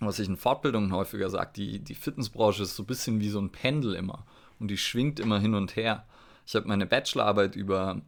was 0.00 0.18
ich 0.18 0.28
in 0.28 0.36
Fortbildungen 0.36 0.92
häufiger 0.92 1.30
sage, 1.30 1.50
die, 1.56 1.78
die 1.78 1.94
Fitnessbranche 1.94 2.62
ist 2.62 2.76
so 2.76 2.82
ein 2.82 2.86
bisschen 2.86 3.20
wie 3.20 3.28
so 3.28 3.40
ein 3.40 3.50
Pendel 3.50 3.94
immer 3.94 4.24
und 4.58 4.68
die 4.68 4.78
schwingt 4.78 5.20
immer 5.20 5.38
hin 5.38 5.54
und 5.54 5.76
her. 5.76 6.06
Ich 6.46 6.54
habe 6.54 6.68
meine 6.68 6.86
Bachelorarbeit 6.86 7.56
über, 7.56 8.00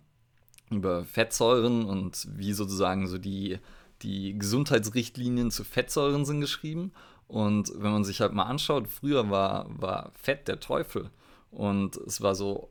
über 0.71 1.05
Fettsäuren 1.05 1.85
und 1.85 2.27
wie 2.37 2.53
sozusagen 2.53 3.07
so 3.07 3.19
die, 3.19 3.59
die 4.03 4.39
Gesundheitsrichtlinien 4.39 5.51
zu 5.51 5.65
Fettsäuren 5.65 6.25
sind 6.25 6.41
geschrieben. 6.41 6.93
Und 7.29 7.73
wenn 7.77 7.93
man 7.93 8.05
sich 8.05 8.21
halt 8.21 8.33
mal 8.33 8.45
anschaut, 8.45 8.89
früher 8.89 9.31
war, 9.31 9.67
war 9.81 10.13
Fett 10.15 10.49
der 10.49 10.61
Teufel. 10.61 11.11
Und 11.51 11.97
es 11.97 12.21
war 12.21 12.35
so 12.35 12.71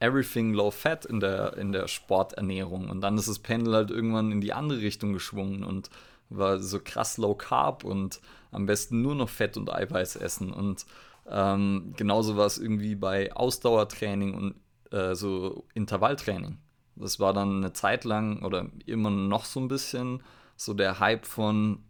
everything 0.00 0.52
low 0.52 0.70
fat 0.70 1.04
in 1.04 1.20
der, 1.20 1.56
in 1.56 1.72
der 1.72 1.88
Sporternährung. 1.88 2.88
Und 2.88 3.00
dann 3.00 3.18
ist 3.18 3.28
das 3.28 3.38
Pendel 3.38 3.74
halt 3.74 3.90
irgendwann 3.90 4.30
in 4.30 4.40
die 4.40 4.52
andere 4.52 4.80
Richtung 4.80 5.12
geschwungen 5.12 5.64
und 5.64 5.90
war 6.30 6.58
so 6.58 6.80
krass 6.82 7.16
low 7.16 7.34
carb 7.34 7.84
und 7.84 8.20
am 8.50 8.66
besten 8.66 9.02
nur 9.02 9.14
noch 9.14 9.28
Fett 9.28 9.56
und 9.56 9.72
Eiweiß 9.72 10.16
essen. 10.16 10.52
Und 10.52 10.86
ähm, 11.28 11.92
genauso 11.96 12.36
war 12.36 12.46
es 12.46 12.58
irgendwie 12.58 12.94
bei 12.94 13.32
Ausdauertraining 13.32 14.34
und 14.34 14.54
äh, 14.92 15.14
so 15.14 15.66
Intervalltraining. 15.74 16.58
Das 16.96 17.20
war 17.20 17.32
dann 17.32 17.58
eine 17.58 17.72
Zeit 17.72 18.04
lang 18.04 18.42
oder 18.42 18.66
immer 18.86 19.10
noch 19.10 19.44
so 19.44 19.60
ein 19.60 19.68
bisschen 19.68 20.22
so 20.56 20.74
der 20.74 20.98
Hype 20.98 21.26
von, 21.26 21.84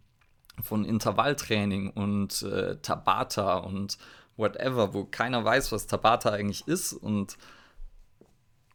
von 0.62 0.84
Intervalltraining 0.84 1.90
und 1.90 2.42
äh, 2.42 2.76
Tabata 2.82 3.58
und 3.58 3.98
whatever, 4.36 4.94
wo 4.94 5.04
keiner 5.04 5.44
weiß, 5.44 5.72
was 5.72 5.86
Tabata 5.86 6.30
eigentlich 6.30 6.66
ist 6.68 6.92
und 6.92 7.38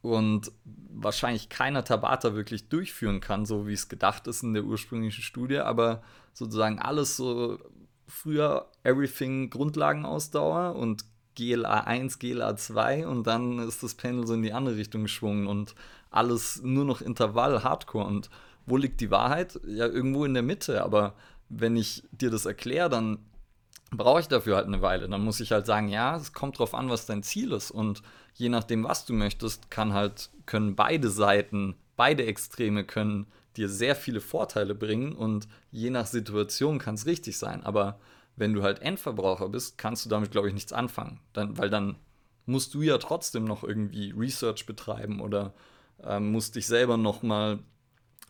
und 0.04 0.52
wahrscheinlich 0.66 1.50
keiner 1.50 1.84
Tabata 1.86 2.36
wirklich 2.36 2.68
durchführen 2.68 3.22
kann, 3.22 3.46
so 3.46 3.68
wie 3.68 3.74
es 3.74 3.88
gedacht 3.88 4.28
ist 4.28 4.44
in 4.44 4.54
der 4.54 4.66
ursprünglichen 4.66 5.24
Studie, 5.24 5.60
aber 5.60 6.04
sozusagen 6.34 6.78
alles 6.78 7.16
so 7.16 7.58
früher 8.06 8.70
Everything 8.84 9.50
Grundlagenausdauer 9.50 10.76
und 10.76 11.06
GLA 11.36 11.86
1, 11.86 12.20
GLA 12.20 12.58
2 12.58 13.08
und 13.08 13.26
dann 13.26 13.60
ist 13.60 13.82
das 13.82 13.96
Pendel 13.96 14.28
so 14.28 14.34
in 14.34 14.44
die 14.44 14.52
andere 14.52 14.76
Richtung 14.76 15.04
geschwungen 15.04 15.48
und 15.48 15.74
alles 16.12 16.62
nur 16.62 16.84
noch 16.84 17.02
Intervall, 17.02 17.64
Hardcore 17.64 18.06
und 18.06 18.30
wo 18.66 18.76
liegt 18.76 19.00
die 19.00 19.10
Wahrheit? 19.10 19.60
Ja, 19.66 19.88
irgendwo 19.88 20.26
in 20.26 20.34
der 20.34 20.44
Mitte, 20.44 20.84
aber 20.84 21.16
wenn 21.48 21.78
ich 21.78 22.04
dir 22.12 22.30
das 22.30 22.46
erkläre, 22.46 22.90
dann 22.90 23.20
brauche 23.96 24.20
ich 24.20 24.28
dafür 24.28 24.56
halt 24.56 24.68
eine 24.68 24.82
Weile. 24.82 25.08
Dann 25.08 25.24
muss 25.24 25.40
ich 25.40 25.52
halt 25.52 25.66
sagen, 25.66 25.88
ja, 25.88 26.16
es 26.16 26.34
kommt 26.34 26.60
drauf 26.60 26.74
an, 26.74 26.90
was 26.90 27.06
dein 27.06 27.24
Ziel 27.24 27.52
ist 27.52 27.72
und 27.72 28.02
je 28.34 28.50
nachdem, 28.50 28.84
was 28.84 29.06
du 29.06 29.14
möchtest, 29.14 29.70
kann 29.70 29.94
halt, 29.94 30.30
können 30.46 30.76
beide 30.76 31.10
Seiten, 31.10 31.76
beide 31.96 32.26
Extreme 32.26 32.84
können 32.84 33.28
dir 33.56 33.70
sehr 33.70 33.96
viele 33.96 34.22
Vorteile 34.22 34.74
bringen 34.74 35.14
und 35.14 35.48
je 35.72 35.90
nach 35.90 36.08
Situation 36.08 36.80
kann 36.80 36.96
es 36.96 37.06
richtig 37.06 37.38
sein. 37.38 37.64
Aber 37.64 38.00
wenn 38.36 38.54
du 38.54 38.64
halt 38.64 38.82
Endverbraucher 38.82 39.50
bist, 39.50 39.78
kannst 39.78 40.06
du 40.06 40.10
damit, 40.10 40.32
glaube 40.32 40.48
ich, 40.48 40.54
nichts 40.54 40.74
anfangen. 40.74 41.20
Dann, 41.34 41.58
weil 41.58 41.70
dann 41.70 41.96
musst 42.46 42.74
du 42.74 42.82
ja 42.82 42.98
trotzdem 42.98 43.46
noch 43.46 43.64
irgendwie 43.64 44.12
Research 44.12 44.66
betreiben 44.66 45.22
oder 45.22 45.54
ähm, 46.04 46.32
musst 46.32 46.56
dich 46.56 46.66
selber 46.66 46.98
nochmal 46.98 47.60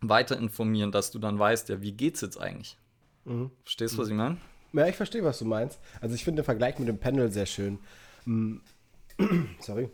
weiter 0.01 0.37
informieren, 0.37 0.91
dass 0.91 1.11
du 1.11 1.19
dann 1.19 1.39
weißt, 1.39 1.69
ja, 1.69 1.81
wie 1.81 1.93
geht's 1.93 2.19
jetzt 2.19 2.37
eigentlich? 2.37 2.77
Mhm. 3.23 3.51
Verstehst 3.63 3.95
du, 3.95 3.99
was 3.99 4.09
ich 4.09 4.13
meine? 4.13 4.37
Ja, 4.73 4.87
ich 4.87 4.95
verstehe, 4.95 5.23
was 5.23 5.39
du 5.39 5.45
meinst. 5.45 5.79
Also 6.01 6.15
ich 6.15 6.23
finde 6.23 6.41
den 6.41 6.45
Vergleich 6.45 6.79
mit 6.79 6.87
dem 6.87 6.97
Pendel 6.97 7.31
sehr 7.31 7.45
schön. 7.45 7.79
Mm. 8.25 8.57
Sorry. 9.59 9.89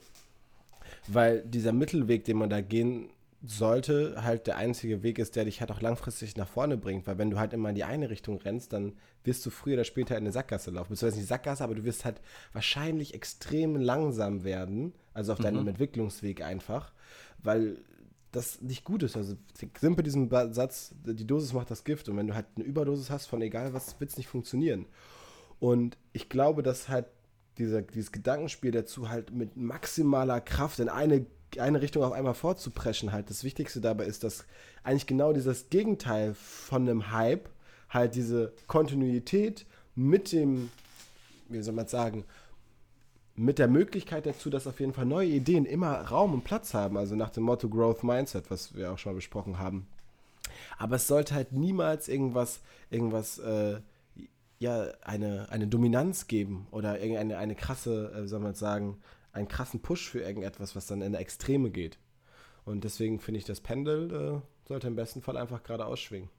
Weil 1.07 1.41
dieser 1.41 1.73
Mittelweg, 1.73 2.23
den 2.23 2.37
man 2.37 2.49
da 2.49 2.61
gehen 2.61 3.09
sollte, 3.45 4.21
halt 4.23 4.47
der 4.47 4.57
einzige 4.57 5.01
Weg 5.01 5.17
ist, 5.17 5.35
der 5.35 5.45
dich 5.45 5.61
halt 5.61 5.71
auch 5.71 5.81
langfristig 5.81 6.35
nach 6.35 6.47
vorne 6.47 6.77
bringt. 6.77 7.07
Weil 7.07 7.17
wenn 7.17 7.29
du 7.29 7.39
halt 7.39 7.53
immer 7.53 7.69
in 7.69 7.75
die 7.75 7.83
eine 7.83 8.09
Richtung 8.09 8.37
rennst, 8.37 8.73
dann 8.73 8.93
wirst 9.23 9.45
du 9.45 9.49
früher 9.49 9.75
oder 9.75 9.83
später 9.83 10.15
in 10.15 10.23
eine 10.23 10.31
Sackgasse 10.31 10.71
laufen. 10.71 10.89
Beziehungsweise 10.89 11.19
nicht 11.19 11.29
Sackgasse, 11.29 11.63
aber 11.63 11.75
du 11.75 11.83
wirst 11.83 12.05
halt 12.05 12.21
wahrscheinlich 12.53 13.13
extrem 13.13 13.75
langsam 13.75 14.43
werden. 14.43 14.93
Also 15.13 15.33
auf 15.33 15.39
deinem 15.39 15.61
mhm. 15.61 15.69
Entwicklungsweg 15.69 16.41
einfach. 16.41 16.93
Weil 17.41 17.77
das 18.31 18.61
nicht 18.61 18.83
gut 18.83 19.03
ist. 19.03 19.17
Also 19.17 19.35
simpel 19.79 20.03
diesen 20.03 20.29
Satz, 20.53 20.93
die 21.03 21.25
Dosis 21.25 21.53
macht 21.53 21.71
das 21.71 21.83
Gift. 21.83 22.09
Und 22.09 22.17
wenn 22.17 22.27
du 22.27 22.35
halt 22.35 22.45
eine 22.55 22.65
Überdosis 22.65 23.09
hast 23.09 23.25
von 23.25 23.41
egal 23.41 23.73
was, 23.73 23.99
wird 23.99 24.11
es 24.11 24.17
nicht 24.17 24.27
funktionieren. 24.27 24.85
Und 25.59 25.97
ich 26.13 26.29
glaube, 26.29 26.63
dass 26.63 26.89
halt 26.89 27.05
dieser, 27.57 27.81
dieses 27.81 28.11
Gedankenspiel 28.11 28.71
dazu 28.71 29.09
halt 29.09 29.31
mit 29.31 29.57
maximaler 29.57 30.41
Kraft 30.41 30.79
in 30.79 30.89
eine, 30.89 31.25
eine 31.57 31.81
Richtung 31.81 32.03
auf 32.03 32.13
einmal 32.13 32.33
vorzupreschen 32.33 33.11
halt 33.11 33.29
das 33.29 33.43
Wichtigste 33.43 33.81
dabei 33.81 34.05
ist, 34.05 34.23
dass 34.23 34.45
eigentlich 34.83 35.07
genau 35.07 35.33
dieses 35.33 35.69
Gegenteil 35.69 36.33
von 36.33 36.83
einem 36.83 37.11
Hype 37.11 37.49
halt 37.89 38.15
diese 38.15 38.53
Kontinuität 38.67 39.65
mit 39.95 40.31
dem, 40.31 40.71
wie 41.49 41.61
soll 41.61 41.73
man 41.73 41.87
sagen, 41.87 42.23
mit 43.39 43.57
der 43.57 43.69
Möglichkeit 43.69 44.25
dazu, 44.25 44.49
dass 44.49 44.67
auf 44.67 44.81
jeden 44.81 44.91
Fall 44.91 45.05
neue 45.05 45.29
Ideen 45.29 45.65
immer 45.65 46.01
Raum 46.01 46.33
und 46.33 46.43
Platz 46.43 46.73
haben, 46.73 46.97
also 46.97 47.15
nach 47.15 47.29
dem 47.29 47.43
Motto 47.43 47.69
Growth 47.69 48.03
Mindset, 48.03 48.51
was 48.51 48.75
wir 48.75 48.91
auch 48.91 48.97
schon 48.97 49.15
besprochen 49.15 49.57
haben. 49.57 49.87
Aber 50.77 50.97
es 50.97 51.07
sollte 51.07 51.35
halt 51.35 51.53
niemals 51.53 52.09
irgendwas, 52.09 52.59
irgendwas, 52.89 53.39
äh, 53.39 53.79
ja, 54.59 54.87
eine, 55.03 55.47
eine 55.51 55.67
Dominanz 55.67 56.27
geben 56.27 56.67
oder 56.71 56.99
irgendeine 56.99 57.37
eine 57.37 57.55
krasse, 57.55 58.11
äh, 58.11 58.27
soll 58.27 58.41
man 58.41 58.55
sagen, 58.55 58.97
einen 59.31 59.47
krassen 59.47 59.81
Push 59.81 60.09
für 60.09 60.19
irgendetwas, 60.19 60.75
was 60.75 60.87
dann 60.87 61.01
in 61.01 61.13
der 61.13 61.21
Extreme 61.21 61.69
geht. 61.69 61.97
Und 62.65 62.83
deswegen 62.83 63.21
finde 63.21 63.37
ich, 63.37 63.45
das 63.45 63.61
Pendel 63.61 64.11
äh, 64.11 64.67
sollte 64.67 64.87
im 64.87 64.97
besten 64.97 65.21
Fall 65.21 65.37
einfach 65.37 65.63
gerade 65.63 65.85
ausschwingen. 65.85 66.29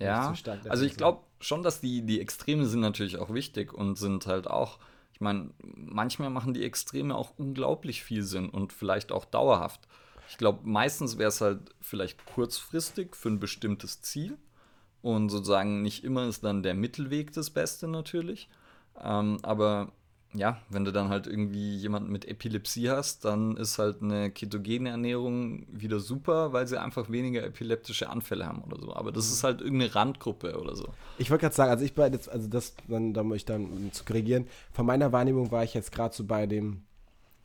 Ja, 0.00 0.34
also 0.68 0.84
ich 0.84 0.96
glaube 0.96 1.22
schon, 1.40 1.62
dass 1.62 1.80
die, 1.80 2.02
die 2.02 2.20
Extreme 2.20 2.66
sind 2.66 2.80
natürlich 2.80 3.18
auch 3.18 3.32
wichtig 3.32 3.72
und 3.72 3.96
sind 3.96 4.26
halt 4.26 4.48
auch 4.48 4.78
ich 5.18 5.20
meine, 5.20 5.50
manchmal 5.74 6.30
machen 6.30 6.54
die 6.54 6.62
Extreme 6.62 7.16
auch 7.16 7.32
unglaublich 7.38 8.04
viel 8.04 8.22
Sinn 8.22 8.50
und 8.50 8.72
vielleicht 8.72 9.10
auch 9.10 9.24
dauerhaft. 9.24 9.80
Ich 10.28 10.38
glaube, 10.38 10.60
meistens 10.62 11.18
wäre 11.18 11.30
es 11.30 11.40
halt 11.40 11.74
vielleicht 11.80 12.24
kurzfristig 12.24 13.16
für 13.16 13.28
ein 13.28 13.40
bestimmtes 13.40 14.00
Ziel. 14.00 14.38
Und 15.02 15.30
sozusagen 15.30 15.82
nicht 15.82 16.04
immer 16.04 16.28
ist 16.28 16.44
dann 16.44 16.62
der 16.62 16.74
Mittelweg 16.74 17.32
das 17.32 17.50
Beste 17.50 17.88
natürlich. 17.88 18.48
Ähm, 19.02 19.38
aber 19.42 19.90
ja, 20.34 20.58
wenn 20.68 20.84
du 20.84 20.92
dann 20.92 21.08
halt 21.08 21.26
irgendwie 21.26 21.76
jemanden 21.76 22.12
mit 22.12 22.26
Epilepsie 22.26 22.90
hast, 22.90 23.24
dann 23.24 23.56
ist 23.56 23.78
halt 23.78 24.02
eine 24.02 24.30
ketogene 24.30 24.90
Ernährung 24.90 25.66
wieder 25.72 26.00
super, 26.00 26.52
weil 26.52 26.66
sie 26.66 26.80
einfach 26.80 27.08
weniger 27.10 27.42
epileptische 27.42 28.10
Anfälle 28.10 28.46
haben 28.46 28.62
oder 28.62 28.78
so. 28.78 28.94
Aber 28.94 29.10
das 29.10 29.28
mhm. 29.28 29.32
ist 29.32 29.44
halt 29.44 29.60
irgendeine 29.62 29.94
Randgruppe 29.94 30.60
oder 30.60 30.76
so. 30.76 30.88
Ich 31.16 31.30
wollte 31.30 31.42
gerade 31.42 31.54
sagen, 31.54 31.70
also 31.70 31.84
ich 31.84 31.96
war 31.96 32.12
jetzt, 32.12 32.28
also 32.28 32.46
das, 32.46 32.74
dann, 32.88 33.14
da 33.14 33.22
muss 33.22 33.38
ich 33.38 33.44
dann 33.46 33.90
zu 33.92 34.04
korrigieren. 34.04 34.46
Von 34.72 34.84
meiner 34.84 35.12
Wahrnehmung 35.12 35.50
war 35.50 35.64
ich 35.64 35.72
jetzt 35.72 35.92
gerade 35.92 36.14
so 36.14 36.24
bei 36.24 36.46
dem 36.46 36.82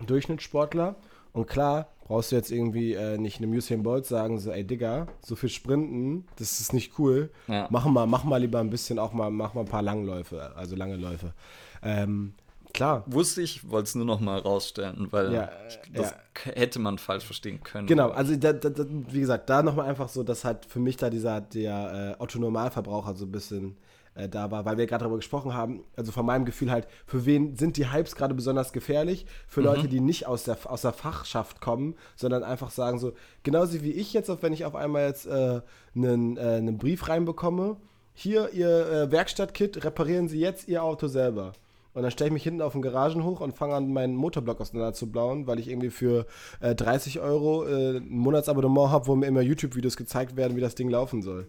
Durchschnittssportler. 0.06 0.96
Und 1.32 1.48
klar, 1.48 1.88
brauchst 2.06 2.32
du 2.32 2.36
jetzt 2.36 2.52
irgendwie 2.52 2.94
äh, 2.94 3.18
nicht 3.18 3.38
einem 3.38 3.54
Usain 3.54 3.82
Bolt 3.82 4.06
sagen, 4.06 4.40
so, 4.40 4.52
ey 4.52 4.64
Digga, 4.64 5.08
so 5.22 5.36
viel 5.36 5.50
Sprinten, 5.50 6.28
das 6.36 6.60
ist 6.60 6.74
nicht 6.74 7.00
cool. 7.00 7.32
Ja. 7.48 7.68
Mach 7.72 7.86
mal, 7.86 8.06
mach 8.06 8.24
mal 8.24 8.38
lieber 8.38 8.60
ein 8.60 8.70
bisschen 8.70 9.00
auch 9.00 9.14
mal, 9.14 9.32
mach 9.32 9.54
mal 9.54 9.62
ein 9.62 9.68
paar 9.68 9.82
Langläufe, 9.82 10.56
also 10.56 10.76
lange 10.76 10.98
Läufe. 10.98 11.34
Ähm, 11.82 12.34
Klar. 12.74 13.04
Wusste 13.06 13.42
ich, 13.42 13.70
wollte 13.70 13.88
es 13.88 13.96
nur 13.96 14.06
noch 14.06 14.20
mal 14.20 14.40
rausstellen, 14.40 15.08
weil 15.12 15.32
ja, 15.32 15.50
das 15.94 16.12
ja. 16.12 16.52
hätte 16.54 16.80
man 16.80 16.98
falsch 16.98 17.24
verstehen 17.24 17.62
können. 17.62 17.86
Genau, 17.86 18.10
also 18.10 18.36
da, 18.36 18.52
da, 18.52 18.86
wie 18.90 19.20
gesagt, 19.20 19.50
da 19.50 19.62
nochmal 19.62 19.88
einfach 19.88 20.10
so, 20.10 20.24
dass 20.24 20.44
halt 20.44 20.66
für 20.66 20.80
mich 20.80 20.98
da 20.98 21.12
dieser 21.12 21.40
der 21.40 22.16
äh, 22.18 22.22
Otto-Normalverbraucher 22.22 23.14
so 23.14 23.26
ein 23.26 23.32
bisschen 23.32 23.78
äh, 24.16 24.28
da 24.28 24.50
war, 24.50 24.66
weil 24.66 24.78
wir 24.78 24.88
gerade 24.88 25.04
darüber 25.04 25.18
gesprochen 25.18 25.54
haben, 25.54 25.84
also 25.96 26.12
von 26.12 26.26
meinem 26.26 26.46
Gefühl 26.46 26.72
halt, 26.72 26.88
für 27.06 27.26
wen 27.26 27.56
sind 27.56 27.78
die 27.78 27.92
Hypes 27.92 28.16
gerade 28.16 28.34
besonders 28.34 28.74
gefährlich? 28.74 29.28
Für 29.48 29.62
mhm. 29.62 29.66
Leute, 29.68 29.88
die 29.88 30.00
nicht 30.00 30.26
aus 30.26 30.44
der, 30.44 30.58
aus 30.66 30.82
der 30.82 30.94
Fachschaft 30.94 31.62
kommen, 31.62 31.96
sondern 32.16 32.44
einfach 32.44 32.72
sagen 32.72 32.98
so, 32.98 33.14
genauso 33.44 33.84
wie 33.84 33.92
ich 33.92 34.14
jetzt, 34.14 34.32
wenn 34.42 34.54
ich 34.54 34.66
auf 34.66 34.76
einmal 34.76 35.08
jetzt 35.08 35.28
äh, 35.28 35.62
einen, 35.96 36.38
äh, 36.38 36.42
einen 36.42 36.78
Brief 36.78 37.08
reinbekomme, 37.08 37.78
hier, 38.16 38.52
Ihr 38.54 38.92
äh, 38.92 39.12
Werkstattkit, 39.12 39.84
reparieren 39.84 40.28
Sie 40.28 40.40
jetzt 40.40 40.68
Ihr 40.68 40.84
Auto 40.84 41.08
selber. 41.08 41.54
Und 41.94 42.02
dann 42.02 42.12
stelle 42.12 42.30
ich 42.30 42.34
mich 42.34 42.44
hinten 42.44 42.62
auf 42.62 42.74
den 42.74 42.82
Garagenhof 42.82 43.40
und 43.40 43.54
fange 43.54 43.76
an, 43.76 43.94
meinen 43.94 44.16
Motorblock 44.16 44.60
auseinanderzublauen, 44.60 45.46
weil 45.46 45.60
ich 45.60 45.70
irgendwie 45.70 45.92
für 45.92 46.26
äh, 46.60 46.74
30 46.74 47.20
Euro 47.20 47.66
äh, 47.66 47.98
ein 47.98 48.10
Monatsabonnement 48.10 48.90
habe, 48.90 49.08
wo 49.08 49.16
mir 49.16 49.28
immer 49.28 49.42
YouTube-Videos 49.42 49.96
gezeigt 49.96 50.36
werden, 50.36 50.58
wie 50.58 50.62
das 50.62 50.76
Ding 50.76 50.90
laufen 50.90 51.22
soll. 51.22 51.48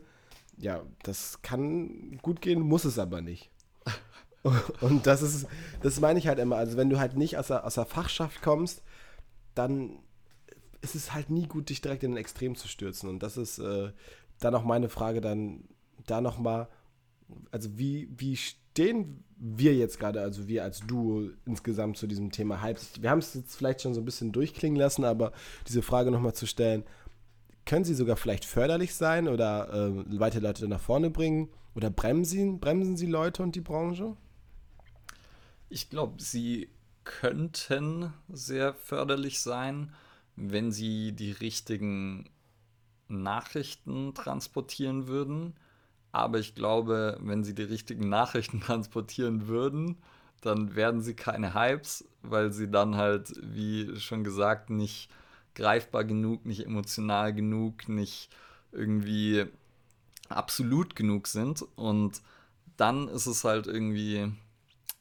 Ja, 0.59 0.83
das 1.03 1.41
kann 1.43 2.19
gut 2.23 2.41
gehen, 2.41 2.61
muss 2.61 2.85
es 2.85 2.99
aber 2.99 3.23
nicht. 3.23 3.51
und 4.81 5.07
das 5.07 5.23
ist, 5.23 5.47
das 5.83 6.01
meine 6.01 6.19
ich 6.19 6.29
halt 6.29 6.39
immer. 6.39 6.57
Also, 6.57 6.77
wenn 6.77 6.91
du 6.91 6.99
halt 6.99 7.17
nicht 7.17 7.39
aus 7.39 7.49
der, 7.49 7.65
aus 7.65 7.75
der 7.75 7.87
Fachschaft 7.87 8.43
kommst, 8.43 8.83
dann 9.55 9.99
ist 10.83 10.95
es 10.95 11.15
halt 11.15 11.31
nie 11.31 11.47
gut, 11.47 11.71
dich 11.71 11.81
direkt 11.81 12.03
in 12.03 12.13
den 12.13 12.19
Extrem 12.19 12.55
zu 12.55 12.69
stürzen. 12.69 13.09
Und 13.09 13.23
das 13.23 13.39
ist 13.39 13.59
äh, 13.59 13.91
dann 14.41 14.55
auch 14.55 14.65
meine 14.65 14.91
Frage, 14.91 15.21
dann 15.21 15.65
da 16.07 16.21
nochmal, 16.21 16.69
also 17.51 17.79
wie, 17.79 18.09
wie 18.17 18.37
stehen 18.37 19.25
wir 19.37 19.75
jetzt 19.75 19.99
gerade, 19.99 20.21
also 20.21 20.49
wir 20.49 20.65
als 20.65 20.81
Duo 20.81 21.31
insgesamt 21.45 21.97
zu 21.97 22.07
diesem 22.07 22.31
Thema 22.31 22.63
Hypes? 22.63 23.03
Wir 23.03 23.11
haben 23.11 23.19
es 23.19 23.35
jetzt 23.35 23.57
vielleicht 23.57 23.83
schon 23.83 23.95
so 23.95 24.01
ein 24.01 24.05
bisschen 24.05 24.33
durchklingen 24.33 24.79
lassen, 24.79 25.05
aber 25.05 25.33
diese 25.67 25.83
Frage 25.83 26.11
nochmal 26.11 26.35
zu 26.35 26.47
stellen, 26.47 26.85
können 27.67 27.85
sie 27.85 27.95
sogar 27.95 28.17
vielleicht 28.17 28.45
förderlich 28.45 28.95
sein 28.95 29.29
oder 29.29 29.73
äh, 29.73 30.21
weitere 30.21 30.43
Leute 30.43 30.69
nach 30.69 30.81
vorne 30.81 31.11
bringen? 31.11 31.49
Oder 31.75 31.91
bremsen, 31.91 32.61
bremsen 32.61 32.97
sie 32.97 33.07
Leute 33.07 33.43
und 33.43 33.57
die 33.57 33.61
Branche? 33.61 34.17
Ich 35.69 35.91
glaube, 35.91 36.23
sie 36.23 36.69
könnten 37.03 38.13
sehr 38.29 38.75
förderlich 38.75 39.41
sein, 39.41 39.93
wenn 40.37 40.73
sie 40.73 41.13
die 41.13 41.33
richtigen 41.33 42.31
Nachrichten 43.09 44.15
transportieren 44.15 45.09
würden 45.09 45.55
aber 46.15 46.39
ich 46.39 46.55
glaube, 46.55 47.19
wenn 47.21 47.43
sie 47.43 47.55
die 47.55 47.65
richtigen 47.65 48.09
Nachrichten 48.09 48.61
transportieren 48.63 49.49
würden, 49.49 49.97
dann 50.43 50.77
werden 50.77 51.01
sie 51.01 51.15
keine 51.15 51.55
Hypes, 51.55 52.05
weil 52.23 52.53
sie 52.53 52.71
dann 52.71 52.97
halt, 52.97 53.33
wie 53.43 53.99
schon 53.99 54.23
gesagt, 54.23 54.71
nicht 54.71 55.11
greifbar 55.57 56.05
genug, 56.05 56.47
nicht 56.47 56.65
emotional 56.65 57.35
genug, 57.35 57.89
nicht 57.89 58.29
irgendwie 58.71 59.47
absolut 60.29 60.95
genug 60.95 61.27
sind. 61.27 61.65
Und 61.75 62.23
dann 62.77 63.09
ist 63.09 63.27
es 63.27 63.43
halt 63.43 63.67
irgendwie 63.67 64.33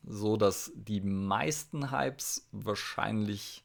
so, 0.04 0.36
dass 0.36 0.72
die 0.76 1.02
meisten 1.02 1.92
Hypes 1.92 2.48
wahrscheinlich 2.52 3.64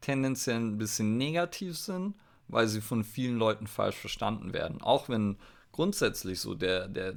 tendenziell 0.00 0.58
ein 0.58 0.78
bisschen 0.78 1.18
negativ 1.18 1.78
sind, 1.78 2.14
weil 2.48 2.66
sie 2.66 2.80
von 2.80 3.04
vielen 3.04 3.36
Leuten 3.36 3.68
falsch 3.68 3.96
verstanden 3.96 4.52
werden. 4.52 4.82
Auch 4.82 5.08
wenn 5.08 5.36
grundsätzlich 5.72 6.40
so 6.40 6.54
der, 6.54 6.88
der, 6.88 7.14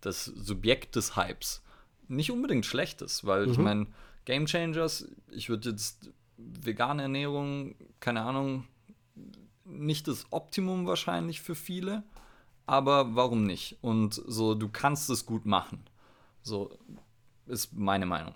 das 0.00 0.24
Subjekt 0.24 0.96
des 0.96 1.16
Hypes 1.16 1.62
nicht 2.08 2.30
unbedingt 2.30 2.66
schlecht 2.66 3.02
ist, 3.02 3.24
weil 3.24 3.46
mhm. 3.46 3.52
ich 3.52 3.58
meine, 3.58 3.86
Game 4.24 4.46
Changers, 4.46 5.08
ich 5.30 5.48
würde 5.48 5.70
jetzt 5.70 6.10
vegane 6.36 7.02
Ernährung, 7.02 7.74
keine 8.00 8.22
Ahnung, 8.22 8.66
nicht 9.64 10.08
das 10.08 10.26
Optimum 10.30 10.86
wahrscheinlich 10.86 11.40
für 11.40 11.54
viele, 11.54 12.02
aber 12.66 13.14
warum 13.14 13.44
nicht? 13.44 13.78
Und 13.80 14.14
so, 14.14 14.54
du 14.54 14.68
kannst 14.68 15.10
es 15.10 15.26
gut 15.26 15.46
machen. 15.46 15.84
So 16.42 16.76
ist 17.46 17.72
meine 17.72 18.06
Meinung. 18.06 18.34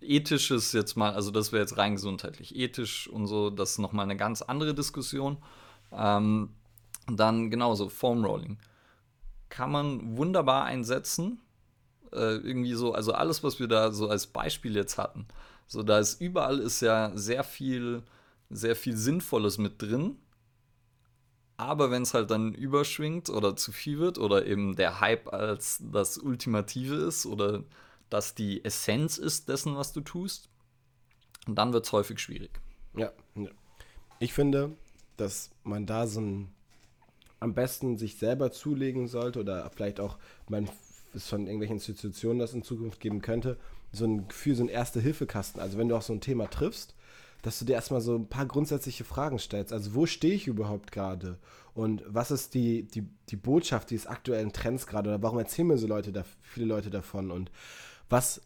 Ethisch 0.00 0.50
ist 0.50 0.72
jetzt 0.72 0.96
mal, 0.96 1.12
also 1.12 1.30
das 1.30 1.52
wäre 1.52 1.62
jetzt 1.62 1.76
rein 1.76 1.94
gesundheitlich. 1.94 2.56
Ethisch 2.56 3.08
und 3.08 3.26
so, 3.26 3.50
das 3.50 3.72
ist 3.72 3.78
nochmal 3.78 4.04
eine 4.04 4.16
ganz 4.16 4.40
andere 4.42 4.74
Diskussion. 4.74 5.38
Ähm, 5.92 6.50
dann 7.06 7.50
genauso, 7.50 7.88
Foam 7.88 8.24
Rolling 8.24 8.58
kann 9.50 9.70
man 9.70 10.16
wunderbar 10.16 10.64
einsetzen. 10.64 11.40
Äh, 12.12 12.36
irgendwie 12.36 12.74
so, 12.74 12.94
also 12.94 13.12
alles, 13.12 13.44
was 13.44 13.60
wir 13.60 13.68
da 13.68 13.92
so 13.92 14.08
als 14.08 14.26
Beispiel 14.26 14.74
jetzt 14.74 14.96
hatten. 14.96 15.26
So, 15.66 15.82
da 15.82 15.98
ist 15.98 16.20
überall 16.20 16.58
ist 16.58 16.80
ja 16.80 17.12
sehr 17.14 17.44
viel, 17.44 18.02
sehr 18.48 18.74
viel 18.74 18.96
Sinnvolles 18.96 19.58
mit 19.58 19.82
drin. 19.82 20.16
Aber 21.56 21.90
wenn 21.90 22.02
es 22.02 22.14
halt 22.14 22.30
dann 22.30 22.54
überschwingt 22.54 23.28
oder 23.28 23.54
zu 23.54 23.70
viel 23.70 23.98
wird 23.98 24.18
oder 24.18 24.46
eben 24.46 24.76
der 24.76 25.00
Hype 25.00 25.32
als 25.32 25.82
das 25.92 26.16
Ultimative 26.16 26.94
ist 26.94 27.26
oder 27.26 27.64
das 28.08 28.34
die 28.34 28.64
Essenz 28.64 29.18
ist 29.18 29.48
dessen, 29.48 29.76
was 29.76 29.92
du 29.92 30.00
tust, 30.00 30.48
dann 31.46 31.72
wird 31.72 31.84
es 31.84 31.92
häufig 31.92 32.18
schwierig. 32.18 32.50
Ja, 32.96 33.12
ja. 33.34 33.50
Ich 34.18 34.32
finde, 34.32 34.76
dass 35.16 35.50
man 35.62 35.86
da 35.86 36.06
so 36.06 36.20
ein 36.20 36.52
am 37.40 37.54
besten 37.54 37.96
sich 37.96 38.16
selber 38.16 38.52
zulegen 38.52 39.08
sollte 39.08 39.40
oder 39.40 39.68
vielleicht 39.74 39.98
auch 39.98 40.18
man 40.48 40.68
es 41.14 41.28
von 41.28 41.46
irgendwelchen 41.46 41.76
Institutionen 41.76 42.38
das 42.38 42.54
in 42.54 42.62
Zukunft 42.62 43.00
geben 43.00 43.20
könnte, 43.20 43.58
so 43.92 44.04
ein 44.04 44.28
Gefühl, 44.28 44.54
so 44.54 44.62
ein 44.62 44.68
Erste-Hilfe-Kasten. 44.68 45.60
Also 45.60 45.78
wenn 45.78 45.88
du 45.88 45.96
auch 45.96 46.02
so 46.02 46.12
ein 46.12 46.20
Thema 46.20 46.48
triffst, 46.48 46.94
dass 47.42 47.58
du 47.58 47.64
dir 47.64 47.72
erstmal 47.72 48.00
so 48.00 48.16
ein 48.16 48.28
paar 48.28 48.46
grundsätzliche 48.46 49.04
Fragen 49.04 49.38
stellst. 49.38 49.72
Also 49.72 49.94
wo 49.94 50.06
stehe 50.06 50.34
ich 50.34 50.46
überhaupt 50.46 50.92
gerade? 50.92 51.38
Und 51.74 52.04
was 52.06 52.30
ist 52.30 52.54
die, 52.54 52.84
die, 52.84 53.08
die 53.28 53.36
Botschaft 53.36 53.90
dieses 53.90 54.06
aktuellen 54.06 54.52
Trends 54.52 54.86
gerade? 54.86 55.08
Oder 55.08 55.22
warum 55.22 55.38
erzählen 55.38 55.68
mir 55.68 55.78
so 55.78 55.86
Leute 55.86 56.12
da, 56.12 56.24
viele 56.42 56.66
Leute 56.66 56.90
davon? 56.90 57.30
Und 57.30 57.50
was, 58.08 58.42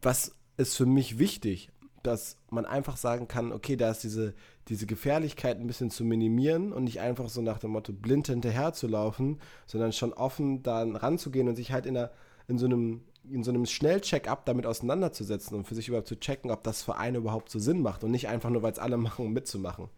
was 0.00 0.34
ist 0.56 0.76
für 0.76 0.86
mich 0.86 1.18
wichtig? 1.18 1.70
Dass 2.02 2.36
man 2.50 2.66
einfach 2.66 2.96
sagen 2.96 3.28
kann, 3.28 3.52
okay, 3.52 3.76
da 3.76 3.90
ist 3.90 4.02
diese, 4.02 4.34
diese 4.68 4.86
Gefährlichkeit 4.86 5.58
ein 5.58 5.66
bisschen 5.66 5.90
zu 5.90 6.04
minimieren 6.04 6.72
und 6.72 6.84
nicht 6.84 7.00
einfach 7.00 7.28
so 7.28 7.42
nach 7.42 7.58
dem 7.58 7.70
Motto 7.70 7.92
blind 7.92 8.26
hinterher 8.26 8.72
zu 8.72 8.88
laufen, 8.88 9.40
sondern 9.66 9.92
schon 9.92 10.12
offen 10.12 10.62
da 10.62 10.82
ranzugehen 10.82 11.48
und 11.48 11.56
sich 11.56 11.72
halt 11.72 11.86
in, 11.86 11.96
einer, 11.96 12.10
in 12.48 12.58
so 12.58 12.66
einem 12.66 13.02
in 13.30 13.44
so 13.44 13.50
einem 13.50 13.66
Schnellcheck-up 13.66 14.44
damit 14.46 14.66
auseinanderzusetzen 14.66 15.56
und 15.56 15.66
für 15.66 15.74
sich 15.74 15.88
überhaupt 15.88 16.08
zu 16.08 16.18
checken, 16.18 16.50
ob 16.50 16.64
das 16.64 16.82
für 16.82 16.96
einen 16.96 17.16
überhaupt 17.16 17.50
so 17.50 17.58
Sinn 17.58 17.80
macht 17.80 18.02
und 18.04 18.10
nicht 18.10 18.28
einfach 18.28 18.50
nur, 18.50 18.62
weil 18.62 18.72
es 18.72 18.78
alle 18.78 18.96
machen, 18.98 19.26
um 19.26 19.32
mitzumachen. 19.32 19.88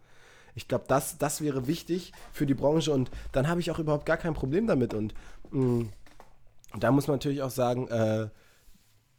Ich 0.53 0.67
glaube, 0.67 0.85
das, 0.87 1.17
das 1.17 1.41
wäre 1.41 1.67
wichtig 1.67 2.13
für 2.31 2.45
die 2.45 2.53
Branche 2.53 2.91
und 2.93 3.11
dann 3.31 3.47
habe 3.47 3.59
ich 3.59 3.71
auch 3.71 3.79
überhaupt 3.79 4.05
gar 4.05 4.17
kein 4.17 4.33
Problem 4.33 4.67
damit. 4.67 4.93
Und 4.93 5.13
mh, 5.51 5.65
mm, 5.65 5.89
da 6.79 6.91
muss 6.91 7.07
man 7.07 7.15
natürlich 7.15 7.41
auch 7.41 7.49
sagen, 7.49 7.87
äh, 7.87 8.29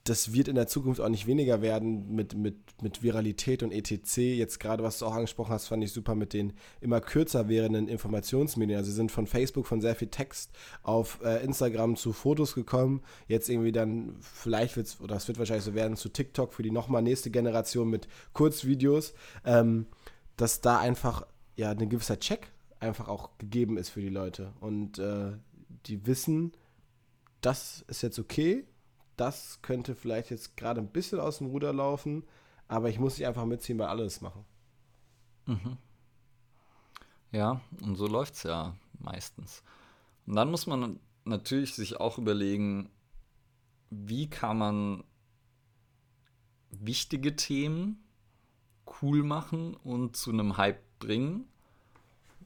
das 0.09 0.33
wird 0.33 0.47
in 0.47 0.55
der 0.55 0.69
Zukunft 0.69 1.01
auch 1.01 1.09
nicht 1.09 1.27
weniger 1.27 1.63
werden 1.63 2.15
mit, 2.15 2.35
mit, 2.35 2.57
mit 2.81 3.03
Viralität 3.03 3.63
und 3.63 3.73
etc. 3.73 4.17
Jetzt 4.17 4.61
gerade, 4.61 4.85
was 4.85 4.99
du 4.99 5.07
auch 5.07 5.15
angesprochen 5.15 5.51
hast, 5.51 5.67
fand 5.67 5.83
ich 5.83 5.93
super 5.93 6.15
mit 6.15 6.33
den 6.33 6.53
immer 6.81 7.01
kürzer 7.01 7.49
werdenden 7.49 7.89
Informationsmedien. 7.89 8.79
Also 8.79 8.91
sie 8.91 8.97
sind 8.97 9.11
von 9.11 9.27
Facebook 9.27 9.67
von 9.67 9.81
sehr 9.81 9.97
viel 9.97 10.09
Text 10.09 10.53
auf 10.85 11.21
äh, 11.25 11.45
Instagram 11.45 11.97
zu 11.97 12.13
Fotos 12.13 12.55
gekommen. 12.55 13.03
Jetzt 13.27 13.49
irgendwie 13.49 13.73
dann, 13.73 14.17
vielleicht 14.21 14.77
wird 14.77 14.87
es, 14.87 15.01
oder 15.01 15.17
es 15.17 15.27
wird 15.27 15.39
wahrscheinlich 15.39 15.65
so 15.65 15.75
werden, 15.75 15.97
zu 15.97 16.09
TikTok 16.09 16.55
für 16.55 16.63
die 16.63 16.71
nochmal 16.71 17.03
nächste 17.03 17.31
Generation 17.31 17.91
mit 17.91 18.07
Kurzvideos, 18.33 19.13
ähm, 19.45 19.87
dass 20.37 20.61
da 20.61 20.79
einfach 20.79 21.27
ja 21.57 21.71
ein 21.71 21.89
gewisser 21.89 22.21
Check 22.21 22.53
einfach 22.79 23.09
auch 23.09 23.39
gegeben 23.39 23.77
ist 23.77 23.89
für 23.89 24.01
die 24.01 24.09
Leute. 24.09 24.53
Und 24.61 25.01
äh, 25.01 25.33
die 25.87 26.07
wissen, 26.07 26.53
das 27.41 27.85
ist 27.89 28.03
jetzt 28.03 28.21
okay 28.21 28.65
das 29.17 29.61
könnte 29.63 29.95
vielleicht 29.95 30.31
jetzt 30.31 30.57
gerade 30.57 30.81
ein 30.81 30.93
bisschen 30.93 31.21
aus 31.21 31.39
dem 31.39 31.49
Ruder 31.49 31.73
laufen, 31.73 32.25
aber 32.69 32.89
ich 32.89 32.99
muss 32.99 33.19
nicht 33.19 33.27
einfach 33.27 33.45
mitziehen, 33.45 33.79
weil 33.79 33.89
alles 33.89 34.21
machen. 34.21 34.45
Mhm. 35.47 35.77
Ja, 37.33 37.61
und 37.83 37.97
so 37.97 38.07
läuft 38.07 38.35
es 38.35 38.43
ja 38.45 38.75
meistens. 38.99 39.63
Und 40.27 40.37
dann 40.37 40.51
muss 40.51 40.67
man 40.67 40.99
natürlich 41.25 41.75
sich 41.75 42.01
auch 42.01 42.19
überlegen, 42.19 42.91
wie 43.91 44.29
kann 44.29 44.59
man 44.59 45.05
wichtige 46.71 47.37
Themen 47.37 48.05
cool 49.03 49.23
machen 49.23 49.75
und 49.75 50.17
zu 50.17 50.31
einem 50.31 50.57
Hype 50.57 50.83
bringen. 50.99 51.49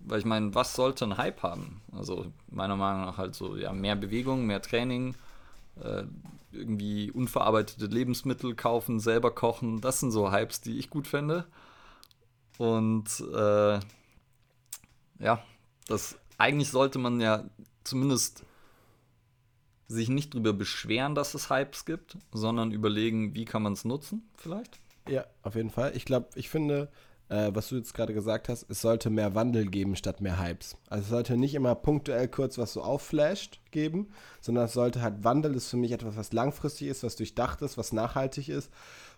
Weil 0.02 0.20
ich 0.20 0.24
meine, 0.24 0.54
was 0.54 0.74
sollte 0.74 1.04
ein 1.04 1.18
Hype 1.18 1.42
haben? 1.42 1.82
Also 1.92 2.32
meiner 2.48 2.76
Meinung 2.76 3.02
nach 3.02 3.18
halt 3.18 3.34
so, 3.34 3.56
ja, 3.56 3.72
mehr 3.72 3.96
Bewegung, 3.96 4.46
mehr 4.46 4.62
Training, 4.62 5.14
äh, 5.76 6.04
irgendwie 6.52 7.10
unverarbeitete 7.10 7.86
Lebensmittel 7.86 8.54
kaufen, 8.54 9.00
selber 9.00 9.34
kochen. 9.34 9.80
Das 9.80 10.00
sind 10.00 10.10
so 10.10 10.32
Hypes, 10.32 10.60
die 10.60 10.78
ich 10.78 10.90
gut 10.90 11.06
finde. 11.06 11.46
Und 12.58 13.20
äh, 13.32 13.80
ja, 15.18 15.42
das 15.86 16.18
eigentlich 16.38 16.70
sollte 16.70 16.98
man 16.98 17.20
ja 17.20 17.44
zumindest 17.84 18.44
sich 19.88 20.08
nicht 20.08 20.34
darüber 20.34 20.52
beschweren, 20.52 21.14
dass 21.14 21.34
es 21.34 21.50
Hypes 21.50 21.84
gibt, 21.84 22.16
sondern 22.32 22.70
überlegen, 22.70 23.34
wie 23.34 23.44
kann 23.44 23.62
man 23.62 23.72
es 23.72 23.84
nutzen, 23.84 24.28
vielleicht. 24.36 24.78
Ja, 25.08 25.24
auf 25.42 25.56
jeden 25.56 25.70
Fall. 25.70 25.96
Ich 25.96 26.04
glaube, 26.04 26.28
ich 26.34 26.48
finde, 26.48 26.90
äh, 27.30 27.50
was 27.54 27.68
du 27.68 27.76
jetzt 27.76 27.94
gerade 27.94 28.12
gesagt 28.12 28.48
hast, 28.48 28.66
es 28.68 28.80
sollte 28.80 29.08
mehr 29.08 29.34
Wandel 29.34 29.66
geben 29.66 29.96
statt 29.96 30.20
mehr 30.20 30.42
Hypes. 30.42 30.76
Also 30.88 31.04
es 31.04 31.08
sollte 31.08 31.36
nicht 31.36 31.54
immer 31.54 31.74
punktuell 31.74 32.28
kurz 32.28 32.58
was 32.58 32.72
so 32.72 32.82
aufflasht 32.82 33.60
geben, 33.70 34.08
sondern 34.40 34.64
es 34.64 34.72
sollte 34.72 35.00
halt 35.00 35.22
Wandel 35.24 35.54
ist 35.54 35.70
für 35.70 35.76
mich 35.76 35.92
etwas, 35.92 36.16
was 36.16 36.32
langfristig 36.32 36.88
ist, 36.88 37.04
was 37.04 37.16
durchdacht 37.16 37.62
ist, 37.62 37.78
was 37.78 37.92
nachhaltig 37.92 38.48
ist, 38.48 38.70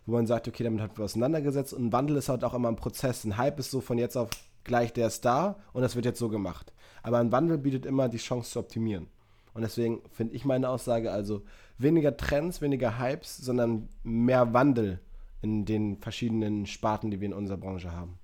wo 0.04 0.12
man 0.12 0.26
sagt, 0.26 0.46
okay, 0.46 0.62
damit 0.62 0.82
hat 0.82 0.96
man 0.96 1.04
auseinandergesetzt 1.06 1.72
und 1.72 1.92
Wandel 1.92 2.16
ist 2.16 2.28
halt 2.28 2.44
auch 2.44 2.54
immer 2.54 2.68
ein 2.68 2.76
Prozess. 2.76 3.24
Ein 3.24 3.38
Hype 3.38 3.58
ist 3.58 3.70
so 3.70 3.80
von 3.80 3.98
jetzt 3.98 4.16
auf 4.16 4.28
gleich, 4.64 4.92
der 4.92 5.10
da 5.22 5.56
und 5.72 5.82
das 5.82 5.96
wird 5.96 6.04
jetzt 6.04 6.18
so 6.18 6.28
gemacht. 6.28 6.72
Aber 7.02 7.18
ein 7.18 7.32
Wandel 7.32 7.58
bietet 7.58 7.86
immer 7.86 8.08
die 8.08 8.18
Chance 8.18 8.50
zu 8.50 8.58
optimieren. 8.58 9.08
Und 9.54 9.62
deswegen 9.62 10.02
finde 10.12 10.34
ich 10.34 10.44
meine 10.44 10.68
Aussage 10.68 11.10
also 11.10 11.42
weniger 11.78 12.16
Trends, 12.16 12.60
weniger 12.60 12.98
Hypes, 12.98 13.38
sondern 13.38 13.88
mehr 14.02 14.52
Wandel 14.52 15.00
in 15.42 15.64
den 15.64 15.98
verschiedenen 15.98 16.66
Sparten, 16.66 17.10
die 17.10 17.20
wir 17.20 17.26
in 17.26 17.34
unserer 17.34 17.58
Branche 17.58 17.92
haben. 17.92 18.18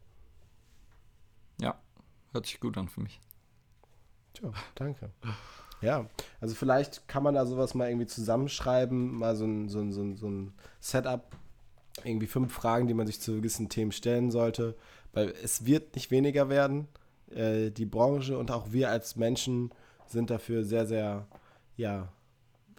Ja, 1.60 1.78
hört 2.32 2.46
sich 2.46 2.60
gut 2.60 2.78
an 2.78 2.88
für 2.88 3.00
mich. 3.00 3.20
Tja, 4.34 4.52
danke. 4.76 5.10
Ja, 5.80 6.08
also 6.40 6.54
vielleicht 6.54 7.06
kann 7.08 7.22
man 7.22 7.34
da 7.34 7.46
sowas 7.46 7.74
mal 7.74 7.88
irgendwie 7.88 8.06
zusammenschreiben, 8.06 9.16
mal 9.16 9.36
so 9.36 9.44
ein, 9.44 9.68
so 9.68 9.80
ein, 9.80 9.92
so 9.92 10.02
ein, 10.02 10.16
so 10.16 10.28
ein 10.28 10.52
Setup, 10.80 11.36
irgendwie 12.04 12.26
fünf 12.26 12.52
Fragen, 12.52 12.86
die 12.86 12.94
man 12.94 13.06
sich 13.06 13.20
zu 13.20 13.36
gewissen 13.36 13.68
Themen 13.68 13.92
stellen 13.92 14.30
sollte, 14.30 14.76
weil 15.12 15.34
es 15.42 15.66
wird 15.66 15.94
nicht 15.94 16.10
weniger 16.10 16.48
werden. 16.48 16.88
Äh, 17.30 17.70
die 17.70 17.86
Branche 17.86 18.38
und 18.38 18.50
auch 18.50 18.72
wir 18.72 18.90
als 18.90 19.16
Menschen 19.16 19.70
sind 20.06 20.30
dafür 20.30 20.64
sehr, 20.64 20.86
sehr, 20.86 21.26
ja, 21.76 22.12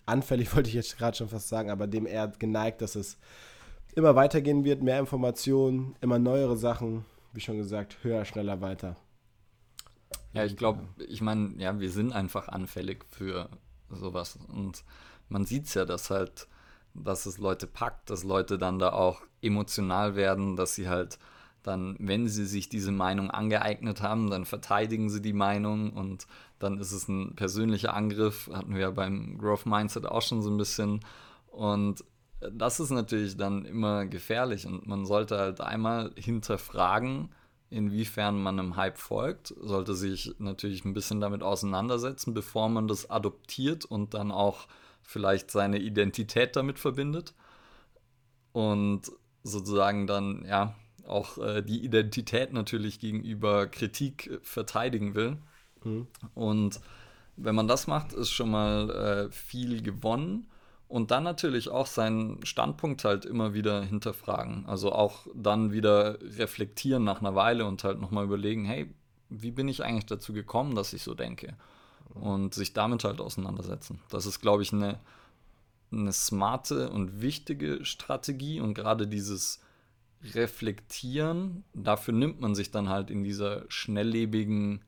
anfällig, 0.05 0.53
wollte 0.55 0.69
ich 0.69 0.75
jetzt 0.75 0.97
gerade 0.97 1.17
schon 1.17 1.29
fast 1.29 1.49
sagen, 1.49 1.69
aber 1.69 1.87
dem 1.87 2.05
eher 2.05 2.27
geneigt, 2.27 2.81
dass 2.81 2.95
es 2.95 3.17
immer 3.95 4.15
weitergehen 4.15 4.63
wird, 4.63 4.81
mehr 4.81 4.99
Informationen, 4.99 5.95
immer 6.01 6.19
neuere 6.19 6.57
Sachen, 6.57 7.05
wie 7.33 7.41
schon 7.41 7.57
gesagt, 7.57 7.97
höher, 8.03 8.25
schneller, 8.25 8.61
weiter. 8.61 8.95
Ja, 10.33 10.45
ich 10.45 10.55
glaube, 10.55 10.87
ich 11.07 11.21
meine, 11.21 11.53
ja, 11.57 11.79
wir 11.79 11.89
sind 11.89 12.13
einfach 12.13 12.47
anfällig 12.47 13.05
für 13.09 13.49
sowas. 13.89 14.37
Und 14.47 14.83
man 15.27 15.45
sieht 15.45 15.65
es 15.65 15.73
ja, 15.73 15.85
dass 15.85 16.09
halt, 16.09 16.47
dass 16.93 17.25
es 17.25 17.37
Leute 17.37 17.67
packt, 17.67 18.09
dass 18.09 18.23
Leute 18.23 18.57
dann 18.57 18.79
da 18.79 18.93
auch 18.93 19.21
emotional 19.41 20.15
werden, 20.15 20.55
dass 20.55 20.75
sie 20.75 20.87
halt 20.87 21.17
dann, 21.63 21.97
wenn 21.99 22.27
sie 22.27 22.45
sich 22.45 22.69
diese 22.69 22.91
Meinung 22.91 23.31
angeeignet 23.31 24.01
haben, 24.01 24.29
dann 24.29 24.45
verteidigen 24.45 25.09
sie 25.09 25.21
die 25.21 25.33
Meinung 25.33 25.91
und 25.91 26.25
dann 26.57 26.79
ist 26.79 26.91
es 26.91 27.07
ein 27.07 27.35
persönlicher 27.35 27.93
Angriff, 27.93 28.49
hatten 28.53 28.73
wir 28.73 28.81
ja 28.81 28.91
beim 28.91 29.37
Growth 29.37 29.65
Mindset 29.65 30.05
auch 30.05 30.21
schon 30.21 30.41
so 30.41 30.49
ein 30.49 30.57
bisschen. 30.57 31.01
Und 31.47 32.03
das 32.39 32.79
ist 32.79 32.89
natürlich 32.89 33.37
dann 33.37 33.65
immer 33.65 34.05
gefährlich 34.05 34.65
und 34.65 34.87
man 34.87 35.05
sollte 35.05 35.37
halt 35.37 35.61
einmal 35.61 36.11
hinterfragen, 36.15 37.29
inwiefern 37.69 38.41
man 38.41 38.59
einem 38.59 38.75
Hype 38.75 38.97
folgt, 38.97 39.53
sollte 39.59 39.93
sich 39.93 40.33
natürlich 40.39 40.85
ein 40.85 40.93
bisschen 40.93 41.21
damit 41.21 41.43
auseinandersetzen, 41.43 42.33
bevor 42.33 42.69
man 42.69 42.87
das 42.87 43.09
adoptiert 43.09 43.85
und 43.85 44.13
dann 44.13 44.31
auch 44.31 44.67
vielleicht 45.03 45.51
seine 45.51 45.79
Identität 45.79 46.55
damit 46.55 46.79
verbindet 46.79 47.33
und 48.53 49.11
sozusagen 49.43 50.07
dann 50.07 50.45
ja 50.45 50.75
auch 51.07 51.37
äh, 51.39 51.61
die 51.61 51.83
Identität 51.83 52.53
natürlich 52.53 52.99
gegenüber 52.99 53.67
Kritik 53.67 54.39
verteidigen 54.43 55.15
will. 55.15 55.37
Mhm. 55.83 56.07
Und 56.35 56.79
wenn 57.35 57.55
man 57.55 57.67
das 57.67 57.87
macht, 57.87 58.13
ist 58.13 58.31
schon 58.31 58.51
mal 58.51 58.89
äh, 58.89 59.31
viel 59.31 59.81
gewonnen. 59.81 60.48
Und 60.89 61.11
dann 61.11 61.21
natürlich 61.21 61.69
auch 61.69 61.85
seinen 61.85 62.43
Standpunkt 62.43 63.05
halt 63.05 63.23
immer 63.23 63.53
wieder 63.53 63.83
hinterfragen. 63.83 64.65
Also 64.65 64.91
auch 64.91 65.27
dann 65.35 65.71
wieder 65.71 66.17
reflektieren 66.19 67.03
nach 67.03 67.21
einer 67.21 67.35
Weile 67.35 67.65
und 67.65 67.83
halt 67.83 68.01
nochmal 68.01 68.25
überlegen, 68.25 68.65
hey, 68.65 68.91
wie 69.29 69.51
bin 69.51 69.67
ich 69.67 69.83
eigentlich 69.83 70.07
dazu 70.07 70.33
gekommen, 70.33 70.73
dass 70.73 70.93
ich 70.93 71.03
so 71.03 71.13
denke? 71.13 71.55
Und 72.15 72.55
sich 72.55 72.73
damit 72.73 73.03
halt 73.03 73.21
auseinandersetzen. 73.21 73.99
Das 74.09 74.25
ist, 74.25 74.41
glaube 74.41 74.63
ich, 74.63 74.73
eine, 74.73 74.99
eine 75.91 76.11
smarte 76.11 76.89
und 76.89 77.21
wichtige 77.21 77.85
Strategie. 77.85 78.59
Und 78.59 78.73
gerade 78.73 79.07
dieses 79.07 79.61
Reflektieren, 80.33 81.65
dafür 81.75 82.15
nimmt 82.15 82.41
man 82.41 82.55
sich 82.55 82.71
dann 82.71 82.89
halt 82.89 83.11
in 83.11 83.23
dieser 83.23 83.63
schnelllebigen 83.69 84.81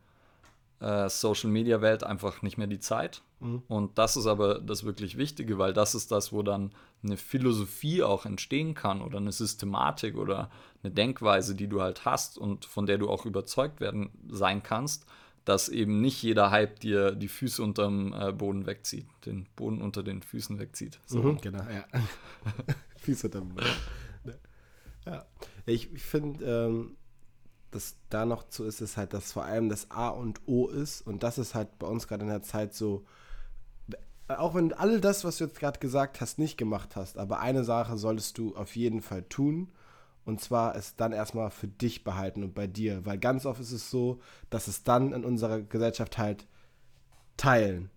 äh, 0.79 1.07
Social-Media-Welt 1.07 2.03
einfach 2.03 2.41
nicht 2.41 2.57
mehr 2.57 2.65
die 2.65 2.79
Zeit. 2.79 3.21
Mhm. 3.41 3.63
Und 3.67 3.97
das 3.97 4.15
ist 4.15 4.27
aber 4.27 4.59
das 4.59 4.83
wirklich 4.83 5.17
Wichtige, 5.17 5.57
weil 5.57 5.73
das 5.73 5.95
ist 5.95 6.11
das, 6.11 6.31
wo 6.31 6.43
dann 6.43 6.71
eine 7.03 7.17
Philosophie 7.17 8.03
auch 8.03 8.25
entstehen 8.25 8.73
kann 8.73 9.01
oder 9.01 9.17
eine 9.17 9.31
Systematik 9.31 10.15
oder 10.15 10.51
eine 10.83 10.93
Denkweise, 10.93 11.55
die 11.55 11.67
du 11.67 11.81
halt 11.81 12.05
hast 12.05 12.37
und 12.37 12.65
von 12.65 12.85
der 12.85 12.97
du 12.97 13.09
auch 13.09 13.25
überzeugt 13.25 13.81
werden 13.81 14.11
sein 14.29 14.63
kannst, 14.63 15.05
dass 15.43 15.69
eben 15.69 16.01
nicht 16.01 16.21
jeder 16.21 16.51
Hype 16.51 16.79
dir 16.79 17.13
die 17.13 17.27
Füße 17.27 17.63
unterm 17.63 18.13
äh, 18.13 18.31
Boden 18.31 18.67
wegzieht, 18.67 19.07
den 19.25 19.47
Boden 19.55 19.81
unter 19.81 20.03
den 20.03 20.21
Füßen 20.21 20.59
wegzieht. 20.59 20.99
So. 21.07 21.23
Mhm, 21.23 21.41
genau, 21.41 21.63
ja. 21.63 21.85
Füße 22.97 23.27
unterm 23.27 23.49
Boden. 23.49 23.65
Ja. 25.05 25.25
Ich, 25.65 25.91
ich 25.91 26.03
finde, 26.03 26.45
ähm, 26.45 26.97
das 27.71 27.95
da 28.09 28.25
noch 28.25 28.49
zu 28.49 28.65
ist, 28.65 28.81
ist 28.81 28.97
halt, 28.97 29.13
dass 29.13 29.31
vor 29.31 29.45
allem 29.45 29.69
das 29.69 29.89
A 29.89 30.09
und 30.09 30.41
O 30.45 30.67
ist. 30.67 31.01
Und 31.01 31.23
das 31.23 31.37
ist 31.37 31.55
halt 31.55 31.79
bei 31.79 31.87
uns 31.87 32.07
gerade 32.07 32.23
in 32.23 32.29
der 32.29 32.43
Zeit 32.43 32.75
so, 32.75 33.05
auch 34.39 34.55
wenn 34.55 34.73
all 34.73 35.01
das, 35.01 35.23
was 35.23 35.37
du 35.37 35.45
jetzt 35.45 35.59
gerade 35.59 35.79
gesagt 35.79 36.21
hast, 36.21 36.39
nicht 36.39 36.57
gemacht 36.57 36.95
hast, 36.95 37.17
aber 37.17 37.39
eine 37.39 37.63
Sache 37.63 37.97
solltest 37.97 38.37
du 38.37 38.55
auf 38.55 38.75
jeden 38.75 39.01
Fall 39.01 39.23
tun. 39.23 39.71
Und 40.23 40.39
zwar 40.39 40.75
es 40.75 40.95
dann 40.95 41.13
erstmal 41.13 41.49
für 41.49 41.67
dich 41.67 42.03
behalten 42.03 42.43
und 42.43 42.53
bei 42.53 42.67
dir. 42.67 43.05
Weil 43.05 43.17
ganz 43.17 43.45
oft 43.45 43.59
ist 43.59 43.71
es 43.71 43.89
so, 43.89 44.21
dass 44.51 44.67
es 44.67 44.83
dann 44.83 45.13
in 45.13 45.25
unserer 45.25 45.61
Gesellschaft 45.61 46.19
halt 46.19 46.45
teilen, 47.37 47.89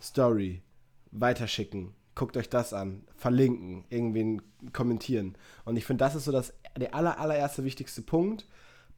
Story, 0.00 0.62
weiterschicken, 1.10 1.94
guckt 2.14 2.36
euch 2.36 2.50
das 2.50 2.74
an, 2.74 3.04
verlinken, 3.16 3.84
irgendwen 3.88 4.42
kommentieren. 4.72 5.36
Und 5.64 5.76
ich 5.76 5.86
finde, 5.86 6.04
das 6.04 6.14
ist 6.14 6.26
so 6.26 6.32
das, 6.32 6.52
der 6.78 6.94
aller, 6.94 7.18
allererste 7.18 7.64
wichtigste 7.64 8.02
Punkt. 8.02 8.46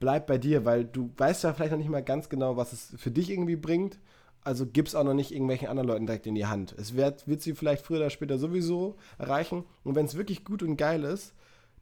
Bleib 0.00 0.26
bei 0.26 0.38
dir, 0.38 0.64
weil 0.64 0.84
du 0.84 1.12
weißt 1.16 1.44
ja 1.44 1.54
vielleicht 1.54 1.70
noch 1.70 1.78
nicht 1.78 1.88
mal 1.88 2.02
ganz 2.02 2.28
genau, 2.28 2.56
was 2.56 2.72
es 2.72 2.94
für 2.96 3.12
dich 3.12 3.30
irgendwie 3.30 3.56
bringt. 3.56 4.00
Also 4.44 4.66
gib 4.66 4.86
es 4.86 4.94
auch 4.94 5.04
noch 5.04 5.14
nicht 5.14 5.30
irgendwelchen 5.30 5.68
anderen 5.68 5.88
Leuten 5.88 6.06
direkt 6.06 6.26
in 6.26 6.34
die 6.34 6.46
Hand. 6.46 6.74
Es 6.76 6.96
wird, 6.96 7.28
wird 7.28 7.42
sie 7.42 7.54
vielleicht 7.54 7.84
früher 7.84 7.98
oder 7.98 8.10
später 8.10 8.38
sowieso 8.38 8.96
erreichen. 9.18 9.64
Und 9.84 9.94
wenn 9.94 10.06
es 10.06 10.16
wirklich 10.16 10.44
gut 10.44 10.62
und 10.62 10.76
geil 10.76 11.04
ist, 11.04 11.32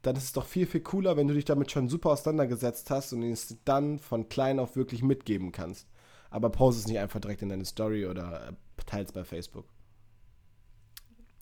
dann 0.03 0.15
ist 0.15 0.23
es 0.25 0.33
doch 0.33 0.45
viel, 0.45 0.67
viel 0.67 0.81
cooler, 0.81 1.17
wenn 1.17 1.27
du 1.27 1.33
dich 1.33 1.45
damit 1.45 1.71
schon 1.71 1.89
super 1.89 2.11
auseinandergesetzt 2.11 2.89
hast 2.89 3.13
und 3.13 3.23
es 3.23 3.57
dann 3.65 3.99
von 3.99 4.29
klein 4.29 4.59
auf 4.59 4.75
wirklich 4.75 5.03
mitgeben 5.03 5.51
kannst. 5.51 5.87
Aber 6.29 6.49
post 6.49 6.79
es 6.79 6.87
nicht 6.87 6.99
einfach 6.99 7.19
direkt 7.19 7.41
in 7.41 7.49
deine 7.49 7.65
Story 7.65 8.05
oder 8.05 8.49
äh, 8.49 8.53
teils 8.85 9.11
bei 9.11 9.23
Facebook 9.23 9.65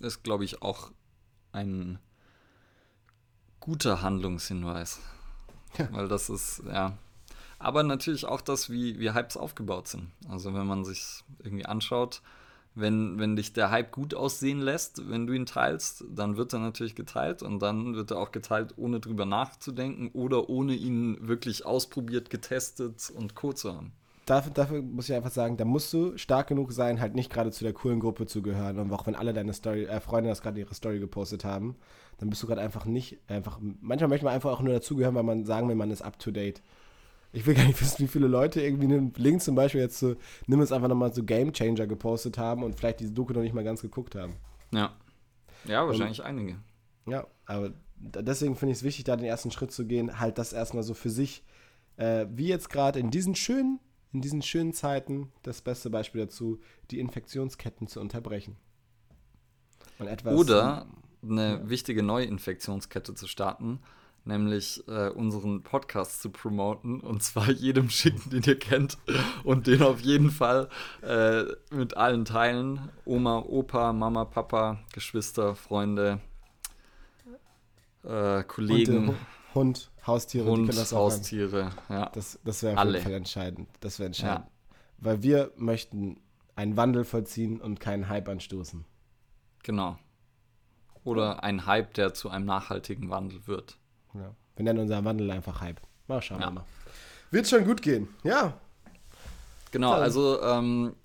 ist, 0.01 0.23
glaube 0.23 0.45
ich, 0.45 0.61
auch 0.61 0.91
ein 1.51 1.99
guter 3.59 4.01
Handlungshinweis. 4.01 4.99
Ja. 5.77 5.91
Weil 5.91 6.07
das 6.07 6.29
ist, 6.29 6.63
ja. 6.65 6.97
Aber 7.59 7.83
natürlich 7.83 8.25
auch 8.25 8.41
das, 8.41 8.69
wie, 8.69 8.99
wie 8.99 9.13
Hypes 9.13 9.37
aufgebaut 9.37 9.87
sind. 9.87 10.11
Also 10.29 10.53
wenn 10.53 10.65
man 10.65 10.85
sich 10.85 11.23
irgendwie 11.43 11.65
anschaut, 11.65 12.21
wenn, 12.75 13.19
wenn 13.19 13.35
dich 13.35 13.51
der 13.53 13.71
Hype 13.71 13.91
gut 13.91 14.13
aussehen 14.13 14.59
lässt, 14.59 15.09
wenn 15.09 15.27
du 15.27 15.33
ihn 15.33 15.45
teilst, 15.45 16.05
dann 16.09 16.37
wird 16.37 16.53
er 16.53 16.59
natürlich 16.59 16.95
geteilt 16.95 17.43
und 17.43 17.59
dann 17.59 17.95
wird 17.95 18.11
er 18.11 18.19
auch 18.19 18.31
geteilt, 18.31 18.75
ohne 18.77 18.99
drüber 18.99 19.25
nachzudenken 19.25 20.09
oder 20.13 20.49
ohne 20.49 20.73
ihn 20.73 21.27
wirklich 21.27 21.65
ausprobiert, 21.65 22.29
getestet 22.29 23.11
und 23.13 23.35
Co. 23.35 23.51
zu 23.53 23.73
haben 23.73 23.91
dafür, 24.29 24.51
dafür 24.53 24.81
muss 24.81 25.09
ich 25.09 25.15
einfach 25.15 25.31
sagen, 25.31 25.57
da 25.57 25.65
musst 25.65 25.91
du 25.93 26.17
stark 26.17 26.47
genug 26.47 26.71
sein, 26.71 26.99
halt 26.99 27.15
nicht 27.15 27.31
gerade 27.31 27.51
zu 27.51 27.63
der 27.63 27.73
coolen 27.73 27.99
Gruppe 27.99 28.25
zu 28.25 28.41
gehören. 28.41 28.79
Und 28.79 28.91
auch 28.91 29.07
wenn 29.07 29.15
alle 29.15 29.33
deine 29.33 29.53
Story, 29.53 29.85
äh, 29.85 29.99
Freunde 29.99 30.29
das 30.29 30.41
gerade 30.41 30.59
ihre 30.59 30.73
Story 30.73 30.99
gepostet 30.99 31.43
haben, 31.43 31.75
dann 32.19 32.29
bist 32.29 32.43
du 32.43 32.47
gerade 32.47 32.61
einfach 32.61 32.85
nicht, 32.85 33.17
einfach, 33.27 33.59
manchmal 33.81 34.09
möchte 34.09 34.25
man 34.25 34.33
einfach 34.33 34.51
auch 34.51 34.61
nur 34.61 34.73
dazugehören, 34.73 35.15
weil 35.15 35.23
man 35.23 35.45
sagen 35.45 35.67
will, 35.67 35.75
man 35.75 35.91
ist 35.91 36.01
up 36.01 36.19
to 36.19 36.31
date. 36.31 36.61
Ich 37.31 37.45
will 37.45 37.53
gar 37.53 37.65
nicht 37.65 37.79
wissen, 37.79 37.99
wie 37.99 38.07
viele 38.07 38.27
Leute 38.27 38.61
irgendwie 38.61 38.85
einen 38.85 39.13
Link 39.15 39.41
zum 39.41 39.55
Beispiel 39.55 39.81
jetzt 39.81 39.99
zu, 39.99 40.17
nimm 40.47 40.61
es 40.61 40.71
einfach 40.71 40.87
nochmal 40.87 41.13
so 41.13 41.23
Game 41.23 41.53
Changer 41.53 41.85
gepostet 41.85 42.37
haben 42.37 42.63
und 42.63 42.75
vielleicht 42.75 42.99
diese 42.99 43.13
Doku 43.13 43.33
noch 43.33 43.41
nicht 43.41 43.53
mal 43.53 43.63
ganz 43.63 43.81
geguckt 43.81 44.15
haben. 44.15 44.35
Ja. 44.73 44.95
Ja, 45.65 45.85
wahrscheinlich 45.85 46.19
und, 46.19 46.25
einige. 46.25 46.55
Ja, 47.05 47.27
aber 47.45 47.73
deswegen 47.97 48.55
finde 48.55 48.71
ich 48.71 48.79
es 48.79 48.83
wichtig, 48.83 49.03
da 49.03 49.15
den 49.15 49.25
ersten 49.25 49.51
Schritt 49.51 49.71
zu 49.71 49.85
gehen, 49.85 50.19
halt 50.19 50.37
das 50.37 50.53
erstmal 50.53 50.83
so 50.83 50.93
für 50.93 51.09
sich, 51.09 51.43
äh, 51.97 52.25
wie 52.31 52.47
jetzt 52.47 52.69
gerade 52.69 52.99
in 52.99 53.11
diesen 53.11 53.35
schönen 53.35 53.79
in 54.11 54.21
diesen 54.21 54.41
schönen 54.41 54.73
Zeiten 54.73 55.31
das 55.43 55.61
beste 55.61 55.89
Beispiel 55.89 56.21
dazu, 56.21 56.59
die 56.91 56.99
Infektionsketten 56.99 57.87
zu 57.87 57.99
unterbrechen. 57.99 58.57
Oder 60.25 60.87
eine 61.21 61.49
ja. 61.49 61.69
wichtige 61.69 62.01
neue 62.01 62.25
Infektionskette 62.25 63.13
zu 63.13 63.27
starten, 63.27 63.79
nämlich 64.29 64.87
äh, 64.87 65.09
unseren 65.09 65.61
Podcast 65.63 66.21
zu 66.21 66.29
promoten 66.29 67.01
und 67.01 67.21
zwar 67.21 67.51
jedem 67.51 67.89
schicken, 67.89 68.29
den 68.29 68.43
ihr 68.43 68.57
kennt 68.57 68.97
und 69.43 69.67
den 69.67 69.81
auf 69.81 69.99
jeden 69.99 70.31
Fall 70.31 70.69
äh, 71.01 71.43
mit 71.75 71.97
allen 71.97 72.23
teilen. 72.23 72.89
Oma, 73.03 73.39
Opa, 73.39 73.91
Mama, 73.91 74.25
Papa, 74.25 74.79
Geschwister, 74.93 75.55
Freunde, 75.55 76.21
äh, 78.03 78.43
Kollegen. 78.43 79.09
Und, 79.09 79.15
Hund, 79.55 79.91
Haustiere, 80.05 80.45
Hund, 80.45 80.91
Haustiere, 80.91 81.71
ja. 81.89 82.09
Das, 82.09 82.39
das 82.45 82.63
wäre 82.63 82.73
auf 82.73 82.79
Alle. 82.79 82.93
jeden 82.93 83.03
Fall 83.03 83.13
entscheidend. 83.13 83.69
Das 83.79 83.99
wäre 83.99 84.07
entscheidend. 84.07 84.45
Ja. 84.45 84.75
Weil 84.99 85.23
wir 85.23 85.51
möchten 85.57 86.21
einen 86.55 86.77
Wandel 86.77 87.03
vollziehen 87.03 87.59
und 87.59 87.79
keinen 87.79 88.09
Hype 88.09 88.29
anstoßen. 88.29 88.85
Genau. 89.63 89.97
Oder 91.03 91.43
ein 91.43 91.65
Hype, 91.65 91.93
der 91.95 92.13
zu 92.13 92.29
einem 92.29 92.45
nachhaltigen 92.45 93.09
Wandel 93.09 93.47
wird. 93.47 93.79
Ja. 94.13 94.33
Wir 94.55 94.63
nennen 94.65 94.79
unseren 94.79 95.05
Wandel 95.05 95.29
einfach 95.31 95.61
Hype. 95.61 95.79
Mal 96.07 96.21
schauen 96.21 96.41
ja. 96.41 96.47
wir 96.47 96.51
mal. 96.51 96.65
Wird 97.31 97.47
schon 97.47 97.65
gut 97.65 97.81
gehen, 97.81 98.07
ja. 98.23 98.59
Genau, 99.71 99.91
also 99.91 100.41
ähm, 100.41 100.95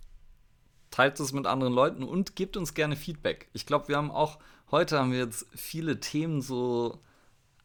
teilt 0.91 1.21
es 1.21 1.33
mit 1.33 1.47
anderen 1.47 1.75
Leuten 1.75 2.03
und 2.03 2.35
gebt 2.35 2.57
uns 2.57 2.73
gerne 2.73 2.97
Feedback. 2.97 3.49
Ich 3.53 3.67
glaube, 3.67 3.89
wir 3.89 3.97
haben 3.97 4.11
auch, 4.11 4.39
heute 4.71 4.99
haben 4.99 5.13
wir 5.13 5.19
jetzt 5.19 5.47
viele 5.55 6.01
Themen 6.01 6.41
so 6.41 6.99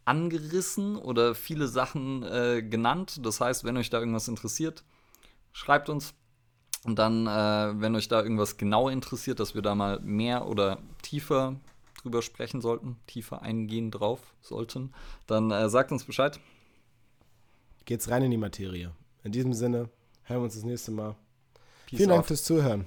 angerissen 0.04 0.98
oder 0.98 1.36
viele 1.36 1.68
Sachen 1.68 2.24
äh, 2.24 2.64
genannt. 2.64 3.20
Das 3.24 3.40
heißt, 3.40 3.64
wenn 3.64 3.78
euch 3.78 3.90
da 3.90 4.00
irgendwas 4.00 4.28
interessiert, 4.28 4.84
schreibt 5.54 5.90
uns. 5.90 6.14
Und 6.84 6.98
dann, 6.98 7.28
äh, 7.28 7.80
wenn 7.80 7.96
euch 7.96 8.08
da 8.08 8.22
irgendwas 8.22 8.58
genau 8.58 8.90
interessiert, 8.90 9.40
dass 9.40 9.54
wir 9.54 9.62
da 9.62 9.76
mal 9.76 10.00
mehr 10.00 10.48
oder 10.48 10.80
tiefer 11.02 11.56
drüber 12.02 12.22
sprechen 12.22 12.62
sollten, 12.62 12.98
tiefer 13.08 13.42
eingehen 13.42 13.92
drauf 13.92 14.34
sollten, 14.42 14.94
dann 15.28 15.52
äh, 15.52 15.70
sagt 15.70 15.92
uns 15.92 16.04
Bescheid. 16.04 16.40
Geht's 17.86 18.10
rein 18.10 18.24
in 18.24 18.32
die 18.32 18.38
Materie. 18.38 18.92
In 19.24 19.32
diesem 19.32 19.54
Sinne, 19.54 19.90
hören 20.24 20.40
wir 20.40 20.44
uns 20.44 20.56
das 20.56 20.64
nächste 20.64 20.92
Mal. 20.92 21.16
Peace 21.88 21.98
Vielen 21.98 22.10
Dank 22.10 22.26
fürs 22.26 22.44
Zuhören. 22.44 22.86